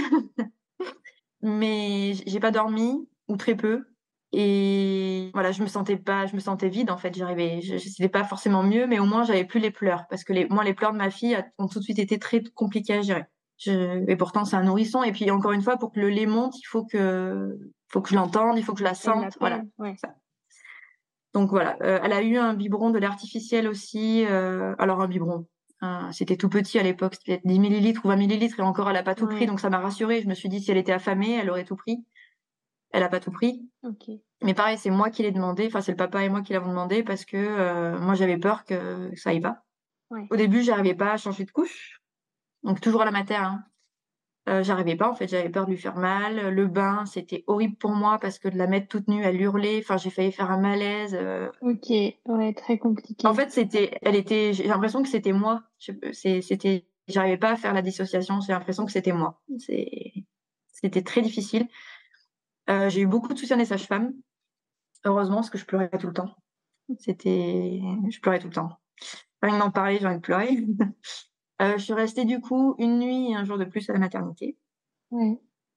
mais 1.42 2.14
j'ai 2.26 2.40
pas 2.40 2.52
dormi 2.52 3.08
ou 3.28 3.38
très 3.38 3.56
peu. 3.56 3.86
Et 4.38 5.32
voilà, 5.34 5.54
je 5.54 5.62
me 5.64 5.68
sentais 5.68 5.96
pas, 5.96 6.26
je 6.26 6.36
me 6.36 6.42
sentais 6.42 6.68
vide 6.68 6.92
en 6.92 6.98
fait. 6.98 7.16
J'arrivais, 7.16 7.62
je, 7.62 8.08
pas 8.08 8.26
forcément 8.26 8.64
mieux, 8.64 8.86
mais 8.86 9.00
au 9.00 9.06
moins 9.06 9.24
j'avais 9.24 9.46
plus 9.46 9.62
les 9.62 9.72
pleurs 9.72 10.08
parce 10.10 10.26
que 10.26 10.34
les, 10.34 10.46
moi 10.50 10.66
les 10.66 10.74
pleurs 10.74 10.92
de 10.92 10.98
ma 10.98 11.10
fille 11.10 11.42
ont 11.58 11.68
tout 11.70 11.80
de 11.80 11.84
suite 11.86 12.00
été 12.00 12.20
très 12.20 12.44
compliqués 12.44 12.96
à 12.96 13.02
gérer. 13.02 13.24
Je, 13.58 14.04
et 14.10 14.18
pourtant 14.18 14.44
c'est 14.44 14.58
un 14.58 14.64
nourrisson. 14.64 15.04
Et 15.04 15.14
puis 15.14 15.32
encore 15.32 15.54
une 15.54 15.62
fois, 15.62 15.78
pour 15.78 15.94
que 15.94 16.02
le 16.02 16.10
lait 16.10 16.26
monte, 16.26 16.60
il 16.60 16.66
faut 16.66 16.84
que, 16.84 17.58
faut 17.88 18.02
que 18.02 18.10
je 18.10 18.16
l'entende, 18.16 18.58
il 18.58 18.64
faut 18.66 18.74
que 18.74 18.80
je 18.80 18.84
la 18.84 18.94
sente. 18.94 19.38
Voilà. 19.40 19.62
ouais. 19.80 19.96
Donc 21.34 21.50
voilà, 21.50 21.78
euh, 21.82 22.00
elle 22.04 22.12
a 22.14 22.22
eu 22.22 22.38
un 22.38 22.54
biberon 22.56 22.90
de 22.90 22.98
lait 23.00 23.08
artificiel 23.08 23.68
aussi. 23.70 24.26
euh, 24.26 24.76
alors 24.80 25.00
un 25.02 25.08
biberon, 25.08 25.48
hein, 25.82 26.10
c'était 26.12 26.36
tout 26.38 26.50
petit 26.50 26.78
à 26.80 26.84
l'époque, 26.84 27.16
c'était 27.16 27.38
peut-être 27.38 27.48
10 27.48 27.60
millilitres 27.60 28.06
ou 28.06 28.10
20 28.10 28.18
millilitres 28.18 28.60
et 28.60 28.64
encore 28.64 28.90
elle 28.90 28.98
a 28.98 29.04
pas 29.04 29.16
tout 29.16 29.26
Ouais. 29.28 29.36
pris, 29.36 29.46
donc 29.46 29.62
ça 29.62 29.70
m'a 29.70 29.80
rassurée. 29.80 30.22
Je 30.22 30.28
me 30.28 30.34
suis 30.34 30.50
dit 30.50 30.60
si 30.62 30.72
elle 30.72 30.78
était 30.78 30.92
affamée, 30.94 31.34
elle 31.34 31.50
aurait 31.50 31.64
tout 31.66 31.76
pris. 31.78 32.06
Elle 32.92 33.04
a 33.04 33.10
pas 33.10 33.20
tout 33.20 33.32
pris. 33.32 33.68
Ok. 33.84 34.10
Mais 34.44 34.54
pareil, 34.54 34.78
c'est 34.78 34.90
moi 34.90 35.10
qui 35.10 35.24
l'ai 35.24 35.32
demandé, 35.32 35.68
enfin 35.68 35.82
c'est 35.82 35.92
le 35.92 35.98
papa 35.98 36.24
et 36.24 36.30
moi 36.30 36.42
qui 36.42 36.54
l'avons 36.54 36.70
demandé 36.70 37.04
parce 37.04 37.26
que 37.26 37.38
euh, 37.38 37.98
moi 38.00 38.16
j'avais 38.16 38.38
peur 38.38 38.66
que 38.66 39.10
ça 39.16 39.30
aille 39.30 39.42
pas. 39.42 39.64
Ouais. 40.12 40.28
Au 40.30 40.36
début, 40.36 40.62
j'arrivais 40.62 40.94
pas 40.94 41.14
à 41.14 41.18
changer 41.18 41.46
de 41.46 41.52
couche, 41.52 42.02
donc 42.64 42.80
toujours 42.82 43.02
à 43.02 43.06
la 43.06 43.12
mater. 43.12 43.36
Hein. 43.36 43.64
Euh, 44.48 44.62
j'arrivais 44.62 44.96
pas 44.96 45.10
en 45.10 45.16
fait, 45.16 45.28
j'avais 45.28 45.50
peur 45.50 45.66
de 45.66 45.72
lui 45.72 45.78
faire 45.78 45.96
mal. 45.96 46.50
Le 46.54 46.68
bain, 46.68 47.06
c'était 47.08 47.44
horrible 47.48 47.76
pour 47.78 47.92
moi 47.92 48.20
parce 48.20 48.38
que 48.38 48.48
de 48.48 48.58
la 48.58 48.68
mettre 48.68 48.88
toute 48.88 49.08
nue, 49.08 49.24
elle 49.24 49.42
hurlait. 49.42 49.80
Enfin, 49.80 49.98
j'ai 49.98 50.12
failli 50.12 50.32
faire 50.32 50.52
un 50.52 50.60
malaise. 50.60 51.16
euh, 51.20 51.50
Ok. 51.62 51.90
Ouais, 52.26 52.54
très 52.54 52.78
compliqué. 52.78 53.26
en 53.26 53.34
fait, 53.34 53.52
c'était, 53.52 53.98
elle 54.04 54.16
était, 54.16 54.54
j'ai 54.54 54.68
l'impression 54.68 55.02
que 55.02 55.10
c'était 55.10 55.32
moi. 55.32 55.64
C'était, 56.12 56.86
j'arrivais 57.08 57.38
pas 57.38 57.52
à 57.52 57.56
faire 57.56 57.74
la 57.74 57.82
dissociation. 57.82 58.40
J'ai 58.42 58.54
l'impression 58.54 58.86
que 58.86 58.92
c'était 58.92 59.14
moi. 59.14 59.42
C'était 59.58 61.02
très 61.04 61.22
difficile. 61.22 61.68
Euh, 62.70 62.90
j'ai 62.90 63.02
eu 63.02 63.08
beaucoup 63.08 63.34
de 63.34 63.40
soutien 63.40 63.58
des 63.58 63.66
sages-femmes. 63.66 64.14
Heureusement, 65.04 65.38
parce 65.38 65.50
que 65.50 65.58
je 65.58 65.66
pleurais 65.66 65.90
tout 65.90 66.08
le 66.08 66.14
temps. 66.14 66.36
C'était, 67.00 67.82
je 68.10 68.20
pleurais 68.20 68.40
tout 68.40 68.48
le 68.48 68.54
temps. 68.54 68.78
Rien 69.42 69.60
d'en 69.60 69.72
parler, 69.72 69.98
j'ai 70.00 70.08
envie 70.08 70.18
de 70.18 70.22
pleurer. 70.22 70.66
Euh, 71.62 71.78
je 71.78 71.84
suis 71.86 71.94
restée 71.94 72.26
du 72.26 72.42
coup 72.42 72.76
une 72.80 73.00
nuit 73.00 73.32
et 73.32 73.36
un 73.36 73.46
jour 73.46 73.58
de 73.58 73.64
plus 73.64 73.90
à 73.90 73.94
la 73.94 74.00
maternité 74.00 74.58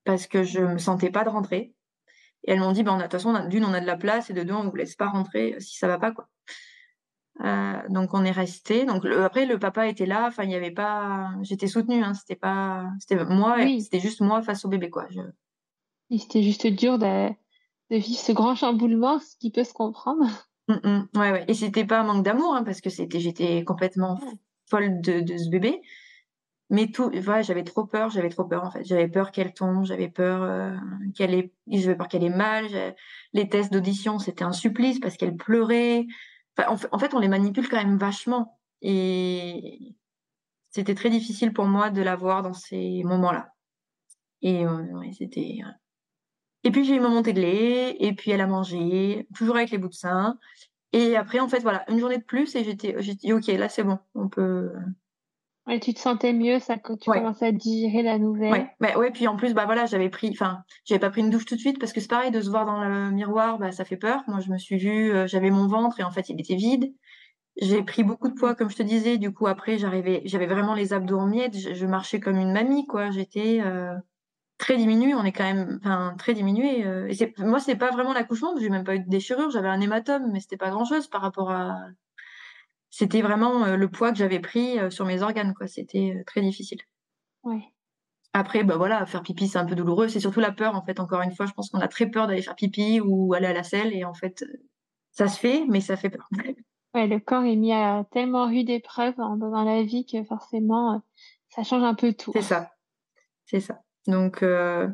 parce 0.02 0.26
que 0.26 0.42
je 0.42 0.58
me 0.58 0.78
sentais 0.78 1.08
pas 1.10 1.22
de 1.22 1.28
rentrer. 1.28 1.72
Et 2.42 2.50
elles 2.50 2.58
m'ont 2.58 2.72
dit, 2.72 2.82
bah, 2.82 2.90
on 2.92 2.96
a, 2.96 2.98
de 2.98 3.02
toute 3.04 3.12
façon, 3.12 3.46
d'une, 3.46 3.64
on 3.64 3.72
a 3.72 3.78
de 3.80 3.86
la 3.86 3.96
place 3.96 4.28
et 4.28 4.32
de 4.32 4.42
deux, 4.42 4.54
on 4.54 4.68
vous 4.68 4.74
laisse 4.74 4.96
pas 4.96 5.06
rentrer 5.06 5.54
si 5.60 5.78
ça 5.78 5.86
va 5.86 5.98
pas, 6.00 6.10
quoi. 6.10 6.28
Euh, 7.44 7.80
donc 7.90 8.12
on 8.14 8.24
est 8.24 8.32
resté. 8.32 8.84
Donc 8.84 9.04
le- 9.04 9.22
après 9.22 9.46
le 9.46 9.58
papa 9.58 9.86
était 9.86 10.06
là. 10.06 10.26
Enfin 10.26 10.42
il 10.42 10.50
y 10.50 10.56
avait 10.56 10.72
pas. 10.72 11.30
J'étais 11.42 11.68
soutenue. 11.68 12.02
Hein, 12.02 12.14
c'était 12.14 12.34
pas. 12.34 12.86
C'était 12.98 13.24
moi. 13.24 13.54
Oui. 13.58 13.80
C'était 13.82 14.00
juste 14.00 14.20
moi 14.20 14.42
face 14.42 14.64
au 14.64 14.68
bébé 14.68 14.90
quoi. 14.90 15.06
Je... 15.10 15.20
Et 16.10 16.18
c'était 16.18 16.42
juste 16.42 16.66
dur 16.66 16.98
de, 16.98 17.28
de 17.90 17.96
vivre 17.96 18.18
ce 18.18 18.32
grand 18.32 18.54
chamboulement, 18.54 19.18
ce 19.20 19.36
qui 19.36 19.50
peut 19.50 19.64
se 19.64 19.72
comprendre. 19.74 20.26
Mm, 20.68 20.74
mm. 20.84 21.08
ouais 21.18 21.32
ouais. 21.32 21.44
Et 21.48 21.54
c'était 21.54 21.84
pas 21.86 22.00
un 22.00 22.04
manque 22.04 22.24
d'amour 22.24 22.54
hein, 22.54 22.62
parce 22.64 22.80
que 22.80 22.90
c'était. 22.90 23.20
J'étais 23.20 23.64
complètement 23.64 24.20
folle 24.68 25.00
de, 25.00 25.20
de 25.20 25.36
ce 25.36 25.48
bébé. 25.48 25.80
Mais 26.70 26.88
tout. 26.90 27.10
Voilà, 27.22 27.40
j'avais 27.42 27.64
trop 27.64 27.86
peur. 27.86 28.10
J'avais 28.10 28.28
trop 28.28 28.44
peur 28.44 28.64
en 28.64 28.70
fait. 28.70 28.84
J'avais 28.84 29.08
peur 29.08 29.30
qu'elle 29.32 29.54
tombe. 29.54 29.84
J'avais 29.86 30.08
peur 30.08 30.42
euh, 30.42 30.76
qu'elle 31.14 31.32
ait. 31.34 31.52
J'avais 31.66 31.96
peur 31.96 32.08
qu'elle 32.08 32.24
ait 32.24 32.28
mal. 32.28 32.66
Les 33.32 33.48
tests 33.48 33.72
d'audition 33.72 34.18
c'était 34.18 34.44
un 34.44 34.52
supplice 34.52 35.00
parce 35.00 35.16
qu'elle 35.16 35.36
pleurait. 35.36 36.06
Enfin, 36.58 36.70
en 36.70 36.76
fait- 36.76 36.88
en 36.92 36.98
fait 36.98 37.14
on 37.14 37.18
les 37.18 37.28
manipule 37.28 37.68
quand 37.68 37.76
même 37.78 37.96
vachement. 37.98 38.58
Et 38.82 39.96
c'était 40.70 40.94
très 40.94 41.10
difficile 41.10 41.52
pour 41.52 41.64
moi 41.66 41.90
de 41.90 42.02
la 42.02 42.14
voir 42.16 42.42
dans 42.42 42.52
ces 42.52 43.02
moments-là. 43.04 43.48
Et 44.42 44.66
euh, 44.66 44.82
ouais, 44.98 45.12
c'était. 45.18 45.60
Et 46.64 46.70
puis 46.70 46.84
j'ai 46.84 46.96
eu 46.96 47.00
ma 47.00 47.08
montée 47.08 47.32
de 47.32 47.40
lait, 47.40 47.96
et 48.00 48.12
puis 48.14 48.30
elle 48.30 48.40
a 48.40 48.46
mangé, 48.46 49.26
toujours 49.34 49.56
avec 49.56 49.70
les 49.70 49.78
bouts 49.78 49.88
de 49.88 49.94
sein. 49.94 50.38
Et 50.92 51.16
après, 51.16 51.40
en 51.40 51.48
fait, 51.48 51.60
voilà, 51.60 51.84
une 51.90 51.98
journée 51.98 52.18
de 52.18 52.24
plus, 52.24 52.54
et 52.56 52.64
j'étais, 52.64 52.94
j'ai 52.98 53.14
dit, 53.14 53.32
ok, 53.32 53.46
là 53.48 53.68
c'est 53.68 53.84
bon, 53.84 53.98
on 54.14 54.28
peut. 54.28 54.70
Ouais, 55.66 55.78
tu 55.80 55.92
te 55.92 56.00
sentais 56.00 56.32
mieux, 56.32 56.58
ça, 56.60 56.78
quand 56.78 56.96
tu 56.96 57.10
Ouais. 57.10 57.18
commençais 57.18 57.46
à 57.46 57.52
digérer 57.52 58.02
la 58.02 58.18
nouvelle. 58.18 58.52
Ouais, 58.52 58.70
bah, 58.80 58.96
ouais, 58.96 59.10
puis 59.10 59.28
en 59.28 59.36
plus, 59.36 59.52
bah 59.52 59.66
voilà, 59.66 59.84
j'avais 59.84 60.08
pris, 60.08 60.30
enfin, 60.30 60.62
j'avais 60.86 60.98
pas 60.98 61.10
pris 61.10 61.20
une 61.20 61.28
douche 61.28 61.44
tout 61.44 61.56
de 61.56 61.60
suite 61.60 61.78
parce 61.78 61.92
que 61.92 62.00
c'est 62.00 62.08
pareil 62.08 62.30
de 62.30 62.40
se 62.40 62.48
voir 62.48 62.64
dans 62.64 62.82
le 62.82 63.10
miroir, 63.10 63.58
bah 63.58 63.70
ça 63.70 63.84
fait 63.84 63.98
peur. 63.98 64.22
Moi, 64.28 64.40
je 64.40 64.50
me 64.50 64.56
suis 64.56 64.78
vue, 64.78 65.12
euh, 65.12 65.26
j'avais 65.26 65.50
mon 65.50 65.66
ventre 65.66 66.00
et 66.00 66.04
en 66.04 66.10
fait, 66.10 66.30
il 66.30 66.40
était 66.40 66.56
vide. 66.56 66.94
J'ai 67.60 67.82
pris 67.82 68.04
beaucoup 68.04 68.28
de 68.28 68.34
poids, 68.34 68.54
comme 68.54 68.70
je 68.70 68.76
te 68.76 68.82
disais. 68.82 69.18
Du 69.18 69.32
coup, 69.34 69.46
après, 69.46 69.78
j'arrivais, 69.78 70.22
j'avais 70.26 70.46
vraiment 70.46 70.74
les 70.74 70.92
abdos 70.94 71.18
en 71.18 71.26
miettes. 71.26 71.56
Je, 71.58 71.74
je 71.74 71.86
marchais 71.86 72.20
comme 72.20 72.36
une 72.38 72.52
mamie, 72.52 72.86
quoi. 72.86 73.10
J'étais 73.10 73.60
euh, 73.64 73.94
très 74.58 74.76
diminuée. 74.76 75.14
On 75.14 75.24
est 75.24 75.32
quand 75.32 75.44
même, 75.44 75.78
enfin, 75.80 76.14
très 76.18 76.34
diminuée. 76.34 76.84
euh. 76.84 77.08
et 77.08 77.34
moi, 77.38 77.60
c'est 77.60 77.76
pas 77.76 77.90
vraiment 77.90 78.12
l'accouchement. 78.12 78.54
J'ai 78.60 78.68
même 78.68 78.84
pas 78.84 78.96
eu 78.96 79.00
de 79.00 79.08
déchirure. 79.08 79.50
J'avais 79.50 79.68
un 79.68 79.80
hématome, 79.80 80.30
mais 80.32 80.40
c'était 80.40 80.56
pas 80.56 80.70
grand-chose 80.70 81.06
par 81.06 81.22
rapport 81.22 81.50
à. 81.50 81.76
C'était 82.90 83.22
vraiment 83.22 83.64
euh, 83.64 83.76
le 83.76 83.88
poids 83.88 84.12
que 84.12 84.18
j'avais 84.18 84.40
pris 84.40 84.78
euh, 84.78 84.90
sur 84.90 85.04
mes 85.06 85.22
organes, 85.22 85.54
quoi. 85.54 85.66
C'était 85.66 86.14
euh, 86.16 86.24
très 86.26 86.40
difficile. 86.40 86.80
Ouais. 87.44 87.62
Après, 88.32 88.64
bah 88.64 88.76
voilà, 88.76 89.06
faire 89.06 89.22
pipi, 89.22 89.48
c'est 89.48 89.58
un 89.58 89.66
peu 89.66 89.74
douloureux. 89.74 90.08
C'est 90.08 90.20
surtout 90.20 90.40
la 90.40 90.52
peur, 90.52 90.74
en 90.74 90.82
fait. 90.82 91.00
Encore 91.00 91.22
une 91.22 91.34
fois, 91.34 91.46
je 91.46 91.52
pense 91.52 91.70
qu'on 91.70 91.80
a 91.80 91.88
très 91.88 92.06
peur 92.06 92.26
d'aller 92.26 92.42
faire 92.42 92.54
pipi 92.54 93.00
ou 93.00 93.34
aller 93.34 93.46
à 93.46 93.52
la 93.52 93.62
selle. 93.62 93.94
Et 93.94 94.04
en 94.04 94.14
fait, 94.14 94.44
ça 95.12 95.28
se 95.28 95.38
fait, 95.38 95.64
mais 95.68 95.80
ça 95.80 95.96
fait 95.96 96.10
peur. 96.10 96.28
Ouais, 96.94 97.06
le 97.06 97.20
corps 97.20 97.44
est 97.44 97.56
mis 97.56 97.72
à 97.72 98.04
tellement 98.10 98.46
rude 98.46 98.70
épreuve 98.70 99.14
dans, 99.16 99.36
dans 99.36 99.62
la 99.62 99.82
vie 99.82 100.06
que 100.06 100.24
forcément, 100.24 101.02
ça 101.50 101.62
change 101.62 101.82
un 101.82 101.94
peu 101.94 102.14
tout. 102.14 102.32
C'est 102.32 102.42
ça. 102.42 102.70
C'est 103.44 103.60
ça. 103.60 103.82
Donc, 104.08 104.42
euh, 104.42 104.88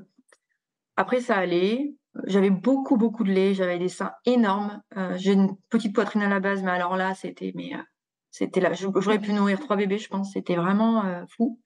après, 0.97 1.21
ça 1.21 1.37
allait. 1.37 1.95
J'avais 2.27 2.51
beaucoup, 2.51 2.97
beaucoup 2.97 3.25
de 3.25 3.31
lait. 3.31 3.55
J'avais 3.55 3.79
des 3.79 3.89
seins 3.89 4.13
énormes. 4.27 4.83
Euh, 4.97 5.15
j'ai 5.17 5.33
une 5.33 5.57
petite 5.71 5.95
poitrine 5.95 6.23
à 6.23 6.29
la 6.29 6.41
base, 6.41 6.63
mais 6.63 6.73
alors 6.73 6.97
là, 6.97 7.15
c'était, 7.15 7.55
euh, 7.57 8.61
là. 8.61 8.73
J'aurais 8.73 9.21
pu 9.21 9.33
nourrir 9.33 9.61
trois 9.61 9.77
bébés, 9.77 9.99
je 9.99 10.09
pense. 10.09 10.33
C'était 10.33 10.57
vraiment 10.57 11.25
fou. 11.37 11.61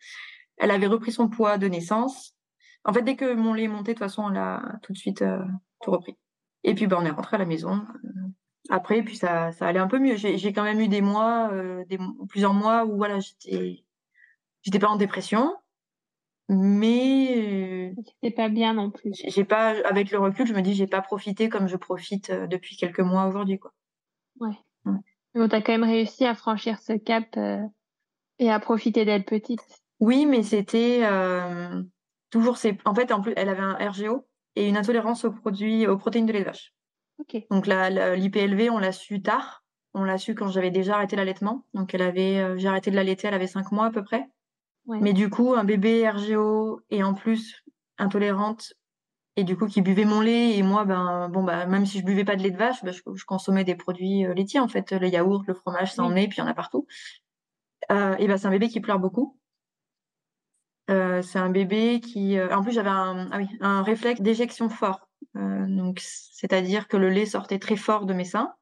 Elle 0.59 0.71
avait 0.71 0.87
repris 0.87 1.11
son 1.11 1.29
poids 1.29 1.57
de 1.57 1.67
naissance. 1.69 2.37
En 2.85 2.93
fait, 2.93 3.03
dès 3.03 3.17
que 3.17 3.35
mon 3.35 3.55
lait 3.55 3.65
est 3.65 3.69
monté, 3.69 3.93
de 3.95 3.99
toute 3.99 4.07
façon, 4.07 4.31
elle 4.31 4.37
a 4.37 4.79
tout 4.83 4.93
de 4.93 4.99
suite 4.99 5.25
tout 5.83 5.91
repris. 5.91 6.19
Et 6.65 6.75
puis, 6.75 6.87
ben, 6.87 6.99
on 7.01 7.07
est 7.07 7.11
rentré 7.11 7.37
à 7.37 7.39
la 7.39 7.47
maison. 7.47 7.87
Après, 8.69 9.03
puis 9.03 9.17
ça, 9.17 9.53
ça 9.53 9.67
allait 9.67 9.79
un 9.79 9.89
peu 9.89 9.99
mieux. 9.99 10.17
J'ai 10.17 10.53
quand 10.53 10.65
même 10.65 10.81
eu 10.81 10.89
des 10.89 11.01
mois, 11.01 11.51
plusieurs 12.29 12.53
mois 12.53 12.85
où 12.85 12.97
voilà, 12.97 13.21
j'étais, 13.21 13.85
j'étais 14.63 14.79
pas 14.79 14.89
en 14.89 14.97
dépression, 14.97 15.55
mais 16.49 17.93
euh, 17.93 18.03
C'était 18.23 18.35
pas 18.35 18.49
bien 18.49 18.75
non 18.75 18.91
plus. 18.91 19.13
j'ai 19.15 19.45
pas, 19.45 19.75
avec 19.87 20.11
le 20.11 20.19
recul, 20.19 20.47
je 20.47 20.55
me 20.55 20.63
dis, 20.63 20.75
j'ai 20.75 20.87
pas 20.87 21.03
profité 21.03 21.49
comme 21.49 21.69
je 21.69 21.77
profite 21.77 22.31
euh, 22.31 22.47
depuis 22.47 22.77
quelques 22.77 23.01
mois 23.01 23.27
aujourd'hui, 23.27 23.59
quoi. 23.59 23.73
Ouais. 24.41 24.57
Ouais. 24.85 24.99
Mais 25.35 25.41
bon, 25.41 25.49
t'as 25.49 25.61
quand 25.61 25.73
même 25.73 25.85
réussi 25.85 26.25
à 26.25 26.35
franchir 26.35 26.79
ce 26.79 26.95
cap 26.95 27.37
euh, 27.37 27.63
et 28.39 28.51
à 28.51 28.59
profiter 28.61 29.05
d'être 29.05 29.27
petite. 29.27 29.61
Oui, 30.01 30.27
mais 30.27 30.43
c'était 30.43 31.01
euh, 31.03 31.83
toujours. 32.31 32.57
En 32.85 32.95
fait, 32.95 33.13
en 33.13 33.21
plus, 33.21 33.35
elle 33.37 33.49
avait 33.49 33.63
un 33.63 33.75
RGO 33.75 34.27
et 34.57 34.69
une 34.69 34.77
intolérance 34.77 35.25
aux 35.25 35.33
produits, 35.33 35.87
aux 35.87 35.99
protéines 35.99 36.27
de 36.27 36.33
lait 36.33 36.41
de 36.41 36.45
vache. 36.45 36.73
Ok. 37.19 37.37
Donc 37.51 37.67
l'IPLV, 37.67 38.71
on 38.71 38.79
l'a 38.79 38.93
su 38.93 39.23
tard. 39.23 39.65
On 39.95 40.05
l'a 40.05 40.19
su 40.19 40.35
quand 40.35 40.49
j'avais 40.49 40.71
déjà 40.71 40.97
arrêté 40.97 41.17
l'allaitement. 41.17 41.65
Donc 41.75 41.95
elle 41.95 42.03
avait, 42.03 42.39
euh, 42.39 42.57
j'ai 42.57 42.69
arrêté 42.69 42.91
de 42.91 42.97
l'allaiter, 42.97 43.27
elle 43.27 43.35
avait 43.35 43.47
cinq 43.47 43.73
mois 43.73 43.87
à 43.87 43.91
peu 43.91 44.05
près. 44.05 44.29
Ouais. 44.89 44.99
Mais 45.01 45.13
du 45.13 45.31
coup, 45.31 45.55
un 45.55 45.65
bébé 45.65 46.09
RGO 46.09 46.81
et 46.91 47.03
en 47.03 47.15
plus 47.15 47.63
intolérante 47.99 48.73
et 49.37 49.45
du 49.45 49.57
coup 49.57 49.67
qui 49.67 49.83
buvait 49.83 50.05
mon 50.05 50.21
lait 50.21 50.57
et 50.57 50.63
moi, 50.65 50.85
ben 50.85 51.29
bon 51.29 51.45
bah 51.45 51.67
même 51.67 51.87
si 51.87 52.01
je 52.01 52.05
buvais 52.05 52.25
pas 52.25 52.35
de 52.35 52.43
lait 52.43 52.51
de 52.51 52.57
vache, 52.57 52.83
ben, 52.83 52.93
je, 52.93 53.03
je 53.15 53.25
consommais 53.25 53.63
des 53.65 53.77
produits 53.77 54.27
euh, 54.27 54.35
laitiers 54.35 54.61
en 54.61 54.67
fait, 54.67 54.91
le 54.93 55.09
yaourt, 55.09 55.45
le 55.47 55.55
fromage, 55.55 55.93
ça 55.95 56.03
en 56.03 56.17
est, 56.17 56.27
puis 56.27 56.39
il 56.39 56.41
y 56.41 56.43
en 56.43 56.49
a 56.49 56.55
partout. 56.55 56.87
Euh, 57.93 58.17
et 58.19 58.27
ben 58.27 58.37
c'est 58.37 58.49
un 58.49 58.51
bébé 58.51 58.69
qui 58.69 58.81
pleure 58.81 58.99
beaucoup. 58.99 59.39
Euh, 60.91 61.23
c'est 61.23 61.39
un 61.39 61.51
bébé 61.51 62.01
qui, 62.01 62.41
en 62.41 62.63
plus 62.63 62.73
j'avais 62.73 62.89
un, 62.89 63.29
ah 63.31 63.39
oui, 63.39 63.49
un 63.61 63.83
réflexe 63.83 64.23
d'éjection 64.23 64.71
fort. 64.71 65.09
Euh, 65.37 65.67
donc 65.69 66.01
c'est-à-dire 66.01 66.89
que 66.89 66.97
le 66.97 67.09
lait 67.11 67.27
sortait 67.27 67.59
très 67.59 67.77
fort 67.77 68.07
de 68.07 68.15
mes 68.15 68.25
seins. 68.25 68.53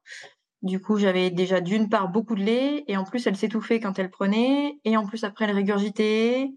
Du 0.63 0.81
coup, 0.81 0.97
j'avais 0.97 1.31
déjà 1.31 1.61
d'une 1.61 1.89
part 1.89 2.09
beaucoup 2.09 2.35
de 2.35 2.43
lait 2.43 2.85
et 2.89 2.97
en 2.97 3.05
plus 3.05 3.27
elle 3.27 3.37
s'étouffait 3.37 3.79
quand 3.79 3.99
elle 3.99 4.11
prenait 4.11 4.79
et 4.85 4.97
en 4.97 5.07
plus 5.07 5.25
après 5.25 5.45
elle 5.45 5.55
régurgitait. 5.55 6.51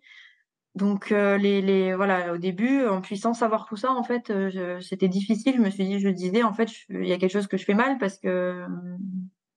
Donc 0.75 1.11
euh, 1.11 1.37
les, 1.37 1.61
les 1.61 1.93
voilà 1.95 2.33
au 2.33 2.37
début 2.37 2.85
en 2.85 3.01
puissant 3.01 3.33
savoir 3.33 3.65
tout 3.65 3.75
ça 3.75 3.91
en 3.91 4.03
fait 4.03 4.29
euh, 4.29 4.79
c'était 4.79 5.07
difficile. 5.07 5.55
Je 5.57 5.61
me 5.61 5.69
suis 5.69 5.85
dit 5.85 5.99
je 5.99 6.09
disais 6.09 6.43
en 6.43 6.53
fait 6.53 6.69
il 6.89 7.05
y 7.07 7.11
a 7.11 7.17
quelque 7.17 7.31
chose 7.31 7.47
que 7.47 7.57
je 7.57 7.65
fais 7.65 7.73
mal 7.73 7.97
parce 7.97 8.17
que 8.17 8.65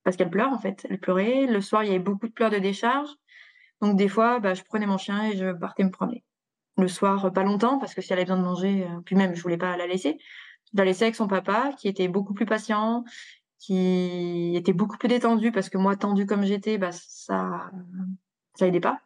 parce 0.04 0.16
qu'elle 0.16 0.30
pleure 0.30 0.52
en 0.52 0.58
fait. 0.58 0.86
Elle 0.90 0.98
pleurait. 0.98 1.46
Le 1.46 1.60
soir 1.60 1.84
il 1.84 1.88
y 1.88 1.90
avait 1.90 1.98
beaucoup 2.00 2.26
de 2.26 2.32
pleurs 2.32 2.50
de 2.50 2.58
décharge. 2.58 3.10
Donc 3.80 3.96
des 3.96 4.08
fois 4.08 4.40
bah, 4.40 4.54
je 4.54 4.62
prenais 4.64 4.86
mon 4.86 4.98
chien 4.98 5.30
et 5.30 5.36
je 5.36 5.52
partais 5.52 5.84
me 5.84 5.90
promener. 5.90 6.24
Le 6.78 6.88
soir 6.88 7.32
pas 7.32 7.44
longtemps 7.44 7.78
parce 7.78 7.94
que 7.94 8.00
si 8.00 8.12
elle 8.12 8.18
avait 8.18 8.24
besoin 8.26 8.38
de 8.38 8.44
manger 8.44 8.84
euh, 8.84 9.00
puis 9.04 9.14
même 9.14 9.34
je 9.36 9.42
voulais 9.42 9.58
pas 9.58 9.76
la 9.76 9.86
laisser. 9.86 10.18
Je 10.72 10.78
la 10.78 10.84
laissais 10.84 11.04
avec 11.04 11.14
son 11.14 11.28
papa 11.28 11.72
qui 11.78 11.88
était 11.88 12.08
beaucoup 12.08 12.34
plus 12.34 12.46
patient 12.46 13.04
qui 13.62 14.56
était 14.56 14.72
beaucoup 14.72 14.98
plus 14.98 15.08
détendu 15.08 15.52
parce 15.52 15.68
que 15.68 15.78
moi, 15.78 15.94
tendue 15.94 16.26
comme 16.26 16.44
j'étais, 16.44 16.78
bah, 16.78 16.90
ça, 16.90 17.70
ça 18.54 18.66
aidait 18.66 18.80
pas. 18.80 19.00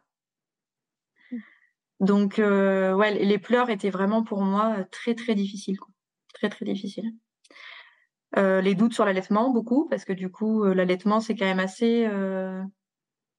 Donc, 1.99 2.39
euh, 2.39 2.95
ouais, 2.95 3.13
les 3.23 3.37
pleurs 3.37 3.69
étaient 3.69 3.91
vraiment 3.91 4.23
pour 4.23 4.41
moi 4.41 4.83
très, 4.85 5.13
très 5.13 5.35
difficiles. 5.35 5.77
Très, 6.33 6.49
très 6.49 6.65
difficiles. 6.65 7.13
Euh, 8.35 8.59
les 8.61 8.73
doutes 8.73 8.93
sur 8.95 9.05
l'allaitement, 9.05 9.51
beaucoup, 9.51 9.87
parce 9.89 10.05
que 10.05 10.13
du 10.13 10.31
coup, 10.31 10.63
euh, 10.63 10.73
l'allaitement, 10.73 11.19
c'est 11.19 11.35
quand 11.35 11.45
même 11.45 11.59
assez 11.59 12.09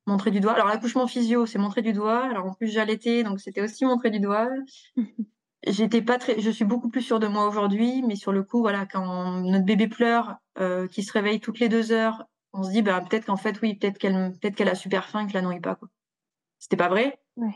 montré 0.07 0.31
du 0.31 0.39
doigt. 0.39 0.53
Alors, 0.53 0.69
l'accouchement 0.69 1.09
physio, 1.09 1.47
c'est 1.47 1.59
montré 1.59 1.83
du 1.83 1.93
doigt. 1.93 2.25
Alors, 2.27 2.47
en 2.47 2.55
plus, 2.55 2.69
j'allaitais, 2.69 3.25
donc 3.25 3.41
c'était 3.41 3.61
aussi 3.61 3.85
montré 3.85 4.11
du 4.11 4.21
doigt. 4.21 4.49
J'étais 5.67 6.03
pas 6.03 6.19
très, 6.19 6.41
je 6.41 6.51
suis 6.51 6.65
beaucoup 6.65 6.89
plus 6.89 7.03
sûre 7.03 7.19
de 7.19 7.27
moi 7.27 7.47
aujourd'hui, 7.49 8.03
mais 8.07 8.15
sur 8.15 8.33
le 8.33 8.43
coup, 8.45 8.61
voilà, 8.61 8.87
quand 8.87 9.41
notre 9.41 9.65
bébé 9.65 9.89
pleure, 9.89 10.37
euh, 10.59 10.87
qui 10.87 11.03
se 11.03 11.13
réveille 11.13 11.41
toutes 11.41 11.59
les 11.59 11.69
deux 11.69 11.91
heures, 11.91 12.25
on 12.53 12.63
se 12.63 12.71
dit, 12.71 12.83
bah, 12.83 13.01
peut-être 13.01 13.27
qu'en 13.27 13.37
fait, 13.37 13.61
oui, 13.61 13.75
peut-être 13.75 13.99
qu'elle, 13.99 14.33
peut-être 14.41 14.55
qu'elle 14.55 14.69
a 14.69 14.75
super 14.77 15.07
faim 15.09 15.21
et 15.21 15.27
que 15.27 15.35
la 15.35 15.43
nourris 15.43 15.61
pas, 15.61 15.75
quoi. 15.75 15.89
C'était 16.61 16.77
pas 16.77 16.89
vrai, 16.89 17.21
Ouais. 17.37 17.55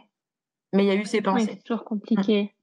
mais 0.72 0.84
il 0.84 0.88
y 0.88 0.90
a 0.90 0.94
eu 0.94 1.05
ces 1.05 1.22
pensées. 1.22 1.46
c'est 1.46 1.62
toujours 1.64 1.84
compliqué. 1.84 2.55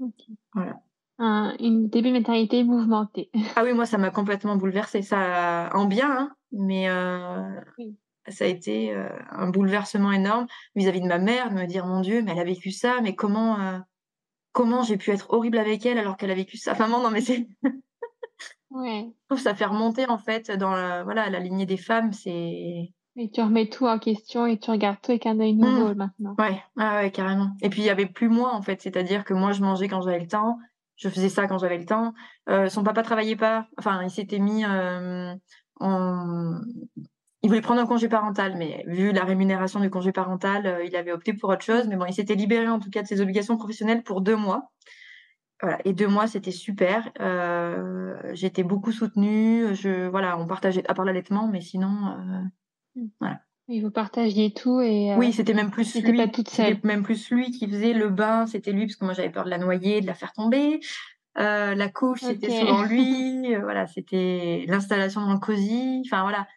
Ok. 0.00 0.24
Voilà. 0.54 0.80
Un, 1.18 1.56
une 1.60 1.88
début 1.88 2.12
maternité 2.12 2.62
mouvementée. 2.62 3.30
Ah 3.56 3.62
oui, 3.64 3.72
moi, 3.72 3.86
ça 3.86 3.98
m'a 3.98 4.10
complètement 4.10 4.56
bouleversée. 4.56 5.02
Ça, 5.02 5.70
en 5.74 5.86
bien, 5.86 6.10
hein, 6.10 6.36
mais 6.52 6.88
euh, 6.88 7.42
Oui. 7.78 7.96
ça 8.28 8.44
a 8.44 8.48
été 8.48 8.92
euh, 8.94 9.08
un 9.30 9.48
bouleversement 9.48 10.12
énorme 10.12 10.46
vis-à-vis 10.74 11.00
de 11.00 11.06
ma 11.06 11.18
mère, 11.18 11.50
de 11.50 11.54
me 11.54 11.66
dire, 11.66 11.86
mon 11.86 12.00
Dieu, 12.00 12.22
mais 12.22 12.32
elle 12.32 12.38
a 12.40 12.44
vécu 12.44 12.70
ça, 12.70 13.00
mais 13.02 13.14
comment, 13.14 13.80
comment 14.56 14.82
j'ai 14.82 14.96
pu 14.96 15.10
être 15.10 15.30
horrible 15.34 15.58
avec 15.58 15.84
elle 15.84 15.98
alors 15.98 16.16
qu'elle 16.16 16.30
a 16.30 16.34
vécu. 16.34 16.58
Enfin, 16.66 16.88
non, 16.88 17.10
mais 17.10 17.20
c'est, 17.20 17.46
Ouais. 18.70 19.06
je 19.06 19.26
trouve 19.28 19.38
ça 19.38 19.54
fait 19.54 19.66
remonter 19.66 20.08
en 20.08 20.16
fait 20.18 20.50
dans 20.50 20.70
la, 20.72 21.04
voilà, 21.04 21.28
la 21.28 21.38
lignée 21.40 21.66
des 21.66 21.76
femmes. 21.76 22.12
C'est 22.14 22.30
Et 23.16 23.30
tu 23.32 23.40
remets 23.42 23.68
tout 23.68 23.86
en 23.86 23.98
question 23.98 24.46
et 24.46 24.58
tu 24.58 24.70
regardes 24.70 24.96
tout 25.02 25.12
avec 25.12 25.26
un 25.26 25.38
œil 25.40 25.54
nouveau 25.54 25.94
maintenant. 25.94 26.34
ouais, 26.38 26.62
ah 26.78 27.00
ouais, 27.02 27.10
carrément. 27.10 27.50
Et 27.60 27.68
puis 27.68 27.82
il 27.82 27.84
y 27.84 27.90
avait 27.90 28.06
plus 28.06 28.30
moi 28.30 28.54
en 28.54 28.62
fait, 28.62 28.80
c'est-à-dire 28.80 29.24
que 29.24 29.34
moi 29.34 29.52
je 29.52 29.60
mangeais 29.60 29.88
quand 29.88 30.00
j'avais 30.00 30.20
le 30.20 30.26
temps, 30.26 30.58
je 30.96 31.10
faisais 31.10 31.28
ça 31.28 31.46
quand 31.46 31.58
j'avais 31.58 31.78
le 31.78 31.84
temps. 31.84 32.14
Euh, 32.48 32.70
son 32.70 32.82
papa 32.82 33.02
travaillait 33.02 33.36
pas, 33.36 33.68
enfin 33.78 34.02
il 34.02 34.10
s'était 34.10 34.38
mis 34.38 34.64
euh, 34.64 35.34
en 35.80 36.60
il 37.46 37.48
voulait 37.48 37.60
prendre 37.60 37.80
un 37.80 37.86
congé 37.86 38.08
parental, 38.08 38.56
mais 38.56 38.82
vu 38.88 39.12
la 39.12 39.22
rémunération 39.22 39.78
du 39.78 39.88
congé 39.88 40.10
parental, 40.10 40.66
euh, 40.66 40.84
il 40.84 40.96
avait 40.96 41.12
opté 41.12 41.32
pour 41.32 41.48
autre 41.48 41.62
chose. 41.62 41.86
Mais 41.86 41.94
bon, 41.94 42.04
il 42.04 42.12
s'était 42.12 42.34
libéré 42.34 42.66
en 42.66 42.80
tout 42.80 42.90
cas 42.90 43.02
de 43.02 43.06
ses 43.06 43.20
obligations 43.20 43.56
professionnelles 43.56 44.02
pour 44.02 44.20
deux 44.20 44.34
mois. 44.34 44.72
Voilà. 45.62 45.78
Et 45.84 45.92
deux 45.92 46.08
mois, 46.08 46.26
c'était 46.26 46.50
super. 46.50 47.08
Euh, 47.20 48.16
j'étais 48.32 48.64
beaucoup 48.64 48.90
soutenue. 48.90 49.76
Je, 49.76 50.08
voilà, 50.08 50.36
on 50.38 50.48
partageait, 50.48 50.82
à 50.90 50.94
part 50.94 51.04
l'allaitement, 51.04 51.46
mais 51.46 51.60
sinon, 51.60 52.16
euh, 53.22 53.28
Et 53.68 53.80
vous 53.80 53.92
partagiez 53.92 54.52
tout 54.52 54.80
et 54.80 55.12
euh, 55.12 55.16
oui, 55.16 55.32
c'était 55.32 55.54
même 55.54 55.70
plus 55.70 55.94
lui. 55.94 56.16
pas 56.16 56.26
toute 56.26 56.48
seule. 56.48 56.78
Même 56.82 57.04
plus 57.04 57.30
lui 57.30 57.52
qui 57.52 57.68
faisait 57.68 57.92
le 57.92 58.08
bain. 58.08 58.48
C'était 58.48 58.72
lui 58.72 58.86
parce 58.86 58.96
que 58.96 59.04
moi 59.04 59.14
j'avais 59.14 59.30
peur 59.30 59.44
de 59.44 59.50
la 59.50 59.58
noyer, 59.58 60.00
de 60.00 60.06
la 60.08 60.14
faire 60.14 60.32
tomber. 60.32 60.80
Euh, 61.38 61.76
la 61.76 61.88
couche, 61.88 62.22
c'était 62.22 62.50
souvent 62.50 62.82
lui. 62.88 63.54
Voilà, 63.54 63.86
c'était 63.86 64.64
l'installation 64.66 65.20
dans 65.20 65.34
le 65.34 65.38
cosy. 65.38 66.02
Enfin 66.04 66.22
voilà. 66.22 66.48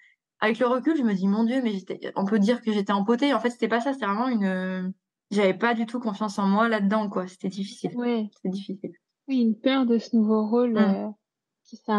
Avec 0.42 0.60
le 0.60 0.68
recul, 0.68 0.96
je 0.98 1.04
me 1.04 1.14
dis 1.14 1.28
mon 1.28 1.44
Dieu, 1.44 1.62
mais 1.62 1.74
on 2.16 2.26
peut 2.26 2.40
dire 2.40 2.62
que 2.62 2.72
j'étais 2.72 2.94
empotée. 2.94 3.34
En 3.34 3.40
fait, 3.40 3.50
c'était 3.50 3.68
pas 3.68 3.82
ça. 3.82 3.94
C'était 3.94 4.06
vraiment 4.06 4.28
une. 4.30 4.94
J'avais 5.32 5.54
pas 5.54 5.74
du 5.74 5.86
tout 5.86 6.00
confiance 6.00 6.40
en 6.40 6.48
moi 6.48 6.70
là-dedans, 6.70 7.10
quoi. 7.10 7.28
C'était 7.28 7.50
difficile. 7.50 7.92
Ouais. 7.96 8.30
C'était 8.36 8.50
difficile. 8.50 8.92
Oui, 9.28 9.42
une 9.42 9.56
peur 9.60 9.86
de 9.86 9.98
ce 10.00 10.16
nouveau 10.16 10.48
rôle 10.48 10.74
Mm. 10.74 10.78
euh, 10.78 11.08
qui, 11.66 11.78
qui 11.78 11.92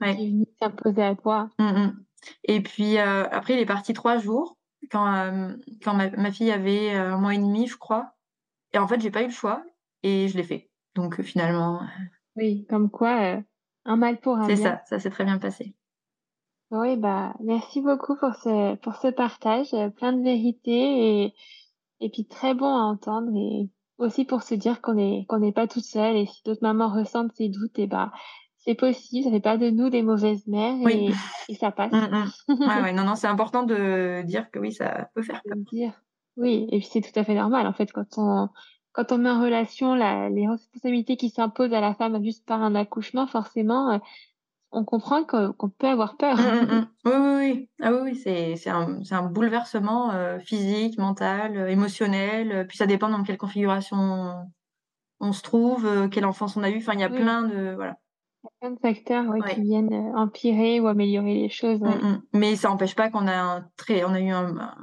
Ouais. 0.00 0.12
est 0.12 0.28
venu 0.30 0.46
s'imposer 0.60 1.02
à 1.02 1.14
toi. 1.14 1.48
Mm, 1.58 1.64
mm. 1.64 2.04
Et 2.44 2.60
puis 2.62 2.98
euh, 2.98 3.28
après, 3.30 3.54
il 3.54 3.60
est 3.60 3.66
parti 3.66 3.92
trois 3.92 4.18
jours 4.18 4.56
quand, 4.90 5.06
euh, 5.14 5.54
quand 5.84 5.94
ma, 5.94 6.10
ma 6.10 6.32
fille 6.32 6.50
avait 6.50 6.94
euh, 6.94 7.14
un 7.14 7.18
mois 7.18 7.34
et 7.34 7.38
demi, 7.38 7.66
je 7.68 7.76
crois. 7.76 8.14
Et 8.72 8.78
en 8.78 8.88
fait, 8.88 9.00
j'ai 9.00 9.10
pas 9.10 9.22
eu 9.22 9.26
le 9.26 9.32
choix 9.32 9.62
et 10.02 10.26
je 10.28 10.36
l'ai 10.36 10.42
fait. 10.44 10.70
Donc 10.96 11.20
euh, 11.20 11.22
finalement, 11.22 11.82
Oui, 12.36 12.66
comme 12.68 12.90
quoi, 12.90 13.36
euh, 13.36 13.40
un 13.84 13.96
mal 13.96 14.18
pour 14.18 14.36
un 14.38 14.48
c'est 14.48 14.54
bien. 14.54 14.64
ça, 14.64 14.82
ça 14.86 14.98
s'est 14.98 15.10
très 15.10 15.24
bien 15.24 15.38
passé. 15.38 15.76
Oui, 16.72 16.96
bah, 16.96 17.34
merci 17.40 17.82
beaucoup 17.82 18.16
pour 18.16 18.34
ce, 18.34 18.76
pour 18.76 18.94
ce 18.96 19.08
partage, 19.08 19.74
euh, 19.74 19.90
plein 19.90 20.14
de 20.14 20.22
vérité 20.22 21.24
et, 21.24 21.34
et 22.00 22.08
puis 22.08 22.24
très 22.24 22.54
bon 22.54 22.74
à 22.74 22.80
entendre 22.80 23.30
et 23.36 23.68
aussi 23.98 24.24
pour 24.24 24.42
se 24.42 24.54
dire 24.54 24.80
qu'on 24.80 24.96
est, 24.96 25.26
qu'on 25.28 25.38
n'est 25.38 25.52
pas 25.52 25.66
toute 25.66 25.84
seule 25.84 26.16
et 26.16 26.24
si 26.24 26.42
d'autres 26.44 26.62
mamans 26.62 26.88
ressentent 26.88 27.32
ces 27.34 27.50
doutes, 27.50 27.78
et 27.78 27.86
bah, 27.86 28.10
c'est 28.56 28.74
possible, 28.74 29.24
ça 29.24 29.30
fait 29.30 29.40
pas 29.40 29.58
de 29.58 29.68
nous 29.68 29.90
des 29.90 30.02
mauvaises 30.02 30.46
mères 30.46 30.88
et, 30.88 31.10
et 31.50 31.54
ça 31.54 31.72
passe. 31.72 31.92
Mm, 31.92 32.24
mm. 32.48 32.82
ouais, 32.84 32.92
non, 32.94 33.04
non, 33.04 33.16
c'est 33.16 33.26
important 33.26 33.64
de 33.64 34.22
dire 34.22 34.50
que 34.50 34.58
oui, 34.58 34.72
ça 34.72 35.10
peut 35.14 35.22
faire 35.22 35.42
peur. 35.44 35.58
Dire. 35.70 35.92
Oui, 36.38 36.66
et 36.72 36.78
puis 36.78 36.88
c'est 36.90 37.02
tout 37.02 37.20
à 37.20 37.22
fait 37.22 37.34
normal. 37.34 37.66
En 37.66 37.74
fait, 37.74 37.92
quand 37.92 38.16
on, 38.16 38.48
quand 38.92 39.12
on 39.12 39.18
met 39.18 39.28
en 39.28 39.42
relation 39.42 39.94
la, 39.94 40.30
les 40.30 40.48
responsabilités 40.48 41.18
qui 41.18 41.28
s'imposent 41.28 41.74
à 41.74 41.82
la 41.82 41.92
femme 41.92 42.24
juste 42.24 42.46
par 42.46 42.62
un 42.62 42.74
accouchement, 42.74 43.26
forcément, 43.26 43.90
euh, 43.90 43.98
on 44.72 44.84
comprend 44.84 45.24
qu'on 45.24 45.68
peut 45.68 45.86
avoir 45.86 46.16
peur. 46.16 46.36
Mm, 46.36 46.86
oui, 47.04 47.12
oui, 47.12 47.36
oui. 47.38 47.70
Ah 47.80 47.92
oui, 47.92 47.98
oui, 48.02 48.16
c'est, 48.56 48.70
un, 48.70 49.00
un 49.10 49.22
bouleversement 49.22 50.12
euh, 50.12 50.38
physique, 50.38 50.98
mental, 50.98 51.56
euh, 51.56 51.68
émotionnel. 51.68 52.66
Puis 52.68 52.78
ça 52.78 52.86
dépend 52.86 53.08
dans 53.08 53.22
quelle 53.22 53.38
configuration 53.38 54.46
on 55.20 55.32
se 55.32 55.42
trouve, 55.42 56.08
quelle 56.10 56.24
enfance 56.24 56.56
on 56.56 56.62
a 56.62 56.70
eu. 56.70 56.78
Enfin, 56.78 56.94
il 56.94 57.00
y 57.00 57.04
a 57.04 57.10
plein 57.10 57.42
de, 57.42 57.74
voilà. 57.74 57.96
Il 58.42 58.46
y 58.46 58.48
a 58.48 58.50
plein 58.60 58.70
de 58.72 58.80
facteurs 58.80 59.24
qui 59.54 59.60
viennent 59.60 60.12
empirer 60.16 60.80
ou 60.80 60.88
améliorer 60.88 61.34
les 61.34 61.48
choses. 61.48 61.80
Mais 62.32 62.56
ça 62.56 62.68
n'empêche 62.68 62.96
pas 62.96 63.08
qu'on 63.08 63.28
a 63.28 63.36
un 63.36 63.68
très, 63.76 64.04
on 64.04 64.14
a 64.14 64.20
eu 64.20 64.30
un, 64.30 64.74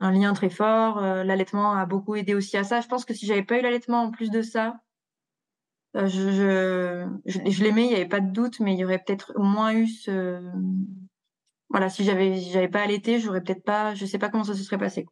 un 0.00 0.12
lien 0.12 0.32
très 0.32 0.50
fort. 0.50 0.98
Euh, 0.98 1.24
l'allaitement 1.24 1.72
a 1.72 1.86
beaucoup 1.86 2.16
aidé 2.16 2.34
aussi 2.34 2.56
à 2.56 2.64
ça. 2.64 2.80
Je 2.80 2.88
pense 2.88 3.04
que 3.04 3.14
si 3.14 3.26
j'avais 3.26 3.42
pas 3.42 3.58
eu 3.58 3.62
l'allaitement 3.62 4.02
en 4.02 4.10
plus 4.10 4.30
de 4.30 4.42
ça, 4.42 4.76
euh, 5.98 6.06
je, 6.06 6.30
je, 7.26 7.50
je, 7.50 7.64
l'aimais, 7.64 7.84
il 7.84 7.88
n'y 7.88 7.94
avait 7.94 8.08
pas 8.08 8.20
de 8.20 8.30
doute, 8.30 8.60
mais 8.60 8.74
il 8.74 8.78
y 8.78 8.84
aurait 8.84 9.02
peut-être 9.04 9.32
moins 9.38 9.72
eu 9.72 9.86
ce. 9.86 10.40
Voilà, 11.70 11.88
si 11.88 12.04
j'avais 12.04 12.36
j'avais 12.36 12.68
pas 12.68 12.82
allaité, 12.82 13.20
j'aurais 13.20 13.42
peut-être 13.42 13.64
pas, 13.64 13.94
je 13.94 14.06
sais 14.06 14.18
pas 14.18 14.28
comment 14.28 14.44
ça 14.44 14.54
se 14.54 14.62
serait 14.62 14.78
passé. 14.78 15.06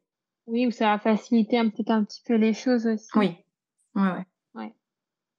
Oui, 0.47 0.67
ou 0.67 0.71
ça 0.71 0.93
a 0.93 0.99
facilité 0.99 1.59
un 1.59 1.69
petit 1.69 1.91
un 1.91 2.05
petit 2.05 2.23
peu 2.25 2.35
les 2.35 2.55
choses 2.55 2.87
aussi. 2.87 3.09
Oui, 3.15 3.37
ouais, 3.95 4.03
ouais. 4.03 4.27
ouais. 4.55 4.75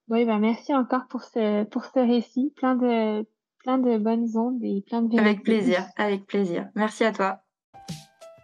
Oui, 0.09 0.25
ben 0.25 0.39
merci 0.39 0.75
encore 0.75 1.07
pour 1.07 1.23
ce 1.23 1.63
pour 1.63 1.85
ce 1.85 1.99
récit, 1.99 2.53
plein 2.55 2.75
de 2.75 3.25
plein 3.59 3.77
de 3.77 3.97
bonnes 3.97 4.37
ondes 4.37 4.63
et 4.63 4.83
plein 4.85 5.01
de. 5.01 5.17
Avec 5.17 5.43
plaisir, 5.43 5.85
avec 5.95 6.27
plaisir. 6.27 6.69
Merci 6.75 7.03
à 7.03 7.11
toi. 7.11 7.41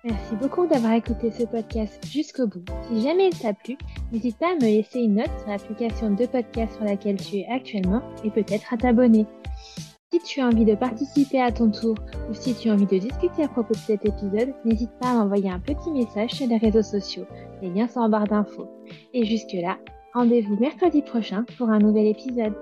Merci 0.06 0.36
beaucoup 0.36 0.68
d'avoir 0.68 0.92
écouté 0.92 1.32
ce 1.32 1.44
podcast 1.44 2.06
jusqu'au 2.12 2.46
bout. 2.46 2.66
Si 2.90 3.02
jamais 3.02 3.30
il 3.30 3.40
t'a 3.40 3.54
plu, 3.54 3.78
n'hésite 4.12 4.38
pas 4.38 4.52
à 4.52 4.56
me 4.56 4.60
laisser 4.60 5.00
une 5.00 5.16
note 5.16 5.32
sur 5.40 5.48
l'application 5.48 6.10
de 6.10 6.26
podcast 6.26 6.76
sur 6.76 6.84
laquelle 6.84 7.16
tu 7.16 7.38
es 7.38 7.48
actuellement 7.50 8.02
et 8.26 8.30
peut-être 8.30 8.74
à 8.74 8.76
t'abonner. 8.78 9.26
Si 10.12 10.20
tu 10.20 10.42
as 10.42 10.48
envie 10.48 10.66
de 10.66 10.76
participer 10.76 11.42
à 11.42 11.54
ton 11.54 11.72
tour 11.72 11.96
ou 12.30 12.34
si 12.34 12.54
tu 12.54 12.70
as 12.70 12.74
envie 12.74 12.86
de 12.86 12.98
discuter 12.98 13.44
à 13.46 13.48
propos 13.48 13.74
de 13.74 13.80
cet 13.80 14.06
épisode, 14.06 14.54
n'hésite 14.66 14.92
pas 15.00 15.12
à 15.12 15.14
m'envoyer 15.14 15.50
un 15.50 15.60
petit 15.60 15.90
message 15.92 16.32
sur 16.32 16.48
les 16.48 16.58
réseaux 16.58 16.84
sociaux. 16.84 17.26
Les 17.62 17.70
liens 17.70 17.88
sont 17.88 18.02
en 18.02 18.10
barre 18.10 18.28
d'infos. 18.28 18.68
Et 19.14 19.24
jusque 19.24 19.54
là, 19.54 19.78
rendez-vous 20.14 20.58
mercredi 20.58 21.02
prochain 21.02 21.46
pour 21.58 21.70
un 21.70 21.80
nouvel 21.80 22.08
épisode. 22.08 22.56